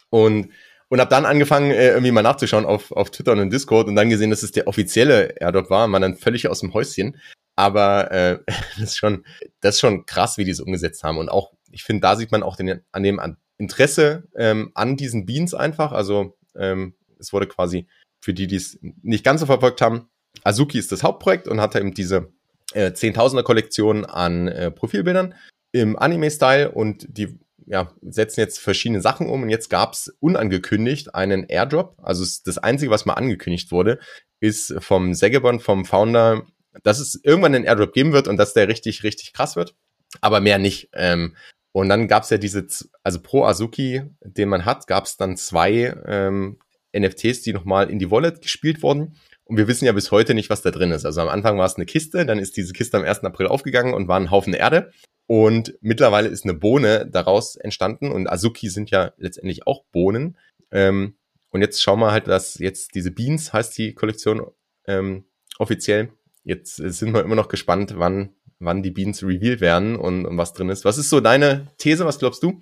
Und 0.09 0.51
und 0.91 0.99
habe 1.01 1.09
dann 1.09 1.25
angefangen, 1.25 1.71
äh, 1.71 1.91
irgendwie 1.91 2.11
mal 2.11 2.23
nachzuschauen 2.23 2.67
auf, 2.67 2.91
auf 2.91 3.11
Twitter 3.11 3.31
und 3.31 3.39
in 3.39 3.51
Discord 3.51 3.87
und 3.87 3.95
dann 3.95 4.11
gesehen, 4.11 4.31
dass 4.31 4.43
es 4.43 4.51
der 4.51 4.67
offizielle 4.67 5.37
Airdrop 5.41 5.71
war, 5.71 5.87
man 5.87 6.03
dann 6.03 6.17
völlig 6.17 6.49
aus 6.49 6.61
dem 6.61 6.75
Häuschen. 6.75 7.17
Aber 7.55 8.11
äh, 8.11 8.39
das 8.77 8.91
ist 8.91 8.99
schon, 8.99 9.25
das 9.61 9.77
ist 9.77 9.81
schon 9.81 10.05
krass, 10.05 10.37
wie 10.37 10.45
die 10.45 10.51
es 10.51 10.61
umgesetzt 10.61 11.05
haben. 11.05 11.19
Und 11.19 11.29
auch, 11.29 11.53
ich 11.71 11.85
finde, 11.85 12.01
da 12.01 12.17
sieht 12.17 12.33
man 12.33 12.43
auch 12.43 12.57
den, 12.57 12.81
an 12.91 13.03
dem 13.05 13.21
Interesse 13.57 14.25
ähm, 14.35 14.73
an 14.75 14.97
diesen 14.97 15.27
Beans 15.27 15.55
einfach. 15.55 15.93
Also 15.93 16.37
ähm, 16.57 16.95
es 17.21 17.33
wurde 17.33 17.47
quasi 17.47 17.87
für 18.21 18.35
die, 18.35 18.47
die 18.47 18.57
es 18.57 18.79
nicht 19.03 19.25
ganz 19.25 19.41
so 19.41 19.47
verfolgt 19.47 19.81
haben, 19.81 20.09
Azuki 20.45 20.79
ist 20.79 20.93
das 20.93 21.03
Hauptprojekt 21.03 21.49
und 21.49 21.61
hat 21.61 21.75
eben 21.77 21.95
diese 21.95 22.33
äh, 22.73 22.93
Zehntausender 22.93 23.43
Kollektion 23.43 24.05
an 24.05 24.49
äh, 24.49 24.71
Profilbildern 24.71 25.35
im 25.73 25.99
Anime-Style 25.99 26.71
und 26.71 27.07
die 27.09 27.39
ja, 27.67 27.93
setzen 28.03 28.41
jetzt 28.41 28.59
verschiedene 28.59 29.01
Sachen 29.01 29.29
um 29.29 29.43
und 29.43 29.49
jetzt 29.49 29.71
gab 29.71 29.93
es 29.93 30.13
unangekündigt 30.21 31.15
einen 31.15 31.45
Airdrop. 31.49 31.97
Also 32.03 32.25
das 32.45 32.59
Einzige, 32.59 32.91
was 32.91 33.07
mal 33.07 33.15
angekündigt 33.15 33.71
wurde, 33.71 34.01
ist 34.41 34.75
vom 34.81 35.15
Segebon, 35.15 35.61
vom 35.61 35.85
Founder, 35.85 36.47
dass 36.83 36.99
es 36.99 37.21
irgendwann 37.23 37.55
einen 37.55 37.65
Airdrop 37.65 37.93
geben 37.93 38.13
wird 38.13 38.29
und 38.29 38.39
dass 38.39 38.55
der 38.55 38.69
richtig, 38.69 39.05
richtig 39.05 39.33
krass 39.33 39.57
wird. 39.57 39.75
Aber 40.21 40.41
mehr 40.41 40.59
nicht. 40.59 40.89
Ähm, 40.95 41.37
und 41.73 41.89
dann 41.89 42.09
gab 42.09 42.25
es 42.25 42.31
ja 42.31 42.39
diese, 42.39 42.67
also 43.05 43.21
pro 43.23 43.45
Azuki, 43.45 44.03
den 44.23 44.49
man 44.49 44.65
hat, 44.65 44.89
gab 44.89 45.05
es 45.05 45.17
dann 45.17 45.37
zwei 45.37 45.95
ähm, 46.07 46.59
NFTs, 46.97 47.43
die 47.43 47.53
nochmal 47.53 47.91
in 47.91 47.99
die 47.99 48.11
Wallet 48.11 48.43
gespielt 48.43 48.83
wurden. 48.83 49.17
Und 49.45 49.57
wir 49.57 49.67
wissen 49.69 49.85
ja 49.85 49.93
bis 49.93 50.11
heute 50.11 50.35
nicht, 50.35 50.51
was 50.51 50.63
da 50.63 50.71
drin 50.71 50.93
ist. 50.93 51.05
Also 51.05 51.21
am 51.21 51.29
Anfang 51.29 51.59
war 51.59 51.67
es 51.67 51.77
eine 51.77 51.87
Kiste, 51.87 52.25
dann 52.25 52.39
ist 52.39 52.57
diese 52.57 52.73
Kiste 52.73 52.97
am 52.97 53.05
1. 53.05 53.25
April 53.25 53.49
aufgegangen 53.49 53.95
und 53.95 54.07
war 54.09 54.19
ein 54.19 54.31
Haufen 54.31 54.55
Erde. 54.55 54.93
Und 55.27 55.77
mittlerweile 55.81 56.29
ist 56.29 56.45
eine 56.45 56.55
Bohne 56.55 57.09
daraus 57.11 57.57
entstanden. 57.57 58.11
Und 58.11 58.29
Azuki 58.29 58.69
sind 58.69 58.91
ja 58.91 59.13
letztendlich 59.17 59.67
auch 59.67 59.85
Bohnen. 59.93 60.37
Ähm, 60.71 61.17
und 61.51 61.63
jetzt 61.63 61.83
schauen 61.83 62.01
wir 62.01 62.13
halt, 62.13 62.29
dass 62.29 62.59
jetzt 62.59 62.95
diese 62.95 63.11
Beans 63.11 63.53
heißt 63.53 63.77
die 63.77 63.95
Kollektion 63.95 64.43
ähm, 64.87 65.25
offiziell. 65.59 66.11
Jetzt 66.43 66.77
sind 66.77 67.13
wir 67.13 67.23
immer 67.23 67.35
noch 67.35 67.49
gespannt, 67.49 67.95
wann, 67.97 68.35
wann 68.61 68.83
die 68.83 68.91
Beans 68.91 69.23
revealed 69.23 69.61
werden 69.61 69.97
und, 69.97 70.27
und 70.27 70.39
was 70.39 70.53
drin 70.53 70.69
ist. 70.69 70.85
Was 70.85 70.99
ist 70.99 71.11
so 71.11 71.21
deine 71.21 71.69
These? 71.79 72.05
Was 72.05 72.19
glaubst 72.19 72.43
du? 72.43 72.61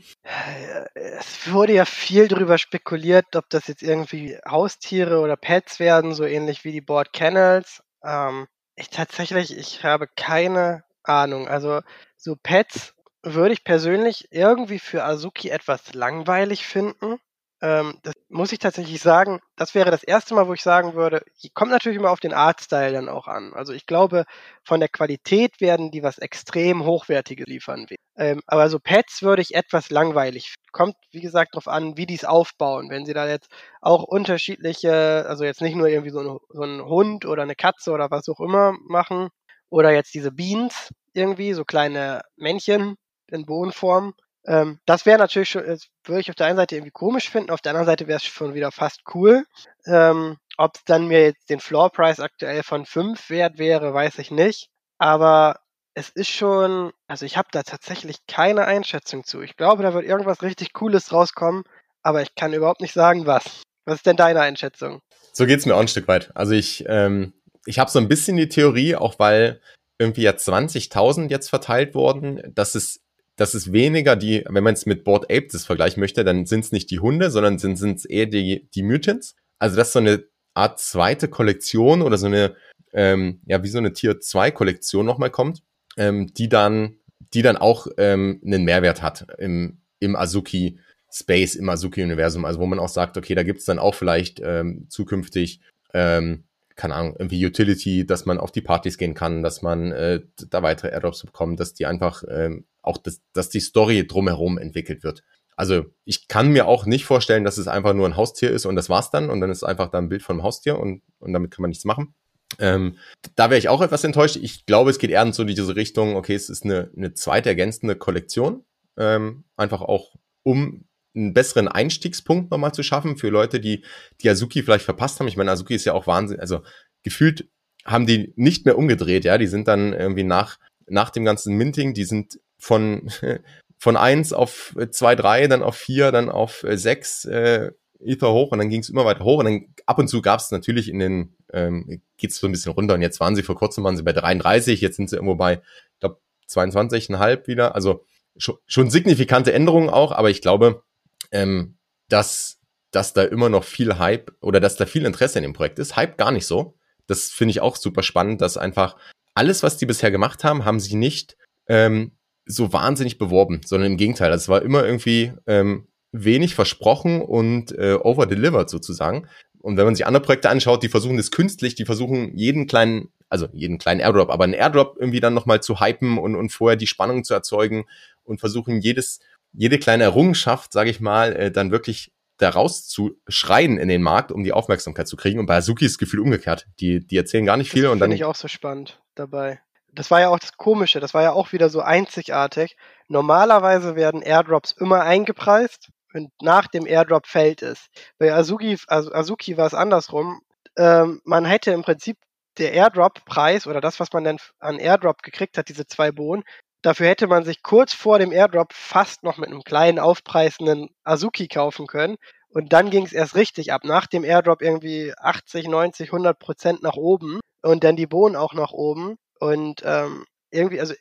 es 1.18 1.52
wurde 1.52 1.74
ja 1.74 1.84
viel 1.84 2.28
darüber 2.28 2.58
spekuliert, 2.58 3.34
ob 3.34 3.50
das 3.50 3.66
jetzt 3.66 3.82
irgendwie 3.82 4.38
Haustiere 4.48 5.20
oder 5.20 5.36
Pets 5.36 5.80
werden, 5.80 6.14
so 6.14 6.24
ähnlich 6.24 6.64
wie 6.64 6.72
die 6.72 6.80
Board 6.80 7.12
Kennels. 7.12 7.82
Ähm, 8.04 8.46
ich 8.76 8.90
tatsächlich, 8.90 9.56
ich 9.56 9.84
habe 9.84 10.06
keine 10.14 10.84
Ahnung. 11.02 11.48
Also 11.48 11.80
so 12.16 12.36
Pets 12.40 12.94
würde 13.22 13.52
ich 13.52 13.64
persönlich 13.64 14.28
irgendwie 14.30 14.78
für 14.78 15.04
Azuki 15.04 15.50
etwas 15.50 15.94
langweilig 15.94 16.66
finden. 16.66 17.18
Ähm, 17.60 17.98
das 18.02 18.14
muss 18.28 18.52
ich 18.52 18.60
tatsächlich 18.60 19.00
sagen, 19.00 19.40
das 19.56 19.74
wäre 19.74 19.90
das 19.90 20.04
erste 20.04 20.34
Mal, 20.34 20.46
wo 20.46 20.54
ich 20.54 20.62
sagen 20.62 20.94
würde, 20.94 21.22
kommt 21.54 21.72
natürlich 21.72 21.98
immer 21.98 22.10
auf 22.10 22.20
den 22.20 22.32
Artstyle 22.32 22.92
dann 22.92 23.08
auch 23.08 23.26
an. 23.26 23.52
Also 23.54 23.72
ich 23.72 23.86
glaube, 23.86 24.24
von 24.64 24.80
der 24.80 24.88
Qualität 24.88 25.60
werden 25.60 25.90
die 25.90 26.02
was 26.02 26.18
extrem 26.18 26.84
Hochwertiges 26.84 27.46
liefern. 27.46 27.86
Ähm, 28.16 28.42
aber 28.46 28.68
so 28.68 28.78
Pets 28.78 29.22
würde 29.22 29.42
ich 29.42 29.54
etwas 29.54 29.90
langweilig. 29.90 30.54
Kommt, 30.72 30.94
wie 31.10 31.20
gesagt, 31.20 31.54
darauf 31.54 31.68
an, 31.68 31.96
wie 31.96 32.06
die 32.06 32.14
es 32.14 32.24
aufbauen. 32.24 32.90
Wenn 32.90 33.06
sie 33.06 33.14
da 33.14 33.28
jetzt 33.28 33.50
auch 33.80 34.04
unterschiedliche, 34.04 35.24
also 35.28 35.44
jetzt 35.44 35.60
nicht 35.60 35.74
nur 35.74 35.88
irgendwie 35.88 36.10
so 36.10 36.20
ein, 36.20 36.38
so 36.50 36.62
ein 36.62 36.84
Hund 36.84 37.26
oder 37.26 37.42
eine 37.42 37.56
Katze 37.56 37.90
oder 37.90 38.10
was 38.10 38.28
auch 38.28 38.40
immer 38.40 38.74
machen, 38.86 39.30
oder 39.70 39.92
jetzt 39.92 40.14
diese 40.14 40.32
Beans 40.32 40.90
irgendwie, 41.12 41.52
so 41.52 41.64
kleine 41.64 42.22
Männchen 42.36 42.96
in 43.26 43.44
Bohnenform, 43.44 44.14
ähm, 44.48 44.80
das 44.86 45.04
wäre 45.04 45.18
natürlich 45.18 45.50
schon, 45.50 45.62
würde 45.62 46.20
ich 46.20 46.30
auf 46.30 46.34
der 46.34 46.46
einen 46.46 46.56
Seite 46.56 46.74
irgendwie 46.74 46.90
komisch 46.90 47.28
finden, 47.28 47.50
auf 47.50 47.60
der 47.60 47.70
anderen 47.70 47.86
Seite 47.86 48.08
wäre 48.08 48.16
es 48.16 48.24
schon 48.24 48.54
wieder 48.54 48.72
fast 48.72 49.02
cool. 49.14 49.44
Ähm, 49.86 50.38
Ob 50.56 50.76
es 50.76 50.84
dann 50.84 51.06
mir 51.06 51.22
jetzt 51.22 51.50
den 51.50 51.60
Floor 51.60 51.90
Price 51.90 52.18
aktuell 52.18 52.62
von 52.62 52.86
5 52.86 53.28
wert 53.28 53.58
wäre, 53.58 53.92
weiß 53.92 54.18
ich 54.18 54.30
nicht. 54.30 54.70
Aber 54.96 55.60
es 55.92 56.08
ist 56.08 56.30
schon, 56.30 56.92
also 57.08 57.26
ich 57.26 57.36
habe 57.36 57.48
da 57.52 57.62
tatsächlich 57.62 58.16
keine 58.26 58.64
Einschätzung 58.64 59.24
zu. 59.24 59.42
Ich 59.42 59.56
glaube, 59.56 59.82
da 59.82 59.92
wird 59.92 60.06
irgendwas 60.06 60.42
richtig 60.42 60.72
Cooles 60.72 61.12
rauskommen, 61.12 61.64
aber 62.02 62.22
ich 62.22 62.34
kann 62.34 62.54
überhaupt 62.54 62.80
nicht 62.80 62.94
sagen, 62.94 63.26
was. 63.26 63.62
Was 63.84 63.96
ist 63.96 64.06
denn 64.06 64.16
deine 64.16 64.40
Einschätzung? 64.40 65.00
So 65.32 65.44
geht 65.44 65.60
es 65.60 65.66
mir 65.66 65.74
auch 65.74 65.80
ein 65.80 65.88
Stück 65.88 66.08
weit. 66.08 66.30
Also 66.34 66.52
ich, 66.52 66.84
ähm, 66.88 67.34
ich 67.66 67.78
habe 67.78 67.90
so 67.90 67.98
ein 67.98 68.08
bisschen 68.08 68.36
die 68.36 68.48
Theorie, 68.48 68.96
auch 68.96 69.18
weil 69.18 69.60
irgendwie 69.98 70.22
ja 70.22 70.32
20.000 70.32 71.28
jetzt 71.28 71.50
verteilt 71.50 71.94
wurden, 71.94 72.42
dass 72.54 72.74
es 72.74 73.00
das 73.38 73.54
ist 73.54 73.72
weniger 73.72 74.16
die, 74.16 74.44
wenn 74.48 74.64
man 74.64 74.74
es 74.74 74.84
mit 74.84 75.04
Board 75.04 75.26
Ape 75.26 75.46
das 75.52 75.64
vergleichen 75.64 76.00
möchte, 76.00 76.24
dann 76.24 76.44
sind 76.44 76.64
es 76.64 76.72
nicht 76.72 76.90
die 76.90 76.98
Hunde, 76.98 77.30
sondern 77.30 77.56
sind 77.58 77.80
es 77.80 78.04
eher 78.04 78.26
die, 78.26 78.68
die 78.74 78.82
Mutants. 78.82 79.36
Also 79.60 79.76
das 79.76 79.88
ist 79.88 79.92
so 79.92 80.00
eine 80.00 80.24
Art 80.54 80.80
zweite 80.80 81.28
Kollektion 81.28 82.02
oder 82.02 82.18
so 82.18 82.26
eine, 82.26 82.56
ähm, 82.92 83.40
ja, 83.46 83.62
wie 83.62 83.68
so 83.68 83.78
eine 83.78 83.92
Tier 83.92 84.18
2 84.18 84.50
Kollektion 84.50 85.06
nochmal 85.06 85.30
kommt, 85.30 85.62
ähm, 85.96 86.34
die 86.34 86.48
dann, 86.48 86.96
die 87.32 87.42
dann 87.42 87.56
auch 87.56 87.86
ähm, 87.96 88.42
einen 88.44 88.64
Mehrwert 88.64 89.02
hat 89.02 89.26
im, 89.38 89.82
im 90.00 90.16
Azuki 90.16 90.80
Space, 91.08 91.54
im 91.54 91.68
Azuki 91.68 92.02
Universum. 92.02 92.44
Also 92.44 92.58
wo 92.58 92.66
man 92.66 92.80
auch 92.80 92.88
sagt, 92.88 93.16
okay, 93.16 93.36
da 93.36 93.44
gibt's 93.44 93.66
dann 93.66 93.78
auch 93.78 93.94
vielleicht 93.94 94.40
ähm, 94.42 94.86
zukünftig 94.88 95.60
ähm, 95.94 96.47
keine 96.78 96.94
Ahnung, 96.94 97.16
irgendwie 97.18 97.44
Utility, 97.44 98.06
dass 98.06 98.24
man 98.24 98.38
auf 98.38 98.52
die 98.52 98.60
Partys 98.60 98.98
gehen 98.98 99.12
kann, 99.12 99.42
dass 99.42 99.62
man 99.62 99.90
äh, 99.90 100.20
da 100.48 100.62
weitere 100.62 100.92
Airdrops 100.92 101.24
bekommt, 101.24 101.58
dass 101.58 101.74
die 101.74 101.86
einfach 101.86 102.22
ähm, 102.30 102.66
auch, 102.82 102.98
das, 102.98 103.20
dass 103.32 103.50
die 103.50 103.60
Story 103.60 104.06
drumherum 104.06 104.58
entwickelt 104.58 105.02
wird. 105.02 105.24
Also 105.56 105.86
ich 106.04 106.28
kann 106.28 106.52
mir 106.52 106.68
auch 106.68 106.86
nicht 106.86 107.04
vorstellen, 107.04 107.42
dass 107.42 107.58
es 107.58 107.66
einfach 107.66 107.94
nur 107.94 108.06
ein 108.06 108.16
Haustier 108.16 108.52
ist 108.52 108.64
und 108.64 108.76
das 108.76 108.88
war's 108.88 109.10
dann 109.10 109.28
und 109.28 109.40
dann 109.40 109.50
ist 109.50 109.64
einfach 109.64 109.90
da 109.90 109.98
ein 109.98 110.08
Bild 110.08 110.22
von 110.22 110.44
Haustier 110.44 110.78
und, 110.78 111.02
und 111.18 111.32
damit 111.32 111.50
kann 111.50 111.62
man 111.62 111.70
nichts 111.70 111.84
machen. 111.84 112.14
Ähm, 112.60 112.96
da 113.34 113.50
wäre 113.50 113.58
ich 113.58 113.68
auch 113.68 113.82
etwas 113.82 114.04
enttäuscht. 114.04 114.36
Ich 114.36 114.64
glaube, 114.64 114.90
es 114.90 115.00
geht 115.00 115.10
eher 115.10 115.22
in 115.22 115.32
so 115.32 115.42
diese 115.42 115.74
Richtung, 115.74 116.14
okay, 116.14 116.36
es 116.36 116.48
ist 116.48 116.64
eine, 116.64 116.92
eine 116.96 117.12
zweite 117.12 117.48
ergänzende 117.48 117.96
Kollektion. 117.96 118.64
Ähm, 118.96 119.44
einfach 119.56 119.80
auch, 119.80 120.14
um 120.44 120.84
einen 121.18 121.34
besseren 121.34 121.68
Einstiegspunkt 121.68 122.50
nochmal 122.50 122.72
zu 122.72 122.82
schaffen 122.82 123.16
für 123.16 123.28
Leute, 123.28 123.60
die 123.60 123.84
die 124.22 124.30
Azuki 124.30 124.62
vielleicht 124.62 124.84
verpasst 124.84 125.20
haben. 125.20 125.28
Ich 125.28 125.36
meine, 125.36 125.50
Azuki 125.50 125.74
ist 125.74 125.84
ja 125.84 125.92
auch 125.92 126.06
Wahnsinn, 126.06 126.40
also 126.40 126.62
gefühlt 127.02 127.48
haben 127.84 128.06
die 128.06 128.32
nicht 128.36 128.66
mehr 128.66 128.78
umgedreht, 128.78 129.24
ja, 129.24 129.38
die 129.38 129.46
sind 129.46 129.68
dann 129.68 129.92
irgendwie 129.92 130.24
nach 130.24 130.58
nach 130.86 131.10
dem 131.10 131.24
ganzen 131.24 131.56
Minting, 131.56 131.94
die 131.94 132.04
sind 132.04 132.40
von 132.58 133.10
von 133.78 133.96
eins 133.96 134.32
auf 134.32 134.74
zwei 134.90 135.14
drei 135.14 135.46
dann 135.46 135.62
auf 135.62 135.76
vier 135.76 136.12
dann 136.12 136.30
auf 136.30 136.64
sechs 136.68 137.24
äh, 137.24 137.70
Ether 138.00 138.32
hoch 138.32 138.52
und 138.52 138.58
dann 138.58 138.68
ging 138.68 138.80
es 138.80 138.90
immer 138.90 139.04
weiter 139.04 139.24
hoch. 139.24 139.38
Und 139.38 139.44
dann 139.46 139.66
ab 139.86 139.98
und 139.98 140.08
zu 140.08 140.22
gab 140.22 140.38
es 140.38 140.50
natürlich 140.50 140.88
in 140.88 140.98
den 140.98 141.36
ähm, 141.52 142.02
geht 142.16 142.32
so 142.32 142.46
ein 142.46 142.52
bisschen 142.52 142.72
runter 142.72 142.94
und 142.94 143.02
jetzt 143.02 143.20
waren 143.20 143.34
sie 143.34 143.42
vor 143.42 143.56
kurzem 143.56 143.84
waren 143.84 143.96
sie 143.96 144.02
bei 144.02 144.12
33, 144.12 144.80
jetzt 144.80 144.96
sind 144.96 145.10
sie 145.10 145.16
irgendwo 145.16 145.34
bei 145.34 145.54
ich 145.94 146.00
glaube 146.00 146.20
22,5 146.48 147.46
wieder, 147.46 147.74
also 147.74 148.04
schon, 148.36 148.56
schon 148.66 148.90
signifikante 148.90 149.52
Änderungen 149.52 149.90
auch, 149.90 150.12
aber 150.12 150.30
ich 150.30 150.40
glaube, 150.40 150.82
ähm, 151.30 151.76
dass, 152.08 152.60
dass 152.90 153.12
da 153.12 153.22
immer 153.22 153.48
noch 153.48 153.64
viel 153.64 153.98
Hype 153.98 154.32
oder 154.40 154.60
dass 154.60 154.76
da 154.76 154.86
viel 154.86 155.04
Interesse 155.04 155.38
in 155.38 155.42
dem 155.42 155.52
Projekt 155.52 155.78
ist. 155.78 155.96
Hype 155.96 156.18
gar 156.18 156.30
nicht 156.30 156.46
so. 156.46 156.76
Das 157.06 157.30
finde 157.30 157.50
ich 157.50 157.60
auch 157.60 157.76
super 157.76 158.02
spannend, 158.02 158.40
dass 158.40 158.56
einfach 158.56 158.96
alles, 159.34 159.62
was 159.62 159.76
die 159.76 159.86
bisher 159.86 160.10
gemacht 160.10 160.44
haben, 160.44 160.64
haben 160.64 160.80
sie 160.80 160.96
nicht 160.96 161.36
ähm, 161.68 162.12
so 162.44 162.72
wahnsinnig 162.72 163.18
beworben, 163.18 163.60
sondern 163.64 163.92
im 163.92 163.96
Gegenteil. 163.96 164.30
Also 164.30 164.42
es 164.42 164.48
war 164.48 164.62
immer 164.62 164.84
irgendwie 164.84 165.32
ähm, 165.46 165.86
wenig 166.12 166.54
versprochen 166.54 167.22
und 167.22 167.72
äh, 167.72 167.94
over-delivered 167.94 168.68
sozusagen. 168.68 169.28
Und 169.60 169.76
wenn 169.76 169.84
man 169.84 169.94
sich 169.94 170.06
andere 170.06 170.22
Projekte 170.22 170.48
anschaut, 170.48 170.82
die 170.82 170.88
versuchen 170.88 171.16
das 171.16 171.30
künstlich, 171.30 171.74
die 171.74 171.84
versuchen 171.84 172.36
jeden 172.36 172.66
kleinen, 172.66 173.10
also 173.28 173.48
jeden 173.52 173.78
kleinen 173.78 174.00
Airdrop, 174.00 174.30
aber 174.30 174.44
einen 174.44 174.54
Airdrop 174.54 174.96
irgendwie 174.98 175.20
dann 175.20 175.34
nochmal 175.34 175.62
zu 175.62 175.80
hypen 175.80 176.18
und, 176.18 176.34
und 176.36 176.50
vorher 176.50 176.76
die 176.76 176.86
Spannung 176.86 177.24
zu 177.24 177.34
erzeugen 177.34 177.84
und 178.24 178.40
versuchen 178.40 178.80
jedes 178.80 179.20
jede 179.58 179.80
kleine 179.80 180.04
Errungenschaft, 180.04 180.72
sage 180.72 180.88
ich 180.88 181.00
mal, 181.00 181.34
äh, 181.34 181.50
dann 181.50 181.72
wirklich 181.72 182.12
daraus 182.36 182.86
zu 182.86 183.16
schreien 183.26 183.76
in 183.76 183.88
den 183.88 184.02
Markt, 184.02 184.30
um 184.30 184.44
die 184.44 184.52
Aufmerksamkeit 184.52 185.08
zu 185.08 185.16
kriegen. 185.16 185.40
Und 185.40 185.46
bei 185.46 185.56
Azuki 185.56 185.84
ist 185.84 185.94
das 185.94 185.98
Gefühl 185.98 186.20
umgekehrt. 186.20 186.68
Die, 186.78 187.04
die 187.04 187.16
erzählen 187.16 187.44
gar 187.44 187.56
nicht 187.56 187.72
viel. 187.72 187.82
Das 187.82 187.92
und 187.92 187.98
dann 187.98 188.06
finde 188.06 188.16
ich 188.16 188.24
auch 188.24 188.36
so 188.36 188.46
spannend 188.46 189.02
dabei. 189.16 189.60
Das 189.92 190.12
war 190.12 190.20
ja 190.20 190.28
auch 190.28 190.38
das 190.38 190.56
Komische, 190.56 191.00
das 191.00 191.12
war 191.12 191.24
ja 191.24 191.32
auch 191.32 191.52
wieder 191.52 191.70
so 191.70 191.80
einzigartig. 191.80 192.76
Normalerweise 193.08 193.96
werden 193.96 194.22
Airdrops 194.22 194.70
immer 194.70 195.02
eingepreist 195.02 195.88
und 196.12 196.30
nach 196.40 196.68
dem 196.68 196.86
Airdrop 196.86 197.26
fällt 197.26 197.62
es. 197.62 197.88
Bei 198.18 198.32
Azuki, 198.32 198.78
also 198.86 199.12
Azuki 199.12 199.56
war 199.56 199.66
es 199.66 199.74
andersrum. 199.74 200.40
Ähm, 200.76 201.20
man 201.24 201.44
hätte 201.44 201.72
im 201.72 201.82
Prinzip 201.82 202.16
der 202.58 202.74
Airdrop-Preis 202.74 203.66
oder 203.66 203.80
das, 203.80 203.98
was 203.98 204.12
man 204.12 204.22
dann 204.22 204.38
an 204.60 204.78
Airdrop 204.78 205.22
gekriegt 205.22 205.58
hat, 205.58 205.68
diese 205.68 205.86
zwei 205.86 206.12
Bohnen, 206.12 206.44
Dafür 206.88 207.08
hätte 207.08 207.26
man 207.26 207.44
sich 207.44 207.62
kurz 207.62 207.92
vor 207.92 208.18
dem 208.18 208.32
Airdrop 208.32 208.72
fast 208.72 209.22
noch 209.22 209.36
mit 209.36 209.50
einem 209.50 209.62
kleinen 209.62 209.98
aufpreisenden 209.98 210.88
Azuki 211.04 211.46
kaufen 211.46 211.86
können. 211.86 212.16
Und 212.48 212.72
dann 212.72 212.88
ging 212.88 213.04
es 213.04 213.12
erst 213.12 213.34
richtig 213.34 213.74
ab. 213.74 213.82
Nach 213.84 214.06
dem 214.06 214.24
Airdrop 214.24 214.62
irgendwie 214.62 215.12
80, 215.18 215.68
90, 215.68 216.08
100 216.08 216.38
Prozent 216.38 216.82
nach 216.82 216.94
oben 216.94 217.40
und 217.60 217.84
dann 217.84 217.96
die 217.96 218.06
Bohnen 218.06 218.36
auch 218.36 218.54
nach 218.54 218.72
oben. 218.72 219.16
Und 219.38 219.82
ähm, 219.84 220.24
irgendwie, 220.50 220.80
also 220.80 220.94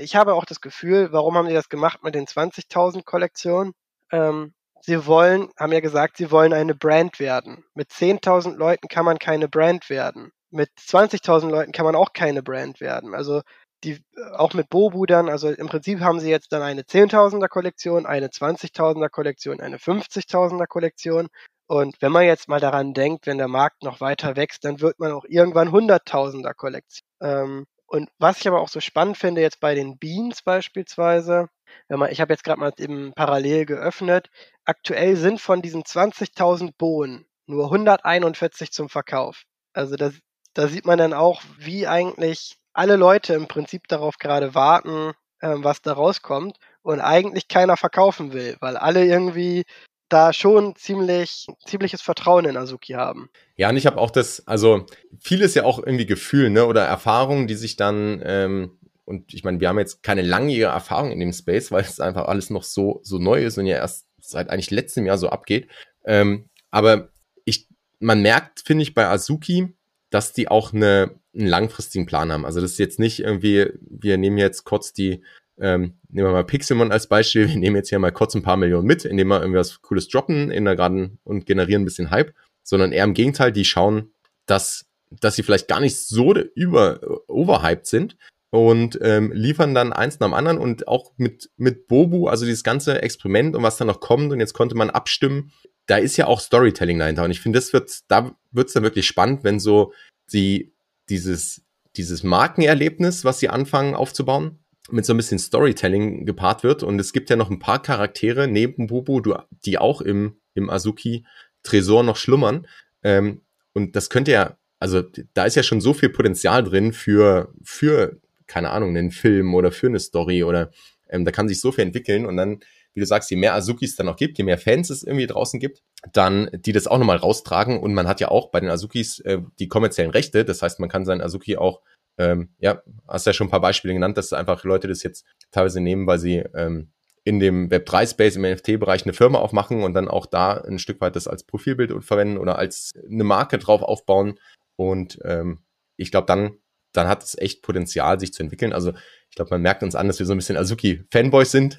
ich 0.00 0.16
habe 0.16 0.34
auch 0.34 0.44
das 0.44 0.60
Gefühl, 0.60 1.12
warum 1.12 1.36
haben 1.36 1.46
die 1.46 1.54
das 1.54 1.68
gemacht 1.68 2.02
mit 2.02 2.16
den 2.16 2.26
20.000 2.26 3.04
Kollektionen? 3.04 3.72
Ähm, 4.10 4.52
sie 4.80 5.06
wollen, 5.06 5.48
haben 5.56 5.72
ja 5.72 5.78
gesagt, 5.78 6.16
sie 6.16 6.32
wollen 6.32 6.52
eine 6.52 6.74
Brand 6.74 7.20
werden. 7.20 7.62
Mit 7.74 7.92
10.000 7.92 8.56
Leuten 8.56 8.88
kann 8.88 9.04
man 9.04 9.20
keine 9.20 9.48
Brand 9.48 9.90
werden. 9.90 10.32
Mit 10.50 10.70
20.000 10.76 11.50
Leuten 11.50 11.70
kann 11.70 11.84
man 11.84 11.94
auch 11.94 12.12
keine 12.12 12.42
Brand 12.42 12.80
werden. 12.80 13.14
Also 13.14 13.42
die 13.84 14.02
auch 14.34 14.54
mit 14.54 14.68
Bobu 14.68 15.06
dann, 15.06 15.28
also 15.28 15.50
im 15.50 15.68
Prinzip 15.68 16.00
haben 16.00 16.20
sie 16.20 16.30
jetzt 16.30 16.52
dann 16.52 16.62
eine 16.62 16.82
10.000er 16.82 17.48
Kollektion, 17.48 18.06
eine 18.06 18.28
20.000er 18.28 19.08
Kollektion, 19.08 19.60
eine 19.60 19.78
50.000er 19.78 20.66
Kollektion. 20.66 21.28
Und 21.66 21.96
wenn 22.00 22.12
man 22.12 22.24
jetzt 22.24 22.48
mal 22.48 22.60
daran 22.60 22.94
denkt, 22.94 23.26
wenn 23.26 23.38
der 23.38 23.48
Markt 23.48 23.82
noch 23.82 24.00
weiter 24.00 24.36
wächst, 24.36 24.64
dann 24.64 24.80
wird 24.80 24.98
man 24.98 25.12
auch 25.12 25.24
irgendwann 25.28 25.68
100.000er 25.68 26.54
Kollektion. 26.54 27.06
Ähm, 27.22 27.66
und 27.86 28.08
was 28.18 28.38
ich 28.38 28.46
aber 28.46 28.60
auch 28.60 28.68
so 28.68 28.80
spannend 28.80 29.18
finde 29.18 29.40
jetzt 29.40 29.60
bei 29.60 29.74
den 29.74 29.98
Beans 29.98 30.42
beispielsweise, 30.42 31.48
wenn 31.88 31.98
man, 31.98 32.12
ich 32.12 32.20
habe 32.20 32.32
jetzt 32.32 32.44
gerade 32.44 32.60
mal 32.60 32.72
eben 32.78 33.12
parallel 33.14 33.66
geöffnet, 33.66 34.30
aktuell 34.64 35.16
sind 35.16 35.40
von 35.40 35.60
diesen 35.60 35.82
20.000 35.82 36.72
Bohnen 36.78 37.26
nur 37.46 37.64
141 37.64 38.70
zum 38.70 38.88
Verkauf. 38.88 39.42
Also 39.72 39.96
das, 39.96 40.14
da 40.54 40.68
sieht 40.68 40.86
man 40.86 40.98
dann 40.98 41.12
auch, 41.12 41.42
wie 41.58 41.88
eigentlich 41.88 42.59
alle 42.80 42.96
Leute 42.96 43.34
im 43.34 43.46
Prinzip 43.46 43.88
darauf 43.88 44.16
gerade 44.16 44.54
warten, 44.54 45.12
ähm, 45.42 45.62
was 45.62 45.82
da 45.82 45.92
rauskommt 45.92 46.56
und 46.80 47.00
eigentlich 47.00 47.46
keiner 47.46 47.76
verkaufen 47.76 48.32
will, 48.32 48.56
weil 48.60 48.78
alle 48.78 49.04
irgendwie 49.04 49.64
da 50.08 50.32
schon 50.32 50.74
ziemlich 50.76 51.46
ziemliches 51.66 52.00
Vertrauen 52.00 52.46
in 52.46 52.56
Azuki 52.56 52.94
haben. 52.94 53.28
Ja, 53.56 53.68
und 53.68 53.76
ich 53.76 53.84
habe 53.84 53.98
auch 53.98 54.10
das, 54.10 54.46
also 54.46 54.86
vieles 55.20 55.54
ja 55.54 55.64
auch 55.64 55.78
irgendwie 55.78 56.06
Gefühl, 56.06 56.48
ne, 56.48 56.64
oder 56.64 56.86
Erfahrungen, 56.86 57.46
die 57.46 57.54
sich 57.54 57.76
dann 57.76 58.22
ähm, 58.24 58.78
und 59.04 59.34
ich 59.34 59.44
meine, 59.44 59.60
wir 59.60 59.68
haben 59.68 59.78
jetzt 59.78 60.02
keine 60.02 60.22
langjährige 60.22 60.72
Erfahrung 60.72 61.10
in 61.10 61.20
dem 61.20 61.34
Space, 61.34 61.70
weil 61.70 61.82
es 61.82 62.00
einfach 62.00 62.28
alles 62.28 62.48
noch 62.48 62.64
so 62.64 63.00
so 63.02 63.18
neu 63.18 63.44
ist 63.44 63.58
und 63.58 63.66
ja 63.66 63.76
erst 63.76 64.06
seit 64.22 64.48
eigentlich 64.48 64.70
letztem 64.70 65.04
Jahr 65.04 65.18
so 65.18 65.28
abgeht. 65.28 65.68
Ähm, 66.06 66.48
aber 66.70 67.10
ich, 67.44 67.68
man 67.98 68.22
merkt, 68.22 68.60
finde 68.60 68.84
ich, 68.84 68.94
bei 68.94 69.06
Azuki, 69.06 69.76
dass 70.08 70.32
die 70.32 70.48
auch 70.48 70.72
eine, 70.72 71.19
einen 71.34 71.46
langfristigen 71.46 72.06
Plan 72.06 72.32
haben. 72.32 72.44
Also 72.44 72.60
das 72.60 72.72
ist 72.72 72.78
jetzt 72.78 72.98
nicht 72.98 73.20
irgendwie, 73.20 73.70
wir 73.80 74.18
nehmen 74.18 74.38
jetzt 74.38 74.64
kurz 74.64 74.92
die, 74.92 75.22
ähm, 75.58 75.94
nehmen 76.08 76.28
wir 76.28 76.32
mal 76.32 76.44
Pixelmon 76.44 76.92
als 76.92 77.06
Beispiel, 77.06 77.48
wir 77.48 77.56
nehmen 77.56 77.76
jetzt 77.76 77.88
hier 77.90 77.98
mal 77.98 78.12
kurz 78.12 78.34
ein 78.34 78.42
paar 78.42 78.56
Millionen 78.56 78.86
mit, 78.86 79.04
indem 79.04 79.28
wir 79.28 79.40
irgendwie 79.40 79.58
was 79.58 79.82
Cooles 79.82 80.08
droppen 80.08 80.50
in 80.50 80.64
der 80.64 80.76
geraden 80.76 81.18
und 81.24 81.46
generieren 81.46 81.82
ein 81.82 81.86
bisschen 81.86 82.10
Hype, 82.10 82.34
sondern 82.62 82.92
eher 82.92 83.04
im 83.04 83.14
Gegenteil, 83.14 83.52
die 83.52 83.64
schauen, 83.64 84.12
dass, 84.46 84.86
dass 85.10 85.36
sie 85.36 85.42
vielleicht 85.42 85.68
gar 85.68 85.80
nicht 85.80 85.98
so 85.98 86.34
über 86.34 87.00
overhyped 87.28 87.86
sind, 87.86 88.16
und 88.50 88.98
ähm, 89.00 89.30
liefern 89.32 89.74
dann 89.74 89.92
eins 89.92 90.18
nach 90.18 90.26
dem 90.26 90.34
anderen 90.34 90.58
und 90.58 90.88
auch 90.88 91.12
mit, 91.16 91.50
mit 91.56 91.86
Bobu, 91.86 92.26
also 92.26 92.44
dieses 92.44 92.64
ganze 92.64 93.00
Experiment 93.00 93.54
und 93.54 93.62
was 93.62 93.76
dann 93.76 93.86
noch 93.86 94.00
kommt 94.00 94.32
und 94.32 94.40
jetzt 94.40 94.54
konnte 94.54 94.74
man 94.74 94.90
abstimmen. 94.90 95.52
Da 95.86 95.96
ist 95.96 96.16
ja 96.16 96.26
auch 96.26 96.40
Storytelling 96.40 96.98
dahinter 96.98 97.24
und 97.24 97.30
ich 97.30 97.40
finde, 97.40 97.58
das 97.58 97.72
wird, 97.72 97.90
da 98.08 98.36
wird's 98.50 98.72
dann 98.72 98.82
wirklich 98.82 99.06
spannend, 99.06 99.44
wenn 99.44 99.60
so 99.60 99.92
die, 100.32 100.72
dieses, 101.10 101.62
dieses 101.96 102.22
Markenerlebnis, 102.22 103.24
was 103.24 103.40
sie 103.40 103.48
anfangen 103.48 103.94
aufzubauen, 103.94 104.60
mit 104.90 105.04
so 105.04 105.12
ein 105.12 105.16
bisschen 105.16 105.38
Storytelling 105.38 106.24
gepaart 106.24 106.62
wird 106.62 106.82
und 106.82 106.98
es 106.98 107.12
gibt 107.12 107.30
ja 107.30 107.36
noch 107.36 107.50
ein 107.50 107.58
paar 107.58 107.82
Charaktere 107.82 108.48
neben 108.48 108.86
Bobu, 108.86 109.20
die 109.64 109.78
auch 109.78 110.00
im, 110.00 110.36
im 110.54 110.70
Azuki 110.70 111.24
Tresor 111.62 112.02
noch 112.02 112.16
schlummern. 112.16 112.66
Ähm, 113.02 113.42
und 113.72 113.94
das 113.96 114.10
könnte 114.10 114.32
ja, 114.32 114.56
also 114.78 115.02
da 115.34 115.44
ist 115.44 115.56
ja 115.56 115.62
schon 115.62 115.80
so 115.80 115.92
viel 115.92 116.08
Potenzial 116.08 116.64
drin 116.64 116.92
für, 116.92 117.52
für 117.62 118.20
keine 118.46 118.70
Ahnung, 118.70 118.96
einen 118.96 119.10
Film 119.10 119.54
oder 119.54 119.70
für 119.70 119.86
eine 119.86 120.00
Story 120.00 120.42
oder 120.42 120.70
ähm, 121.08 121.24
da 121.24 121.30
kann 121.30 121.48
sich 121.48 121.60
so 121.60 121.70
viel 121.72 121.84
entwickeln 121.84 122.26
und 122.26 122.36
dann, 122.36 122.60
wie 122.94 123.00
du 123.00 123.06
sagst, 123.06 123.30
je 123.30 123.36
mehr 123.36 123.54
Azukis 123.54 123.96
dann 123.96 124.06
noch 124.06 124.16
gibt, 124.16 124.38
je 124.38 124.44
mehr 124.44 124.58
Fans 124.58 124.90
es 124.90 125.02
irgendwie 125.02 125.26
draußen 125.26 125.60
gibt, 125.60 125.82
dann 126.12 126.50
die 126.52 126.72
das 126.72 126.86
auch 126.86 126.98
nochmal 126.98 127.18
raustragen 127.18 127.78
und 127.78 127.94
man 127.94 128.08
hat 128.08 128.20
ja 128.20 128.28
auch 128.28 128.50
bei 128.50 128.60
den 128.60 128.70
Azukis 128.70 129.20
äh, 129.20 129.38
die 129.58 129.68
kommerziellen 129.68 130.10
Rechte, 130.10 130.44
das 130.44 130.62
heißt, 130.62 130.80
man 130.80 130.88
kann 130.88 131.04
seinen 131.04 131.20
Azuki 131.20 131.56
auch 131.56 131.80
ähm, 132.18 132.50
ja, 132.58 132.82
hast 133.08 133.26
ja 133.26 133.32
schon 133.32 133.46
ein 133.46 133.50
paar 133.50 133.60
Beispiele 133.60 133.94
genannt, 133.94 134.18
dass 134.18 134.32
einfach 134.32 134.64
Leute 134.64 134.88
das 134.88 135.02
jetzt 135.02 135.24
teilweise 135.50 135.80
nehmen, 135.80 136.06
weil 136.06 136.18
sie 136.18 136.38
ähm, 136.54 136.90
in 137.24 137.40
dem 137.40 137.68
Web3-Space 137.68 138.36
im 138.36 138.42
NFT-Bereich 138.42 139.04
eine 139.04 139.12
Firma 139.12 139.38
aufmachen 139.38 139.82
und 139.82 139.94
dann 139.94 140.08
auch 140.08 140.26
da 140.26 140.52
ein 140.52 140.78
Stück 140.78 141.00
weit 141.00 141.16
das 141.16 141.28
als 141.28 141.44
Profilbild 141.44 142.04
verwenden 142.04 142.38
oder 142.38 142.58
als 142.58 142.92
eine 143.10 143.24
Marke 143.24 143.58
drauf 143.58 143.82
aufbauen. 143.82 144.38
Und 144.76 145.18
ähm, 145.24 145.60
ich 145.96 146.10
glaube, 146.10 146.26
dann 146.26 146.58
dann 146.92 147.08
hat 147.08 147.22
es 147.22 147.38
echt 147.38 147.62
Potenzial, 147.62 148.18
sich 148.18 148.32
zu 148.32 148.42
entwickeln. 148.42 148.72
Also 148.72 148.92
ich 149.28 149.36
glaube, 149.36 149.50
man 149.50 149.62
merkt 149.62 149.82
uns 149.82 149.94
an, 149.94 150.08
dass 150.08 150.18
wir 150.18 150.26
so 150.26 150.32
ein 150.34 150.38
bisschen 150.38 150.56
Azuki-Fanboys 150.56 151.50
sind. 151.50 151.76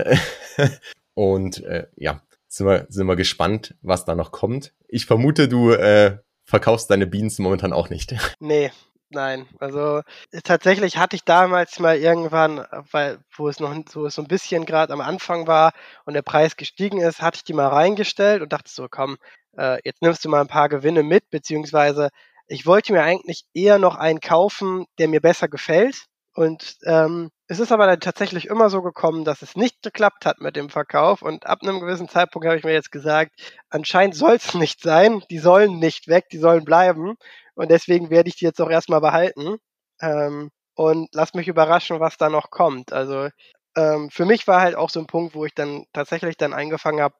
und 1.14 1.64
äh, 1.64 1.88
ja, 1.96 2.22
sind 2.48 2.68
wir, 2.68 2.86
sind 2.90 3.08
wir 3.08 3.16
gespannt, 3.16 3.76
was 3.82 4.06
da 4.06 4.16
noch 4.16 4.32
kommt. 4.32 4.74
Ich 4.88 5.06
vermute, 5.06 5.48
du 5.48 5.72
äh, 5.72 6.18
verkaufst 6.44 6.90
deine 6.90 7.08
Beans 7.08 7.40
momentan 7.40 7.74
auch 7.74 7.90
nicht. 7.90 8.14
Nee, 8.40 8.72
nein. 9.10 9.46
Also 9.60 10.02
tatsächlich 10.44 10.98
hatte 10.98 11.16
ich 11.16 11.24
damals 11.24 11.80
mal 11.80 11.98
irgendwann, 11.98 12.66
weil 12.92 13.20
wo 13.36 13.48
es 13.48 13.60
noch 13.60 13.74
so, 13.90 14.10
so 14.10 14.22
ein 14.22 14.28
bisschen 14.28 14.66
gerade 14.66 14.94
am 14.94 15.02
Anfang 15.02 15.48
war 15.48 15.74
und 16.06 16.14
der 16.14 16.22
Preis 16.22 16.58
gestiegen 16.58 17.00
ist, 17.00 17.22
hatte 17.22 17.38
ich 17.38 17.44
die 17.44 17.54
mal 17.54 17.68
reingestellt 17.68 18.42
und 18.42 18.52
dachte 18.52 18.70
so, 18.72 18.88
komm, 18.90 19.18
äh, 19.58 19.80
jetzt 19.84 20.02
nimmst 20.02 20.26
du 20.26 20.30
mal 20.30 20.42
ein 20.42 20.48
paar 20.48 20.70
Gewinne 20.70 21.04
mit, 21.04 21.30
beziehungsweise 21.30 22.10
ich 22.48 22.66
wollte 22.66 22.92
mir 22.92 23.04
eigentlich 23.04 23.46
eher 23.54 23.80
noch 23.80 23.96
einen 23.96 24.20
kaufen, 24.20 24.86
der 24.98 25.08
mir 25.08 25.22
besser 25.22 25.48
gefällt. 25.48 26.06
Und 26.34 26.78
ähm, 26.86 27.30
es 27.52 27.60
ist 27.60 27.74
aber 27.74 27.86
dann 27.86 28.00
tatsächlich 28.00 28.48
immer 28.48 28.70
so 28.70 28.82
gekommen, 28.82 29.26
dass 29.26 29.42
es 29.42 29.58
nicht 29.58 29.84
geklappt 29.84 30.26
hat 30.26 30.40
mit 30.40 30.56
dem 30.56 30.70
Verkauf. 30.70 31.22
Und 31.22 31.48
ab 31.48 31.60
einem 31.62 31.82
gewissen 31.82 32.08
Zeitpunkt 32.08 32.48
habe 32.48 32.58
ich 32.58 32.64
mir 32.64 32.72
jetzt 32.72 32.94
gesagt, 32.94 33.34
anscheinend 33.70 34.16
soll 34.16 34.36
es 34.36 34.54
nicht 34.54 34.82
sein. 34.82 35.22
Die 35.30 35.38
sollen 35.38 35.78
nicht 35.78 36.08
weg, 36.08 36.30
die 36.32 36.38
sollen 36.38 36.64
bleiben. 36.64 37.16
Und 37.54 37.70
deswegen 37.70 38.10
werde 38.10 38.30
ich 38.30 38.38
die 38.38 38.46
jetzt 38.46 38.62
auch 38.62 38.70
erstmal 38.70 39.02
behalten. 39.02 39.58
Ähm, 40.02 40.50
und 40.76 41.10
lass 41.12 41.34
mich 41.34 41.50
überraschen, 41.50 42.00
was 42.00 42.16
da 42.16 42.30
noch 42.30 42.52
kommt. 42.52 42.94
Also 42.94 43.28
ähm, 43.76 44.10
für 44.10 44.24
mich 44.24 44.48
war 44.48 44.62
halt 44.62 44.76
auch 44.76 44.90
so 44.90 45.02
ein 45.02 45.08
Punkt, 45.08 45.36
wo 45.36 45.44
ich 45.44 45.54
dann 45.54 45.84
tatsächlich 45.92 46.38
dann 46.38 46.54
angefangen 46.54 47.02
habe, 47.02 47.16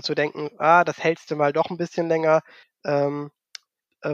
zu 0.00 0.14
denken, 0.14 0.48
ah, 0.56 0.84
das 0.84 1.04
hältst 1.04 1.30
du 1.30 1.36
mal 1.36 1.52
doch 1.52 1.68
ein 1.68 1.76
bisschen 1.76 2.08
länger. 2.08 2.40
Ähm, 2.82 3.30
äh, 3.30 3.35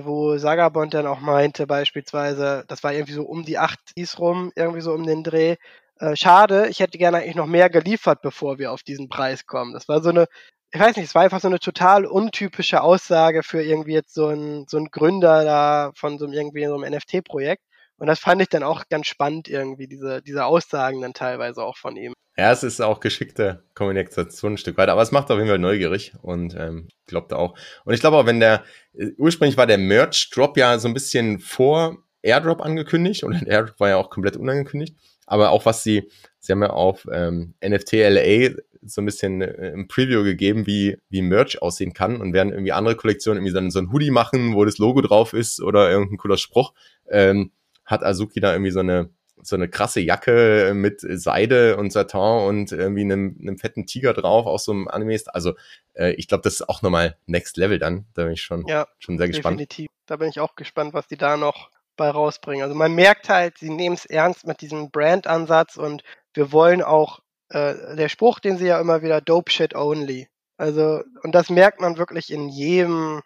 wo 0.04 0.36
Sagabond 0.38 0.94
dann 0.94 1.06
auch 1.06 1.20
meinte, 1.20 1.66
beispielsweise, 1.66 2.64
das 2.68 2.82
war 2.82 2.92
irgendwie 2.92 3.12
so 3.12 3.24
um 3.24 3.44
die 3.44 3.58
8 3.58 3.78
Is 3.96 4.18
rum, 4.18 4.52
irgendwie 4.56 4.80
so 4.80 4.92
um 4.92 5.04
den 5.06 5.22
Dreh. 5.22 5.56
Äh, 5.98 6.16
schade, 6.16 6.68
ich 6.68 6.80
hätte 6.80 6.98
gerne 6.98 7.18
eigentlich 7.18 7.34
noch 7.36 7.46
mehr 7.46 7.70
geliefert, 7.70 8.22
bevor 8.22 8.58
wir 8.58 8.72
auf 8.72 8.82
diesen 8.82 9.08
Preis 9.08 9.46
kommen. 9.46 9.72
Das 9.72 9.88
war 9.88 10.02
so 10.02 10.10
eine, 10.10 10.26
ich 10.72 10.80
weiß 10.80 10.96
nicht, 10.96 11.06
es 11.06 11.14
war 11.14 11.22
einfach 11.22 11.40
so 11.40 11.48
eine 11.48 11.58
total 11.60 12.06
untypische 12.06 12.82
Aussage 12.82 13.42
für 13.42 13.62
irgendwie 13.62 13.92
jetzt 13.92 14.14
so 14.14 14.28
ein, 14.28 14.66
so 14.68 14.78
ein 14.78 14.86
Gründer 14.90 15.44
da 15.44 15.92
von 15.94 16.18
so 16.18 16.24
einem 16.24 16.34
irgendwie 16.34 16.64
so 16.66 16.74
einem 16.76 16.94
NFT-Projekt. 16.94 17.62
Und 17.98 18.06
das 18.08 18.18
fand 18.20 18.42
ich 18.42 18.48
dann 18.48 18.62
auch 18.64 18.84
ganz 18.88 19.06
spannend 19.06 19.48
irgendwie, 19.48 19.86
diese, 19.86 20.22
diese 20.22 20.44
Aussagen 20.46 21.02
dann 21.02 21.14
teilweise 21.14 21.62
auch 21.62 21.76
von 21.76 21.96
ihm. 21.96 22.14
Ja, 22.36 22.50
es 22.50 22.62
ist 22.62 22.80
auch 22.80 23.00
geschickte 23.00 23.62
Kommunikation 23.74 24.54
ein 24.54 24.58
Stück 24.58 24.78
weiter, 24.78 24.92
aber 24.92 25.02
es 25.02 25.12
macht 25.12 25.30
auf 25.30 25.36
jeden 25.36 25.48
Fall 25.48 25.58
neugierig 25.58 26.14
und 26.22 26.54
ähm, 26.58 26.88
glaubt 27.06 27.32
auch. 27.34 27.58
Und 27.84 27.92
ich 27.92 28.00
glaube 28.00 28.16
auch, 28.16 28.26
wenn 28.26 28.40
der, 28.40 28.64
äh, 28.94 29.10
ursprünglich 29.18 29.58
war 29.58 29.66
der 29.66 29.76
Merch-Drop 29.76 30.56
ja 30.56 30.78
so 30.78 30.88
ein 30.88 30.94
bisschen 30.94 31.40
vor 31.40 31.98
Airdrop 32.22 32.62
angekündigt 32.62 33.22
und 33.24 33.42
Airdrop 33.46 33.78
war 33.80 33.90
ja 33.90 33.96
auch 33.96 34.08
komplett 34.08 34.38
unangekündigt, 34.38 34.96
aber 35.26 35.50
auch 35.50 35.66
was 35.66 35.82
sie, 35.82 36.10
sie 36.38 36.52
haben 36.52 36.62
ja 36.62 36.70
auf 36.70 37.06
ähm, 37.12 37.54
NFT 37.62 37.92
LA 37.92 38.54
so 38.80 39.02
ein 39.02 39.06
bisschen 39.06 39.42
äh, 39.42 39.70
im 39.72 39.86
Preview 39.86 40.24
gegeben, 40.24 40.66
wie, 40.66 40.96
wie 41.10 41.20
Merch 41.20 41.60
aussehen 41.60 41.92
kann 41.92 42.18
und 42.18 42.32
werden 42.32 42.52
irgendwie 42.52 42.72
andere 42.72 42.96
Kollektionen 42.96 43.42
irgendwie 43.42 43.54
dann 43.54 43.70
so 43.70 43.78
ein 43.78 43.92
Hoodie 43.92 44.10
machen, 44.10 44.54
wo 44.54 44.64
das 44.64 44.78
Logo 44.78 45.02
drauf 45.02 45.34
ist 45.34 45.60
oder 45.60 45.90
irgendein 45.90 46.16
cooler 46.16 46.38
Spruch. 46.38 46.72
Ähm, 47.10 47.52
hat 47.84 48.02
Azuki 48.04 48.40
da 48.40 48.52
irgendwie 48.52 48.70
so 48.70 48.80
eine 48.80 49.10
so 49.42 49.56
eine 49.56 49.68
krasse 49.68 50.00
Jacke 50.00 50.72
mit 50.74 51.00
Seide 51.00 51.76
und 51.76 51.92
Satin 51.92 52.20
und 52.20 52.72
irgendwie 52.72 53.02
einem, 53.02 53.36
einem 53.40 53.58
fetten 53.58 53.86
Tiger 53.86 54.14
drauf, 54.14 54.46
auch 54.46 54.58
so 54.58 54.72
einem 54.72 54.88
Anime. 54.88 55.18
Also 55.26 55.54
äh, 55.94 56.12
ich 56.12 56.28
glaube, 56.28 56.42
das 56.42 56.54
ist 56.54 56.68
auch 56.68 56.82
nochmal 56.82 57.16
Next 57.26 57.56
Level 57.56 57.78
dann. 57.78 58.06
Da 58.14 58.24
bin 58.24 58.32
ich 58.32 58.42
schon, 58.42 58.66
ja, 58.66 58.86
schon 58.98 59.18
sehr 59.18 59.28
gespannt. 59.28 59.60
Definitiv. 59.60 59.88
Da 60.06 60.16
bin 60.16 60.28
ich 60.28 60.40
auch 60.40 60.54
gespannt, 60.54 60.94
was 60.94 61.08
die 61.08 61.16
da 61.16 61.36
noch 61.36 61.70
bei 61.96 62.08
rausbringen. 62.08 62.62
Also 62.62 62.74
man 62.74 62.94
merkt 62.94 63.28
halt, 63.28 63.58
sie 63.58 63.70
nehmen 63.70 63.94
es 63.94 64.06
ernst 64.06 64.46
mit 64.46 64.60
diesem 64.60 64.90
Brand-Ansatz 64.90 65.76
und 65.76 66.02
wir 66.34 66.52
wollen 66.52 66.82
auch, 66.82 67.20
äh, 67.50 67.96
der 67.96 68.08
Spruch, 68.08 68.40
den 68.40 68.56
sie 68.56 68.66
ja 68.66 68.80
immer 68.80 69.02
wieder, 69.02 69.20
Dope 69.20 69.50
Shit 69.50 69.74
Only. 69.74 70.28
Also, 70.56 71.02
und 71.22 71.34
das 71.34 71.50
merkt 71.50 71.80
man 71.80 71.98
wirklich 71.98 72.32
in 72.32 72.48
jedem, 72.48 73.20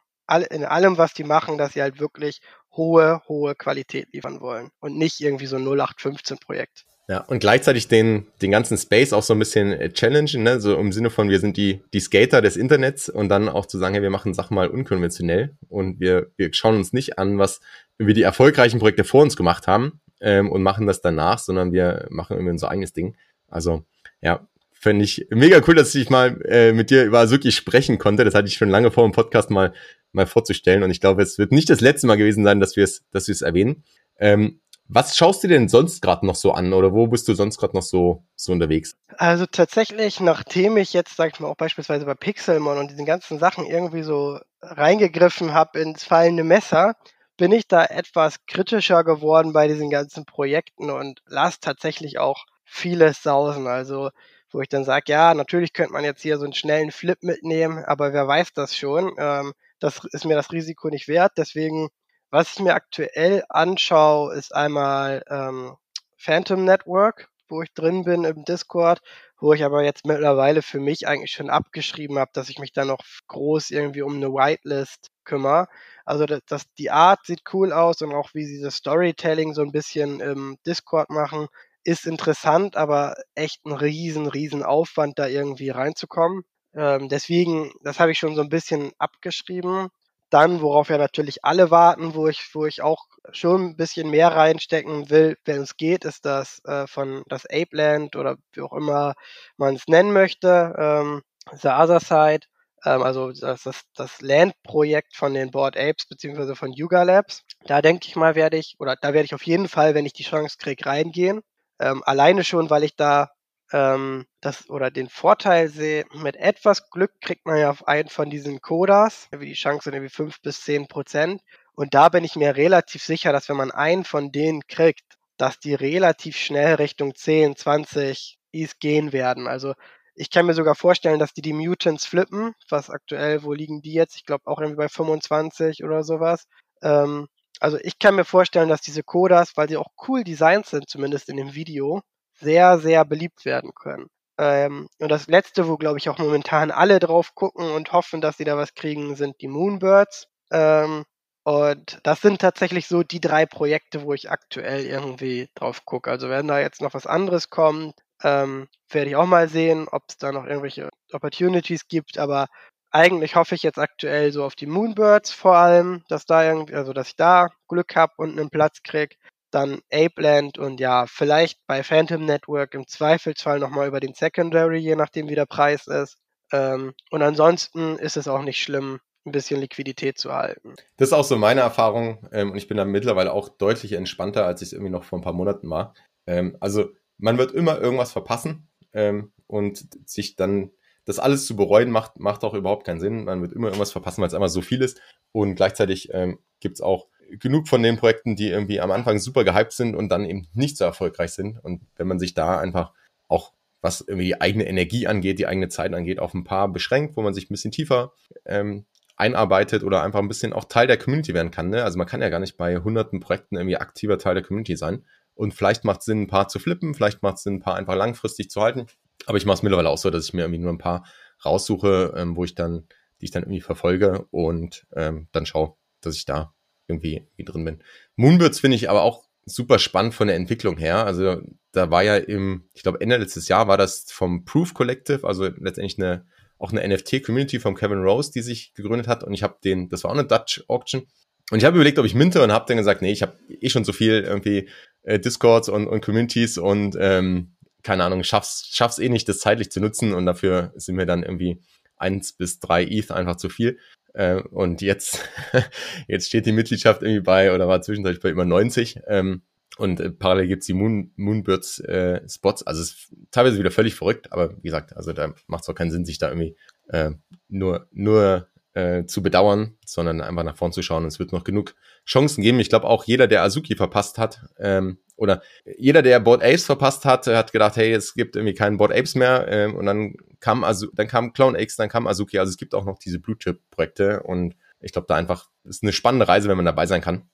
in 0.51 0.65
allem, 0.65 0.99
was 0.99 1.15
die 1.15 1.25
machen, 1.25 1.59
dass 1.59 1.73
sie 1.73 1.83
halt 1.83 2.01
wirklich 2.01 2.41
hohe, 2.77 3.23
hohe 3.29 3.55
Qualität 3.55 4.09
liefern 4.13 4.41
wollen 4.41 4.71
und 4.81 4.97
nicht 4.97 5.21
irgendwie 5.21 5.47
so 5.47 5.57
ein 5.57 5.65
0815-Projekt. 5.65 6.85
Ja, 7.09 7.21
und 7.21 7.39
gleichzeitig 7.39 7.87
den, 7.87 8.27
den 8.43 8.51
ganzen 8.51 8.77
Space 8.77 9.13
auch 9.13 9.23
so 9.23 9.33
ein 9.33 9.39
bisschen 9.39 9.73
äh, 9.73 9.93
challengen, 9.93 10.43
ne? 10.43 10.61
so 10.61 10.77
im 10.77 10.91
Sinne 10.91 11.11
von, 11.11 11.29
wir 11.29 11.39
sind 11.39 11.57
die, 11.57 11.85
die 11.93 12.01
Skater 12.01 12.43
des 12.43 12.57
Internets 12.57 13.09
und 13.09 13.29
dann 13.29 13.49
auch 13.49 13.67
zu 13.67 13.79
sagen, 13.79 13.95
hey, 13.95 14.03
wir 14.03 14.11
machen 14.11 14.35
Sachen 14.35 14.57
mal 14.57 14.67
unkonventionell 14.69 15.55
und 15.69 16.01
wir, 16.01 16.33
wir 16.37 16.53
schauen 16.53 16.75
uns 16.75 16.93
nicht 16.93 17.17
an, 17.19 17.39
was 17.39 17.61
wir 17.97 18.13
die 18.13 18.23
erfolgreichen 18.23 18.81
Projekte 18.81 19.05
vor 19.05 19.23
uns 19.23 19.37
gemacht 19.37 19.69
haben 19.69 20.01
ähm, 20.21 20.51
und 20.51 20.65
machen 20.65 20.89
das 20.89 21.01
danach, 21.01 21.39
sondern 21.39 21.73
wir 21.73 22.07
machen 22.11 22.35
irgendwie 22.35 22.53
unser 22.53 22.71
eigenes 22.71 22.93
Ding. 22.93 23.17
Also, 23.49 23.85
ja, 24.21 24.45
fände 24.87 25.05
ich 25.05 25.27
mega 25.31 25.61
cool, 25.67 25.75
dass 25.75 25.93
ich 25.97 26.11
mal 26.11 26.41
äh, 26.45 26.73
mit 26.73 26.91
dir 26.91 27.05
über 27.05 27.19
Azuki 27.19 27.51
sprechen 27.51 27.99
konnte. 27.99 28.25
Das 28.25 28.35
hatte 28.35 28.47
ich 28.47 28.55
schon 28.55 28.69
lange 28.69 28.93
vor 28.93 29.03
dem 29.03 29.11
Podcast 29.11 29.51
mal 29.51 29.73
mal 30.13 30.27
vorzustellen. 30.27 30.85
Und 30.85 30.93
ich 30.93 31.01
glaube, 31.01 31.23
es 31.23 31.39
wird 31.39 31.51
nicht 31.51 31.69
das 31.69 31.81
letzte 31.81 32.07
Mal 32.07 32.17
gewesen 32.17 32.45
sein, 32.45 32.61
dass 32.61 32.77
wir 32.77 32.85
es, 32.85 33.03
dass 33.11 33.29
erwähnen. 33.43 33.83
Ähm, 34.19 34.61
was 34.87 35.17
schaust 35.17 35.43
du 35.43 35.49
denn 35.49 35.69
sonst 35.69 36.03
gerade 36.03 36.25
noch 36.25 36.37
so 36.37 36.53
an 36.53 36.73
oder 36.73 36.93
wo 36.93 37.09
bist 37.09 37.27
du 37.27 37.35
sonst 37.35 37.59
gerade 37.59 37.75
noch 37.75 37.83
so, 37.83 38.23
so 38.37 38.53
unterwegs? 38.53 38.97
Also 39.19 39.45
tatsächlich, 39.47 40.21
nachdem 40.21 40.77
ich 40.77 40.93
jetzt, 40.93 41.17
sag 41.17 41.35
ich 41.35 41.41
mal, 41.41 41.49
auch 41.49 41.57
beispielsweise 41.57 42.07
bei 42.07 42.15
Pixelmon 42.15 42.79
und 42.79 42.93
diesen 42.93 43.07
ganzen 43.07 43.41
Sachen 43.41 43.67
irgendwie 43.67 44.05
so 44.05 44.39
reingegriffen 44.63 45.53
habe 45.53 45.81
ins 45.81 46.05
fallende 46.05 46.45
Messer, 46.45 46.95
bin 47.37 47.51
ich 47.51 47.67
da 47.67 47.85
etwas 47.85 48.47
kritischer 48.47 49.03
geworden 49.03 49.53
bei 49.53 49.67
diesen 49.67 49.91
ganzen 49.91 50.25
Projekten 50.25 50.91
und 50.91 51.21
lasse 51.27 51.59
tatsächlich 51.61 52.19
auch 52.19 52.47
vieles 52.65 53.25
sausen. 53.25 53.67
Also 53.67 54.11
wo 54.57 54.63
ich 54.63 54.71
dann 54.71 54.85
sage, 54.85 55.13
ja, 55.13 55.35
natürlich 55.35 55.75
könnte 55.75 55.93
man 55.93 56.03
jetzt 56.03 56.23
hier 56.23 56.39
so 56.39 56.45
einen 56.45 56.55
schnellen 56.55 56.91
Flip 56.91 57.23
mitnehmen, 57.23 57.85
aber 57.85 58.15
wer 58.15 58.27
weiß 58.27 58.55
das 58.55 58.75
schon. 58.75 59.15
Ähm, 59.19 59.53
das 59.81 60.03
ist 60.13 60.25
mir 60.25 60.35
das 60.35 60.51
Risiko 60.51 60.89
nicht 60.89 61.09
wert. 61.09 61.33
Deswegen, 61.37 61.91
was 62.31 62.55
ich 62.55 62.61
mir 62.61 62.75
aktuell 62.75 63.45
anschaue, 63.51 64.35
ist 64.35 64.55
einmal 64.55 65.23
ähm, 65.29 65.77
Phantom 66.17 66.65
Network, 66.65 67.29
wo 67.51 67.61
ich 67.61 67.75
drin 67.75 68.05
bin 68.05 68.25
im 68.25 68.47
Discord, 68.47 69.01
wo 69.39 69.53
ich 69.53 69.63
aber 69.63 69.85
jetzt 69.85 70.07
mittlerweile 70.07 70.63
für 70.63 70.81
mich 70.81 71.07
eigentlich 71.07 71.33
schon 71.33 71.51
abgeschrieben 71.51 72.19
habe, 72.19 72.31
dass 72.33 72.49
ich 72.49 72.59
mich 72.59 72.73
da 72.73 72.87
noch 72.87 73.05
groß 73.29 73.71
irgendwie 73.71 74.01
um 74.01 74.17
eine 74.17 74.33
Whitelist 74.33 75.11
kümmere. 75.25 75.69
Also 76.07 76.25
das, 76.25 76.41
das, 76.49 76.65
die 76.79 76.91
Art 76.91 77.27
sieht 77.27 77.43
cool 77.53 77.75
aus 77.75 78.01
und 78.01 78.15
auch 78.15 78.31
wie 78.33 78.47
sie 78.47 78.63
das 78.63 78.77
Storytelling 78.77 79.53
so 79.53 79.61
ein 79.61 79.73
bisschen 79.73 80.21
im 80.21 80.57
Discord 80.65 81.11
machen, 81.11 81.49
ist 81.87 82.07
interessant, 82.07 82.77
aber 82.77 83.15
echt 83.37 83.65
ein 83.65 83.73
riesen, 83.73 84.27
riesen 84.27 84.63
Aufwand, 84.65 85.19
da 85.19 85.29
irgendwie 85.29 85.71
reinzukommen. 85.71 86.43
Ähm, 86.75 87.09
deswegen, 87.09 87.73
das 87.83 88.01
habe 88.01 88.11
ich 88.13 88.19
schon 88.19 88.35
so 88.35 88.43
ein 88.43 88.49
bisschen 88.49 88.93
abgeschrieben. 88.99 89.89
Dann, 90.31 90.61
worauf 90.61 90.89
ja 90.91 90.99
natürlich 90.99 91.45
alle 91.45 91.71
warten, 91.71 92.15
wo 92.15 92.27
ich, 92.27 92.51
wo 92.53 92.67
ich 92.67 92.83
auch 92.83 93.05
schon 93.31 93.63
ein 93.67 93.77
bisschen 93.77 94.11
mehr 94.11 94.29
reinstecken 94.35 95.09
will, 95.11 95.37
wenn 95.45 95.63
es 95.63 95.77
geht, 95.77 96.05
ist 96.05 96.25
das 96.27 96.61
äh, 96.65 96.89
von 96.89 97.23
das 97.29 97.47
Ape 97.47 97.69
Land 97.71 98.17
oder 98.17 98.37
wie 98.53 98.63
auch 98.63 98.73
immer 98.73 99.15
man 99.57 99.77
es 99.77 99.87
nennen 99.87 100.13
möchte, 100.13 100.75
ähm, 100.77 101.23
The 101.53 101.69
Other 101.69 102.01
Side. 102.01 102.47
Ähm, 102.85 103.03
also 103.03 103.31
das, 103.31 103.63
das, 103.63 103.83
das 103.95 104.21
Land-Projekt 104.21 105.15
von 105.17 105.35
den 105.35 105.53
Board 105.53 105.77
Apes 105.77 106.07
beziehungsweise 106.09 106.57
von 106.57 106.73
Yuga 106.73 107.05
Labs. 107.05 107.43
Da 107.67 107.81
denke 107.81 108.09
ich 108.09 108.17
mal, 108.17 108.35
werde 108.35 108.57
ich, 108.57 108.75
oder 108.81 108.97
da 109.01 109.15
werde 109.15 109.27
ich 109.27 109.35
auf 109.35 109.47
jeden 109.47 109.69
Fall, 109.69 109.95
wenn 109.95 110.07
ich 110.07 110.13
die 110.13 110.25
Chance 110.25 110.57
kriege, 110.59 110.85
reingehen. 110.87 111.43
Ähm, 111.81 112.03
alleine 112.05 112.45
schon, 112.45 112.71
weil 112.71 112.85
ich 112.85 112.97
da 112.97 113.31
ähm, 113.73 114.27
das 114.41 114.69
oder 114.71 114.91
den 114.91 115.09
Vorteil 115.09 115.69
sehe, 115.69 116.05
mit 116.15 116.37
etwas 116.37 116.91
Glück 116.91 117.13
kriegt 117.21 117.47
man 117.47 117.59
ja 117.59 117.71
auf 117.71 117.87
einen 117.89 118.09
von 118.09 118.31
diesen 118.31 118.61
Codas, 118.61 119.29
wie 119.33 119.47
die 119.47 119.55
Chance 119.55 119.91
irgendwie 119.91 120.09
5 120.11 120.41
bis 120.43 120.63
10 120.63 120.89
Prozent. 120.89 121.43
Und 121.75 121.95
da 121.95 122.09
bin 122.09 122.25
ich 122.25 122.37
mir 122.37 122.57
relativ 122.57 123.03
sicher, 123.03 123.33
dass 123.33 123.49
wenn 123.49 123.57
man 123.57 123.71
einen 123.71 124.05
von 124.05 124.33
denen 124.33 124.67
kriegt, 124.67 125.05
dass 125.37 125.59
die 125.59 125.75
relativ 125.75 126.37
schnell 126.37 126.75
Richtung 126.77 127.15
10, 127.15 127.57
20 127.57 128.39
Is 128.53 128.79
gehen 128.79 129.13
werden. 129.13 129.47
Also 129.47 129.75
ich 130.15 130.31
kann 130.31 130.47
mir 130.47 130.55
sogar 130.55 130.75
vorstellen, 130.75 131.19
dass 131.19 131.35
die 131.35 131.43
die 131.43 131.53
Mutants 131.53 132.07
flippen, 132.07 132.55
was 132.71 132.89
aktuell, 132.89 133.43
wo 133.43 133.53
liegen 133.53 133.83
die 133.83 133.93
jetzt? 133.93 134.17
Ich 134.17 134.25
glaube 134.25 134.47
auch 134.47 134.61
irgendwie 134.61 134.79
bei 134.79 134.89
25 134.89 135.85
oder 135.85 136.03
sowas. 136.05 136.45
Ähm, 136.83 137.29
also 137.61 137.79
ich 137.83 137.99
kann 137.99 138.17
mir 138.17 138.25
vorstellen, 138.25 138.69
dass 138.69 138.83
diese 138.83 139.03
Codas, 139.03 139.57
weil 139.57 139.69
sie 139.69 139.77
auch 139.77 139.91
cool 140.09 140.25
designt 140.25 140.67
sind, 140.67 140.89
zumindest 140.89 141.29
in 141.29 141.37
dem 141.37 141.55
Video, 141.55 142.03
sehr, 142.39 142.79
sehr 142.79 143.05
beliebt 143.05 143.45
werden 143.45 143.73
können. 143.75 144.09
Ähm, 144.39 144.89
und 144.99 145.09
das 145.09 145.29
letzte, 145.29 145.67
wo 145.69 145.77
glaube 145.77 145.99
ich 145.99 146.09
auch 146.09 146.19
momentan 146.19 146.71
alle 146.71 146.99
drauf 146.99 147.35
gucken 147.35 147.71
und 147.71 147.93
hoffen, 147.93 148.21
dass 148.21 148.37
sie 148.37 148.45
da 148.45 148.57
was 148.57 148.75
kriegen, 148.75 149.17
sind 149.17 149.41
die 149.41 149.49
Moonbirds. 149.49 150.27
Ähm, 150.53 151.05
und 151.45 152.01
das 152.03 152.21
sind 152.21 152.41
tatsächlich 152.41 152.89
so 152.89 153.03
die 153.03 153.21
drei 153.21 153.47
Projekte, 153.47 154.03
wo 154.03 154.13
ich 154.13 154.31
aktuell 154.31 154.85
irgendwie 154.85 155.49
drauf 155.55 155.85
gucke. 155.85 156.11
Also 156.11 156.29
wenn 156.29 156.49
da 156.49 156.59
jetzt 156.61 156.83
noch 156.83 156.93
was 156.95 157.07
anderes 157.07 157.51
kommt, 157.51 157.95
ähm, 158.23 158.69
werde 158.91 159.11
ich 159.11 159.17
auch 159.17 159.27
mal 159.27 159.49
sehen, 159.49 159.87
ob 159.91 160.03
es 160.09 160.19
da 160.19 160.33
noch 160.33 160.45
irgendwelche 160.45 160.91
Opportunities 161.13 161.89
gibt. 161.89 162.19
Aber 162.19 162.49
eigentlich 162.91 163.37
hoffe 163.37 163.55
ich 163.55 163.63
jetzt 163.63 163.79
aktuell 163.79 164.33
so 164.33 164.45
auf 164.45 164.55
die 164.55 164.67
Moonbirds 164.67 165.33
vor 165.33 165.57
allem, 165.57 166.03
dass 166.09 166.27
da 166.27 166.45
irgendwie, 166.45 166.75
also 166.75 166.93
dass 166.93 167.09
ich 167.09 167.17
da 167.17 167.49
Glück 167.69 167.95
habe 167.97 168.13
und 168.17 168.39
einen 168.39 168.51
Platz 168.51 168.83
kriege 168.83 169.17
dann 169.51 169.81
Apeland 169.93 170.59
und 170.59 170.81
ja, 170.81 171.07
vielleicht 171.07 171.59
bei 171.67 171.83
Phantom 171.83 172.25
Network 172.25 172.75
im 172.75 172.87
Zweifelsfall 172.87 173.59
nochmal 173.59 173.89
über 173.89 174.01
den 174.01 174.15
Secondary, 174.15 174.79
je 174.79 174.97
nachdem 174.97 175.29
wie 175.29 175.35
der 175.35 175.47
Preis 175.47 175.87
ist. 175.87 176.19
Ähm, 176.53 176.93
und 177.11 177.23
ansonsten 177.23 177.97
ist 177.97 178.17
es 178.17 178.29
auch 178.29 178.43
nicht 178.43 178.63
schlimm, 178.63 179.01
ein 179.25 179.33
bisschen 179.33 179.61
Liquidität 179.61 180.19
zu 180.19 180.33
halten. 180.33 180.75
Das 180.99 181.09
ist 181.09 181.13
auch 181.13 181.25
so 181.25 181.37
meine 181.37 181.63
Erfahrung 181.63 182.29
ähm, 182.33 182.51
und 182.53 182.57
ich 182.57 182.69
bin 182.69 182.77
da 182.77 182.85
mittlerweile 182.85 183.33
auch 183.33 183.49
deutlich 183.49 183.93
entspannter, 183.93 184.47
als 184.47 184.63
ich 184.63 184.69
es 184.69 184.73
irgendwie 184.73 184.93
noch 184.93 185.05
vor 185.05 185.19
ein 185.19 185.23
paar 185.23 185.33
Monaten 185.33 185.71
war. 185.71 185.95
Ähm, 186.27 186.57
also 186.61 186.91
man 187.19 187.39
wird 187.39 187.53
immer 187.53 187.81
irgendwas 187.81 188.13
verpassen 188.13 188.69
ähm, 188.93 189.33
und 189.47 190.09
sich 190.09 190.37
dann 190.37 190.71
das 191.07 191.19
alles 191.19 191.47
zu 191.47 191.57
bereuen 191.57 191.91
macht, 191.91 192.19
macht 192.19 192.45
auch 192.45 192.53
überhaupt 192.53 192.85
keinen 192.85 193.01
Sinn. 193.01 193.25
Man 193.25 193.41
wird 193.41 193.53
immer 193.53 193.69
irgendwas 193.69 193.93
verpassen, 193.93 194.21
weil 194.21 194.29
es 194.29 194.35
einfach 194.35 194.49
so 194.49 194.61
viel 194.61 194.83
ist. 194.83 195.01
Und 195.33 195.55
gleichzeitig 195.55 196.11
ähm, 196.13 196.39
gibt 196.61 196.77
es 196.77 196.81
auch 196.83 197.07
genug 197.31 197.69
von 197.69 197.83
den 197.83 197.97
Projekten, 197.97 198.37
die 198.37 198.49
irgendwie 198.49 198.81
am 198.81 198.91
Anfang 198.91 199.19
super 199.19 199.45
gehypt 199.45 199.73
sind 199.73 199.95
und 199.95 200.09
dann 200.11 200.25
eben 200.25 200.49
nicht 200.53 200.77
so 200.77 200.85
erfolgreich 200.85 201.31
sind. 201.31 201.63
Und 201.63 201.83
wenn 201.97 202.09
man 202.09 202.19
sich 202.19 202.35
da 202.35 202.59
einfach 202.59 202.93
auch, 203.29 203.53
was 203.81 204.01
irgendwie 204.01 204.27
die 204.27 204.41
eigene 204.41 204.67
Energie 204.67 205.07
angeht, 205.07 205.39
die 205.39 205.47
eigene 205.47 205.69
Zeit 205.69 205.95
angeht, 205.95 206.19
auf 206.19 206.35
ein 206.35 206.45
paar 206.45 206.69
beschränkt, 206.69 207.17
wo 207.17 207.23
man 207.23 207.35
sich 207.35 207.49
ein 207.49 207.55
bisschen 207.55 207.73
tiefer 207.73 208.13
ähm, 208.45 208.85
einarbeitet 209.17 209.85
oder 209.85 210.03
einfach 210.03 210.19
ein 210.19 210.29
bisschen 210.29 210.53
auch 210.53 210.65
Teil 210.65 210.89
der 210.89 210.99
Community 210.99 211.35
werden 211.35 211.53
kann. 211.53 211.71
Ne? 211.71 211.85
Also 211.85 211.99
man 211.99 212.07
kann 212.07 212.21
ja 212.21 212.29
gar 212.29 212.41
nicht 212.41 212.57
bei 212.57 212.77
hunderten 212.79 213.21
Projekten 213.21 213.57
irgendwie 213.57 213.77
aktiver 213.77 214.19
Teil 214.19 214.35
der 214.35 214.43
Community 214.43 214.77
sein. 214.77 215.05
Und 215.35 215.55
vielleicht 215.55 215.85
macht 215.85 216.01
es 216.01 216.07
Sinn, 216.07 216.23
ein 216.23 216.27
paar 216.27 216.49
zu 216.49 216.59
flippen, 216.59 216.95
vielleicht 216.95 217.23
macht 217.23 217.37
es 217.37 217.43
Sinn, 217.43 217.57
ein 217.57 217.61
paar 217.61 217.77
einfach 217.77 217.95
langfristig 217.95 218.51
zu 218.51 218.61
halten. 218.61 218.87
Aber 219.27 219.39
ich 219.39 219.47
mache 219.47 219.57
es 219.57 219.63
mittlerweile 219.63 219.89
auch 219.89 219.99
so, 219.99 220.11
dass 220.11 220.27
ich 220.27 220.35
mir 220.35 220.43
irgendwie 220.43 220.61
nur 220.61 220.73
ein 220.73 220.79
paar 220.79 221.07
raussuche, 221.45 222.15
ähm, 222.17 222.37
wo 222.37 222.45
ich 222.45 222.55
dann, 222.55 222.87
die 223.21 223.27
ich 223.27 223.31
dann 223.31 223.43
irgendwie 223.43 223.63
verfolge 223.63 224.27
und 224.31 224.87
ähm, 224.95 225.29
dann 225.33 225.47
schaue, 225.47 225.75
dass 226.01 226.17
ich 226.17 226.25
da 226.27 226.55
irgendwie, 226.87 227.27
irgendwie 227.37 227.45
drin 227.45 227.65
bin. 227.65 227.83
Moonbirds 228.17 228.61
finde 228.61 228.77
ich 228.77 228.91
aber 228.91 229.03
auch 229.03 229.25
super 229.45 229.79
spannend 229.79 230.15
von 230.15 230.29
der 230.29 230.37
Entwicklung 230.37 230.77
her. 230.77 231.07
Also 231.07 231.41
da 231.73 231.91
war 231.91 232.03
ja 232.03 232.17
im, 232.17 232.69
ich 232.75 232.83
glaube 232.83 233.01
Ende 233.01 233.17
letztes 233.17 233.49
Jahr 233.49 233.69
war 233.69 233.77
das 233.77 234.11
vom 234.11 234.45
Proof 234.45 234.75
Collective, 234.75 235.27
also 235.27 235.45
letztendlich 235.45 235.99
eine 235.99 236.27
auch 236.59 236.73
eine 236.73 236.87
NFT-Community 236.87 237.61
von 237.61 237.75
Kevin 237.75 238.03
Rose, 238.03 238.33
die 238.33 238.41
sich 238.41 238.73
gegründet 238.75 239.09
hat. 239.09 239.25
Und 239.25 239.35
ich 239.35 239.43
habe 239.43 239.57
den, 239.63 239.89
das 239.89 240.05
war 240.05 240.11
auch 240.11 240.15
eine 240.15 240.27
Dutch 240.27 240.65
Auction. 240.69 241.07
Und 241.51 241.59
ich 241.59 241.65
habe 241.65 241.77
überlegt, 241.77 241.99
ob 241.99 242.07
ich 242.07 242.15
minte 242.15 242.43
und 242.43 242.51
habe 242.51 242.65
dann 242.67 242.77
gesagt, 242.77 243.03
nee, 243.03 243.13
ich 243.13 243.23
habe 243.23 243.39
eh 243.49 243.69
schon 243.69 243.85
so 243.85 243.93
viel 243.93 244.23
irgendwie 244.23 244.69
äh, 245.03 245.21
Discords 245.21 245.69
und, 245.69 245.87
und 245.87 246.01
Communities 246.01 246.59
und 246.59 246.97
ähm, 246.99 247.56
keine 247.87 248.03
Ahnung, 248.03 248.25
schaff's, 248.25 248.69
schaff's 248.73 248.99
eh 248.99 249.09
nicht, 249.09 249.29
das 249.29 249.39
zeitlich 249.39 249.71
zu 249.71 249.81
nutzen 249.81 250.13
und 250.13 250.27
dafür 250.27 250.73
sind 250.75 250.97
mir 250.97 251.07
dann 251.07 251.23
irgendwie 251.23 251.63
eins 251.97 252.33
bis 252.33 252.59
drei 252.59 252.83
ETH 252.83 253.13
einfach 253.13 253.37
zu 253.37 253.49
viel. 253.49 253.79
Äh, 254.13 254.43
und 254.43 254.83
jetzt, 254.83 255.21
jetzt 256.09 256.27
steht 256.27 256.47
die 256.47 256.53
Mitgliedschaft 256.53 257.03
irgendwie 257.03 257.21
bei, 257.21 257.55
oder 257.55 257.69
war 257.69 257.81
zwischenzeitlich 257.83 258.21
bei 258.21 258.31
über 258.31 258.45
90. 258.45 259.03
Ähm, 259.07 259.43
und 259.79 260.01
äh, 260.01 260.11
parallel 260.11 260.49
gibt's 260.49 260.67
die 260.67 260.73
Moon, 260.73 261.13
Moonbirds 261.15 261.79
äh, 261.79 262.29
Spots. 262.29 262.67
Also 262.67 262.83
es 262.83 262.91
ist 262.91 263.17
teilweise 263.31 263.61
wieder 263.61 263.71
völlig 263.71 263.95
verrückt, 263.95 264.33
aber 264.33 264.57
wie 264.57 264.63
gesagt, 264.69 264.97
also 264.97 265.13
da 265.13 265.33
macht 265.47 265.63
es 265.63 265.69
auch 265.69 265.75
keinen 265.77 265.93
Sinn, 265.93 266.05
sich 266.05 266.19
da 266.19 266.29
irgendwie 266.29 266.57
äh, 266.89 267.13
nur, 267.49 267.87
nur 267.93 268.49
äh, 268.75 269.05
zu 269.05 269.23
bedauern, 269.23 269.77
sondern 269.87 270.21
einfach 270.23 270.43
nach 270.43 270.57
vorn 270.57 270.73
zu 270.73 270.83
schauen. 270.83 271.05
Es 271.05 271.21
wird 271.21 271.31
noch 271.31 271.45
genug 271.45 271.77
Chancen 272.07 272.43
geben. 272.43 272.61
Ich 272.61 272.69
glaube 272.69 272.87
auch 272.87 273.05
jeder, 273.05 273.27
der 273.27 273.43
Azuki 273.43 273.75
verpasst 273.75 274.19
hat, 274.19 274.41
ähm, 274.59 274.99
oder 275.17 275.43
jeder, 275.79 276.03
der 276.03 276.21
Board 276.21 276.43
Apes 276.43 276.67
verpasst 276.67 277.05
hat, 277.05 277.27
hat 277.27 277.53
gedacht, 277.53 277.77
hey, 277.77 277.93
es 277.93 278.15
gibt 278.15 278.37
irgendwie 278.37 278.55
keinen 278.55 278.77
Board 278.77 278.93
Apes 278.93 279.15
mehr. 279.15 279.47
Ähm, 279.49 279.75
und 279.75 279.87
dann 279.87 280.15
kam 280.41 280.63
Azu 280.63 280.89
dann 280.95 281.09
kam 281.09 281.33
Clone 281.33 281.59
X, 281.61 281.77
dann 281.77 281.89
kam 281.89 282.07
Azuki. 282.07 282.39
Also 282.39 282.51
es 282.51 282.59
gibt 282.59 282.75
auch 282.75 282.85
noch 282.85 282.99
diese 282.99 283.19
Blue 283.19 283.39
Chip 283.39 283.61
Projekte 283.71 284.23
und 284.23 284.55
ich 284.81 284.93
glaube, 284.93 285.07
da 285.09 285.17
einfach 285.17 285.49
ist 285.65 285.83
eine 285.83 285.93
spannende 285.93 286.29
Reise, 286.29 286.49
wenn 286.49 286.57
man 286.57 286.67
dabei 286.67 286.87
sein 286.87 287.01
kann. 287.01 287.29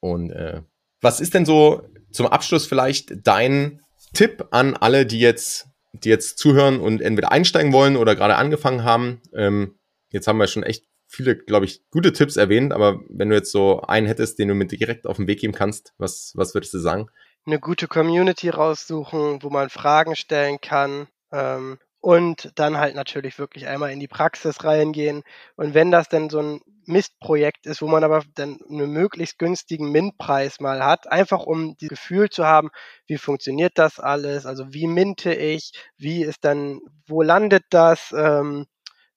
Und 0.00 0.30
äh, 0.30 0.62
was 1.00 1.20
ist 1.20 1.34
denn 1.34 1.44
so 1.44 1.82
zum 2.12 2.26
Abschluss 2.26 2.66
vielleicht 2.66 3.26
dein 3.26 3.82
Tipp 4.14 4.46
an 4.52 4.76
alle, 4.76 5.04
die 5.04 5.18
jetzt, 5.18 5.66
die 5.92 6.08
jetzt 6.08 6.38
zuhören 6.38 6.78
und 6.78 7.02
entweder 7.02 7.32
einsteigen 7.32 7.72
wollen 7.72 7.96
oder 7.96 8.14
gerade 8.14 8.36
angefangen 8.36 8.84
haben? 8.84 9.20
Ähm, 9.34 9.74
jetzt 10.10 10.28
haben 10.28 10.38
wir 10.38 10.46
schon 10.46 10.62
echt 10.62 10.84
viele, 11.06 11.36
glaube 11.36 11.66
ich, 11.66 11.82
gute 11.90 12.12
Tipps 12.12 12.36
erwähnt, 12.36 12.72
aber 12.72 13.00
wenn 13.08 13.30
du 13.30 13.36
jetzt 13.36 13.52
so 13.52 13.82
einen 13.82 14.06
hättest, 14.06 14.38
den 14.38 14.48
du 14.48 14.54
mir 14.54 14.66
direkt 14.66 15.06
auf 15.06 15.16
den 15.16 15.26
Weg 15.26 15.40
geben 15.40 15.52
kannst, 15.52 15.94
was, 15.98 16.32
was 16.34 16.54
würdest 16.54 16.74
du 16.74 16.78
sagen? 16.78 17.08
Eine 17.46 17.60
gute 17.60 17.88
Community 17.88 18.48
raussuchen, 18.48 19.42
wo 19.42 19.50
man 19.50 19.68
Fragen 19.68 20.16
stellen 20.16 20.60
kann. 20.60 21.08
Ähm, 21.30 21.78
und 22.04 22.52
dann 22.56 22.76
halt 22.76 22.94
natürlich 22.94 23.38
wirklich 23.38 23.66
einmal 23.66 23.90
in 23.90 23.98
die 23.98 24.08
Praxis 24.08 24.62
reingehen. 24.62 25.22
Und 25.56 25.72
wenn 25.72 25.90
das 25.90 26.10
denn 26.10 26.28
so 26.28 26.38
ein 26.38 26.60
Mistprojekt 26.84 27.64
ist, 27.64 27.80
wo 27.80 27.88
man 27.88 28.04
aber 28.04 28.22
dann 28.34 28.58
einen 28.68 28.92
möglichst 28.92 29.38
günstigen 29.38 29.90
Mintpreis 29.90 30.60
mal 30.60 30.84
hat, 30.84 31.10
einfach 31.10 31.46
um 31.46 31.76
das 31.80 31.88
Gefühl 31.88 32.28
zu 32.28 32.44
haben, 32.44 32.68
wie 33.06 33.16
funktioniert 33.16 33.72
das 33.76 34.00
alles, 34.00 34.44
also 34.44 34.74
wie 34.74 34.86
minte 34.86 35.32
ich, 35.32 35.72
wie 35.96 36.22
ist 36.22 36.44
dann, 36.44 36.80
wo 37.06 37.22
landet 37.22 37.64
das, 37.70 38.14
ähm, 38.14 38.66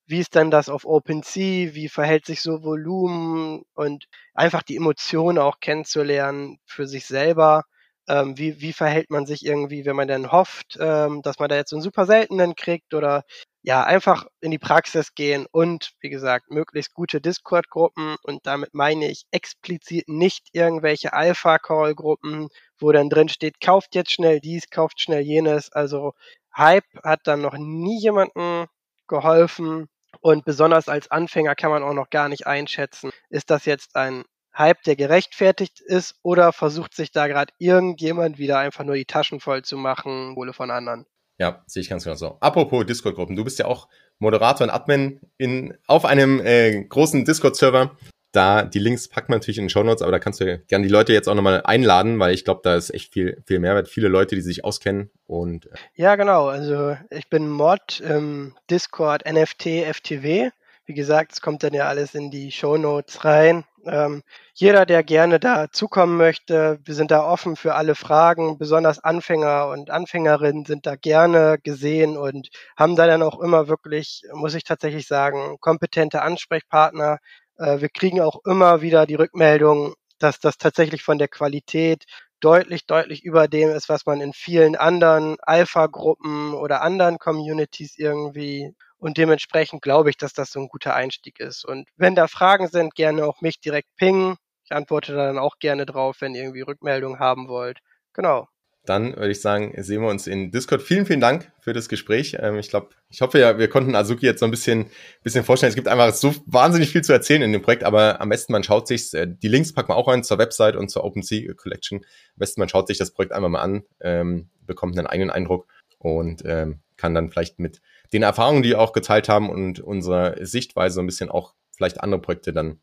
wie 0.08 0.20
ist 0.20 0.34
denn 0.34 0.50
das 0.50 0.68
auf 0.70 0.84
OpenSea, 0.86 1.74
wie 1.74 1.88
verhält 1.88 2.26
sich 2.26 2.40
so 2.42 2.62
Volumen? 2.64 3.62
Und 3.74 4.06
einfach 4.34 4.62
die 4.62 4.76
Emotionen 4.76 5.38
auch 5.38 5.60
kennenzulernen 5.60 6.58
für 6.66 6.86
sich 6.86 7.06
selber. 7.06 7.64
Ähm, 8.08 8.38
wie, 8.38 8.60
wie 8.62 8.72
verhält 8.72 9.10
man 9.10 9.26
sich 9.26 9.44
irgendwie, 9.44 9.84
wenn 9.84 9.96
man 9.96 10.08
dann 10.08 10.32
hofft, 10.32 10.78
ähm, 10.80 11.20
dass 11.22 11.38
man 11.38 11.50
da 11.50 11.56
jetzt 11.56 11.70
so 11.70 11.76
einen 11.76 11.82
super 11.82 12.06
seltenen 12.06 12.54
kriegt 12.56 12.94
oder 12.94 13.22
ja, 13.62 13.84
einfach 13.84 14.24
in 14.40 14.50
die 14.50 14.58
Praxis 14.58 15.14
gehen 15.14 15.46
und 15.50 15.92
wie 16.00 16.08
gesagt, 16.08 16.50
möglichst 16.50 16.94
gute 16.94 17.20
Discord-Gruppen. 17.20 18.16
Und 18.22 18.46
damit 18.46 18.72
meine 18.72 19.10
ich 19.10 19.26
explizit 19.30 20.08
nicht 20.08 20.48
irgendwelche 20.52 21.12
Alpha-Call-Gruppen, 21.12 22.48
wo 22.78 22.92
dann 22.92 23.10
drin 23.10 23.28
steht, 23.28 23.60
kauft 23.60 23.94
jetzt 23.94 24.12
schnell 24.12 24.40
dies, 24.40 24.70
kauft 24.70 25.00
schnell 25.02 25.20
jenes. 25.22 25.70
Also 25.70 26.14
Hype 26.56 26.86
hat 27.04 27.20
dann 27.24 27.42
noch 27.42 27.58
nie 27.58 28.00
jemanden 28.00 28.66
geholfen 29.06 29.88
und 30.20 30.44
besonders 30.44 30.88
als 30.88 31.10
Anfänger 31.10 31.54
kann 31.54 31.70
man 31.70 31.82
auch 31.82 31.94
noch 31.94 32.10
gar 32.10 32.28
nicht 32.28 32.46
einschätzen, 32.46 33.10
ist 33.30 33.50
das 33.50 33.64
jetzt 33.64 33.96
ein 33.96 34.24
Hype, 34.56 34.82
der 34.82 34.96
gerechtfertigt 34.96 35.80
ist, 35.80 36.16
oder 36.22 36.52
versucht 36.52 36.94
sich 36.94 37.12
da 37.12 37.28
gerade 37.28 37.52
irgendjemand 37.58 38.38
wieder 38.38 38.58
einfach 38.58 38.84
nur 38.84 38.96
die 38.96 39.04
Taschen 39.04 39.40
voll 39.40 39.62
zu 39.62 39.76
machen, 39.76 40.34
Wohle 40.34 40.52
von 40.52 40.70
anderen? 40.70 41.06
Ja, 41.38 41.62
sehe 41.66 41.82
ich 41.82 41.88
ganz 41.88 42.02
genau 42.02 42.16
so. 42.16 42.36
Apropos 42.40 42.84
Discord-Gruppen, 42.84 43.36
du 43.36 43.44
bist 43.44 43.60
ja 43.60 43.66
auch 43.66 43.88
Moderator 44.18 44.66
und 44.66 44.72
Admin 44.72 45.20
in, 45.36 45.78
auf 45.86 46.04
einem 46.04 46.40
äh, 46.40 46.84
großen 46.84 47.24
Discord-Server. 47.24 47.96
Da 48.32 48.62
die 48.62 48.78
Links 48.78 49.08
packt 49.08 49.28
man 49.28 49.38
natürlich 49.38 49.58
in 49.58 49.64
den 49.64 49.70
Show 49.70 49.82
Notes, 49.82 50.02
aber 50.02 50.12
da 50.12 50.18
kannst 50.18 50.40
du 50.40 50.58
gerne 50.58 50.86
die 50.86 50.92
Leute 50.92 51.12
jetzt 51.12 51.28
auch 51.28 51.34
nochmal 51.34 51.62
einladen, 51.64 52.18
weil 52.18 52.34
ich 52.34 52.44
glaube, 52.44 52.60
da 52.62 52.76
ist 52.76 52.90
echt 52.90 53.12
viel, 53.12 53.42
viel 53.46 53.58
Mehrwert. 53.58 53.88
Viele 53.88 54.08
Leute, 54.08 54.34
die 54.34 54.42
sich 54.42 54.64
auskennen 54.64 55.10
und. 55.26 55.66
Äh 55.66 55.76
ja, 55.94 56.16
genau. 56.16 56.48
Also 56.48 56.96
ich 57.10 57.28
bin 57.30 57.48
Mod 57.48 58.00
im 58.00 58.54
Discord 58.70 59.24
NFT 59.26 59.84
FTW. 59.92 60.50
Wie 60.84 60.94
gesagt, 60.94 61.32
es 61.32 61.40
kommt 61.42 61.62
dann 61.62 61.74
ja 61.74 61.84
alles 61.84 62.14
in 62.14 62.30
die 62.30 62.50
Show 62.50 62.78
Notes 62.78 63.24
rein. 63.24 63.64
Ähm, 63.84 64.22
jeder, 64.54 64.86
der 64.86 65.02
gerne 65.02 65.38
dazukommen 65.38 66.16
möchte, 66.16 66.78
wir 66.84 66.94
sind 66.94 67.10
da 67.10 67.24
offen 67.24 67.56
für 67.56 67.74
alle 67.74 67.94
Fragen. 67.94 68.58
Besonders 68.58 68.98
Anfänger 68.98 69.68
und 69.68 69.90
Anfängerinnen 69.90 70.64
sind 70.64 70.86
da 70.86 70.96
gerne 70.96 71.58
gesehen 71.62 72.16
und 72.16 72.48
haben 72.76 72.96
da 72.96 73.06
dann 73.06 73.22
auch 73.22 73.38
immer 73.40 73.68
wirklich, 73.68 74.22
muss 74.32 74.54
ich 74.54 74.64
tatsächlich 74.64 75.06
sagen, 75.06 75.58
kompetente 75.60 76.22
Ansprechpartner. 76.22 77.18
Äh, 77.58 77.80
wir 77.80 77.88
kriegen 77.88 78.20
auch 78.20 78.40
immer 78.44 78.80
wieder 78.82 79.06
die 79.06 79.14
Rückmeldung, 79.16 79.94
dass 80.18 80.40
das 80.40 80.58
tatsächlich 80.58 81.02
von 81.02 81.18
der 81.18 81.28
Qualität 81.28 82.04
deutlich, 82.40 82.86
deutlich 82.86 83.24
über 83.24 83.48
dem 83.48 83.70
ist, 83.70 83.88
was 83.88 84.06
man 84.06 84.20
in 84.20 84.32
vielen 84.32 84.76
anderen 84.76 85.36
Alpha-Gruppen 85.42 86.54
oder 86.54 86.82
anderen 86.82 87.18
Communities 87.18 87.96
irgendwie 87.98 88.72
und 88.98 89.16
dementsprechend 89.18 89.82
glaube 89.82 90.10
ich, 90.10 90.16
dass 90.16 90.32
das 90.32 90.50
so 90.52 90.60
ein 90.60 90.68
guter 90.68 90.94
Einstieg 90.94 91.38
ist. 91.40 91.64
Und 91.64 91.88
wenn 91.96 92.14
da 92.16 92.26
Fragen 92.28 92.68
sind, 92.68 92.94
gerne 92.94 93.24
auch 93.26 93.40
mich 93.40 93.60
direkt 93.60 93.88
pingen. 93.96 94.36
Ich 94.64 94.72
antworte 94.72 95.14
dann 95.14 95.38
auch 95.38 95.58
gerne 95.60 95.86
drauf, 95.86 96.16
wenn 96.20 96.34
ihr 96.34 96.42
irgendwie 96.42 96.62
Rückmeldungen 96.62 97.18
haben 97.20 97.48
wollt. 97.48 97.78
Genau. 98.12 98.48
Dann 98.88 99.14
würde 99.16 99.32
ich 99.32 99.42
sagen, 99.42 99.74
sehen 99.82 100.00
wir 100.00 100.08
uns 100.08 100.26
in 100.26 100.50
Discord. 100.50 100.80
Vielen, 100.80 101.04
vielen 101.04 101.20
Dank 101.20 101.52
für 101.60 101.74
das 101.74 101.90
Gespräch. 101.90 102.38
Ähm, 102.40 102.56
ich 102.56 102.70
glaube, 102.70 102.88
ich 103.10 103.20
hoffe 103.20 103.38
ja, 103.38 103.58
wir 103.58 103.68
konnten 103.68 103.94
Azuki 103.94 104.24
jetzt 104.24 104.40
so 104.40 104.46
ein 104.46 104.50
bisschen, 104.50 104.86
bisschen 105.22 105.44
vorstellen. 105.44 105.68
Es 105.68 105.74
gibt 105.74 105.88
einfach 105.88 106.14
so 106.14 106.34
wahnsinnig 106.46 106.90
viel 106.90 107.02
zu 107.02 107.12
erzählen 107.12 107.42
in 107.42 107.52
dem 107.52 107.60
Projekt, 107.60 107.84
aber 107.84 108.20
am 108.22 108.30
besten 108.30 108.52
man 108.52 108.64
schaut 108.64 108.88
sich 108.88 109.12
äh, 109.12 109.26
die 109.26 109.48
Links 109.48 109.74
packen 109.74 109.90
wir 109.90 109.96
auch 109.96 110.08
rein 110.08 110.24
zur 110.24 110.38
Website 110.38 110.74
und 110.74 110.88
zur 110.88 111.04
OpenSea 111.04 111.52
Collection. 111.52 111.98
Am 111.98 112.38
besten 112.38 112.62
man 112.62 112.70
schaut 112.70 112.88
sich 112.88 112.96
das 112.96 113.10
Projekt 113.10 113.32
einmal 113.32 113.50
mal 113.50 113.60
an, 113.60 113.82
ähm, 114.00 114.48
bekommt 114.66 114.96
einen 114.96 115.06
eigenen 115.06 115.30
Eindruck 115.30 115.66
und 115.98 116.42
ähm, 116.46 116.80
kann 116.96 117.14
dann 117.14 117.30
vielleicht 117.30 117.58
mit 117.58 117.82
den 118.14 118.22
Erfahrungen, 118.22 118.62
die 118.62 118.74
auch 118.74 118.94
geteilt 118.94 119.28
haben 119.28 119.50
und 119.50 119.80
unserer 119.80 120.34
Sichtweise 120.46 120.94
so 120.94 121.00
ein 121.00 121.06
bisschen 121.06 121.28
auch 121.28 121.52
vielleicht 121.76 122.00
andere 122.00 122.22
Projekte 122.22 122.54
dann 122.54 122.80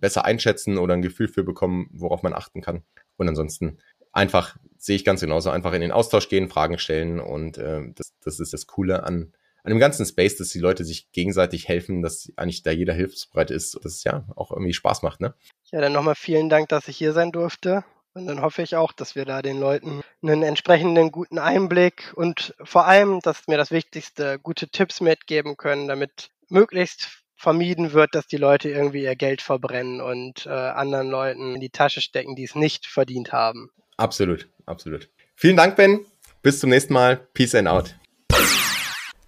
besser 0.00 0.26
einschätzen 0.26 0.76
oder 0.76 0.92
ein 0.92 1.00
Gefühl 1.00 1.28
für 1.28 1.44
bekommen, 1.44 1.88
worauf 1.92 2.22
man 2.22 2.34
achten 2.34 2.60
kann. 2.60 2.82
Und 3.16 3.26
ansonsten 3.26 3.78
einfach, 4.12 4.56
sehe 4.82 4.96
ich 4.96 5.04
ganz 5.04 5.20
genauso, 5.20 5.50
einfach 5.50 5.72
in 5.74 5.80
den 5.80 5.92
Austausch 5.92 6.28
gehen, 6.28 6.48
Fragen 6.48 6.76
stellen 6.78 7.20
und 7.20 7.56
äh, 7.56 7.82
das, 7.94 8.12
das 8.24 8.40
ist 8.40 8.52
das 8.52 8.66
Coole 8.66 9.04
an, 9.04 9.32
an 9.62 9.70
dem 9.70 9.78
ganzen 9.78 10.04
Space, 10.04 10.36
dass 10.36 10.48
die 10.48 10.58
Leute 10.58 10.84
sich 10.84 11.12
gegenseitig 11.12 11.68
helfen, 11.68 12.02
dass 12.02 12.32
eigentlich 12.36 12.64
da 12.64 12.72
jeder 12.72 12.92
hilfsbereit 12.92 13.52
ist, 13.52 13.76
dass 13.76 13.92
es 13.92 14.04
ja 14.04 14.26
auch 14.34 14.50
irgendwie 14.50 14.72
Spaß 14.72 15.02
macht, 15.02 15.20
ne? 15.20 15.34
Ja, 15.70 15.80
dann 15.80 15.92
nochmal 15.92 16.16
vielen 16.16 16.48
Dank, 16.48 16.68
dass 16.68 16.88
ich 16.88 16.96
hier 16.96 17.12
sein 17.12 17.30
durfte. 17.30 17.84
Und 18.14 18.26
dann 18.26 18.42
hoffe 18.42 18.60
ich 18.60 18.76
auch, 18.76 18.92
dass 18.92 19.14
wir 19.14 19.24
da 19.24 19.40
den 19.40 19.58
Leuten 19.58 20.02
einen 20.20 20.42
entsprechenden 20.42 21.12
guten 21.12 21.38
Einblick 21.38 22.12
und 22.14 22.54
vor 22.62 22.86
allem, 22.86 23.20
dass 23.20 23.46
mir 23.46 23.56
das 23.56 23.70
Wichtigste, 23.70 24.38
gute 24.38 24.68
Tipps 24.68 25.00
mitgeben 25.00 25.56
können, 25.56 25.88
damit 25.88 26.30
möglichst 26.48 27.22
vermieden 27.36 27.92
wird, 27.92 28.14
dass 28.14 28.26
die 28.26 28.36
Leute 28.36 28.68
irgendwie 28.68 29.04
ihr 29.04 29.16
Geld 29.16 29.40
verbrennen 29.40 30.00
und 30.00 30.44
äh, 30.44 30.50
anderen 30.50 31.08
Leuten 31.08 31.54
in 31.54 31.60
die 31.60 31.70
Tasche 31.70 32.00
stecken, 32.00 32.36
die 32.36 32.44
es 32.44 32.54
nicht 32.54 32.86
verdient 32.86 33.32
haben. 33.32 33.70
Absolut, 34.02 34.48
absolut. 34.66 35.08
Vielen 35.36 35.56
Dank, 35.56 35.76
Ben. 35.76 36.00
Bis 36.42 36.58
zum 36.58 36.70
nächsten 36.70 36.92
Mal. 36.92 37.20
Peace 37.34 37.54
and 37.54 37.68
out. 37.68 37.94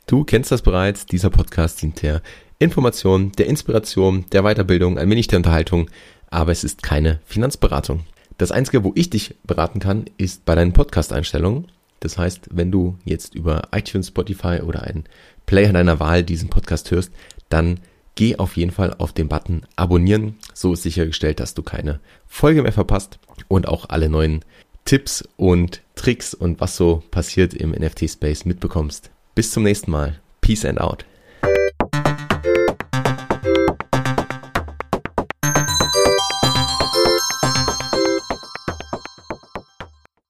Du 0.09 0.25
kennst 0.25 0.51
das 0.51 0.63
bereits. 0.63 1.07
Dieser 1.07 1.31
Podcast 1.31 1.81
dient 1.81 2.03
der 2.03 2.23
Information, 2.59 3.31
der 3.39 3.47
Inspiration, 3.47 4.27
der 4.33 4.43
Weiterbildung, 4.43 4.99
ein 4.99 5.09
wenig 5.09 5.29
der 5.29 5.37
Unterhaltung, 5.37 5.89
aber 6.29 6.51
es 6.51 6.65
ist 6.65 6.83
keine 6.83 7.21
Finanzberatung. 7.25 8.01
Das 8.37 8.51
Einzige, 8.51 8.83
wo 8.83 8.91
ich 8.97 9.11
dich 9.11 9.37
beraten 9.45 9.79
kann, 9.79 10.07
ist 10.17 10.45
bei 10.45 10.57
deinen 10.57 10.73
Podcast-Einstellungen. 10.73 11.71
Das 12.01 12.19
heißt, 12.19 12.49
wenn 12.51 12.73
du 12.73 12.99
jetzt 13.05 13.37
über 13.37 13.69
iTunes, 13.71 14.09
Spotify 14.09 14.61
oder 14.61 14.83
einen 14.83 15.05
Player 15.47 15.73
deiner 15.73 16.01
Wahl 16.01 16.25
diesen 16.25 16.51
Podcast 16.51 16.91
hörst, 16.91 17.13
dann 17.49 17.79
geh 18.17 18.37
auf 18.39 18.57
jeden 18.57 18.73
Fall 18.73 18.95
auf 18.99 19.13
den 19.13 19.29
Button 19.29 19.63
abonnieren. 19.77 20.37
So 20.53 20.73
ist 20.73 20.83
sichergestellt, 20.83 21.39
dass 21.39 21.55
du 21.55 21.63
keine 21.63 22.01
Folge 22.27 22.63
mehr 22.63 22.73
verpasst 22.73 23.21
und 23.49 23.69
auch 23.69 23.89
alle 23.89 24.09
neuen 24.09 24.45
Tipps 24.85 25.27
und 25.37 25.81
Tricks 25.95 26.35
und 26.35 26.61
was 26.61 26.77
so 26.77 27.03
passiert 27.11 27.55
im 27.55 27.71
NFT-Space 27.71 28.45
mitbekommst. 28.45 29.11
Bis 29.35 29.51
zum 29.51 29.63
nächsten 29.63 29.91
Mal. 29.91 30.21
Peace 30.41 30.65
and 30.65 30.81
out. 30.81 31.07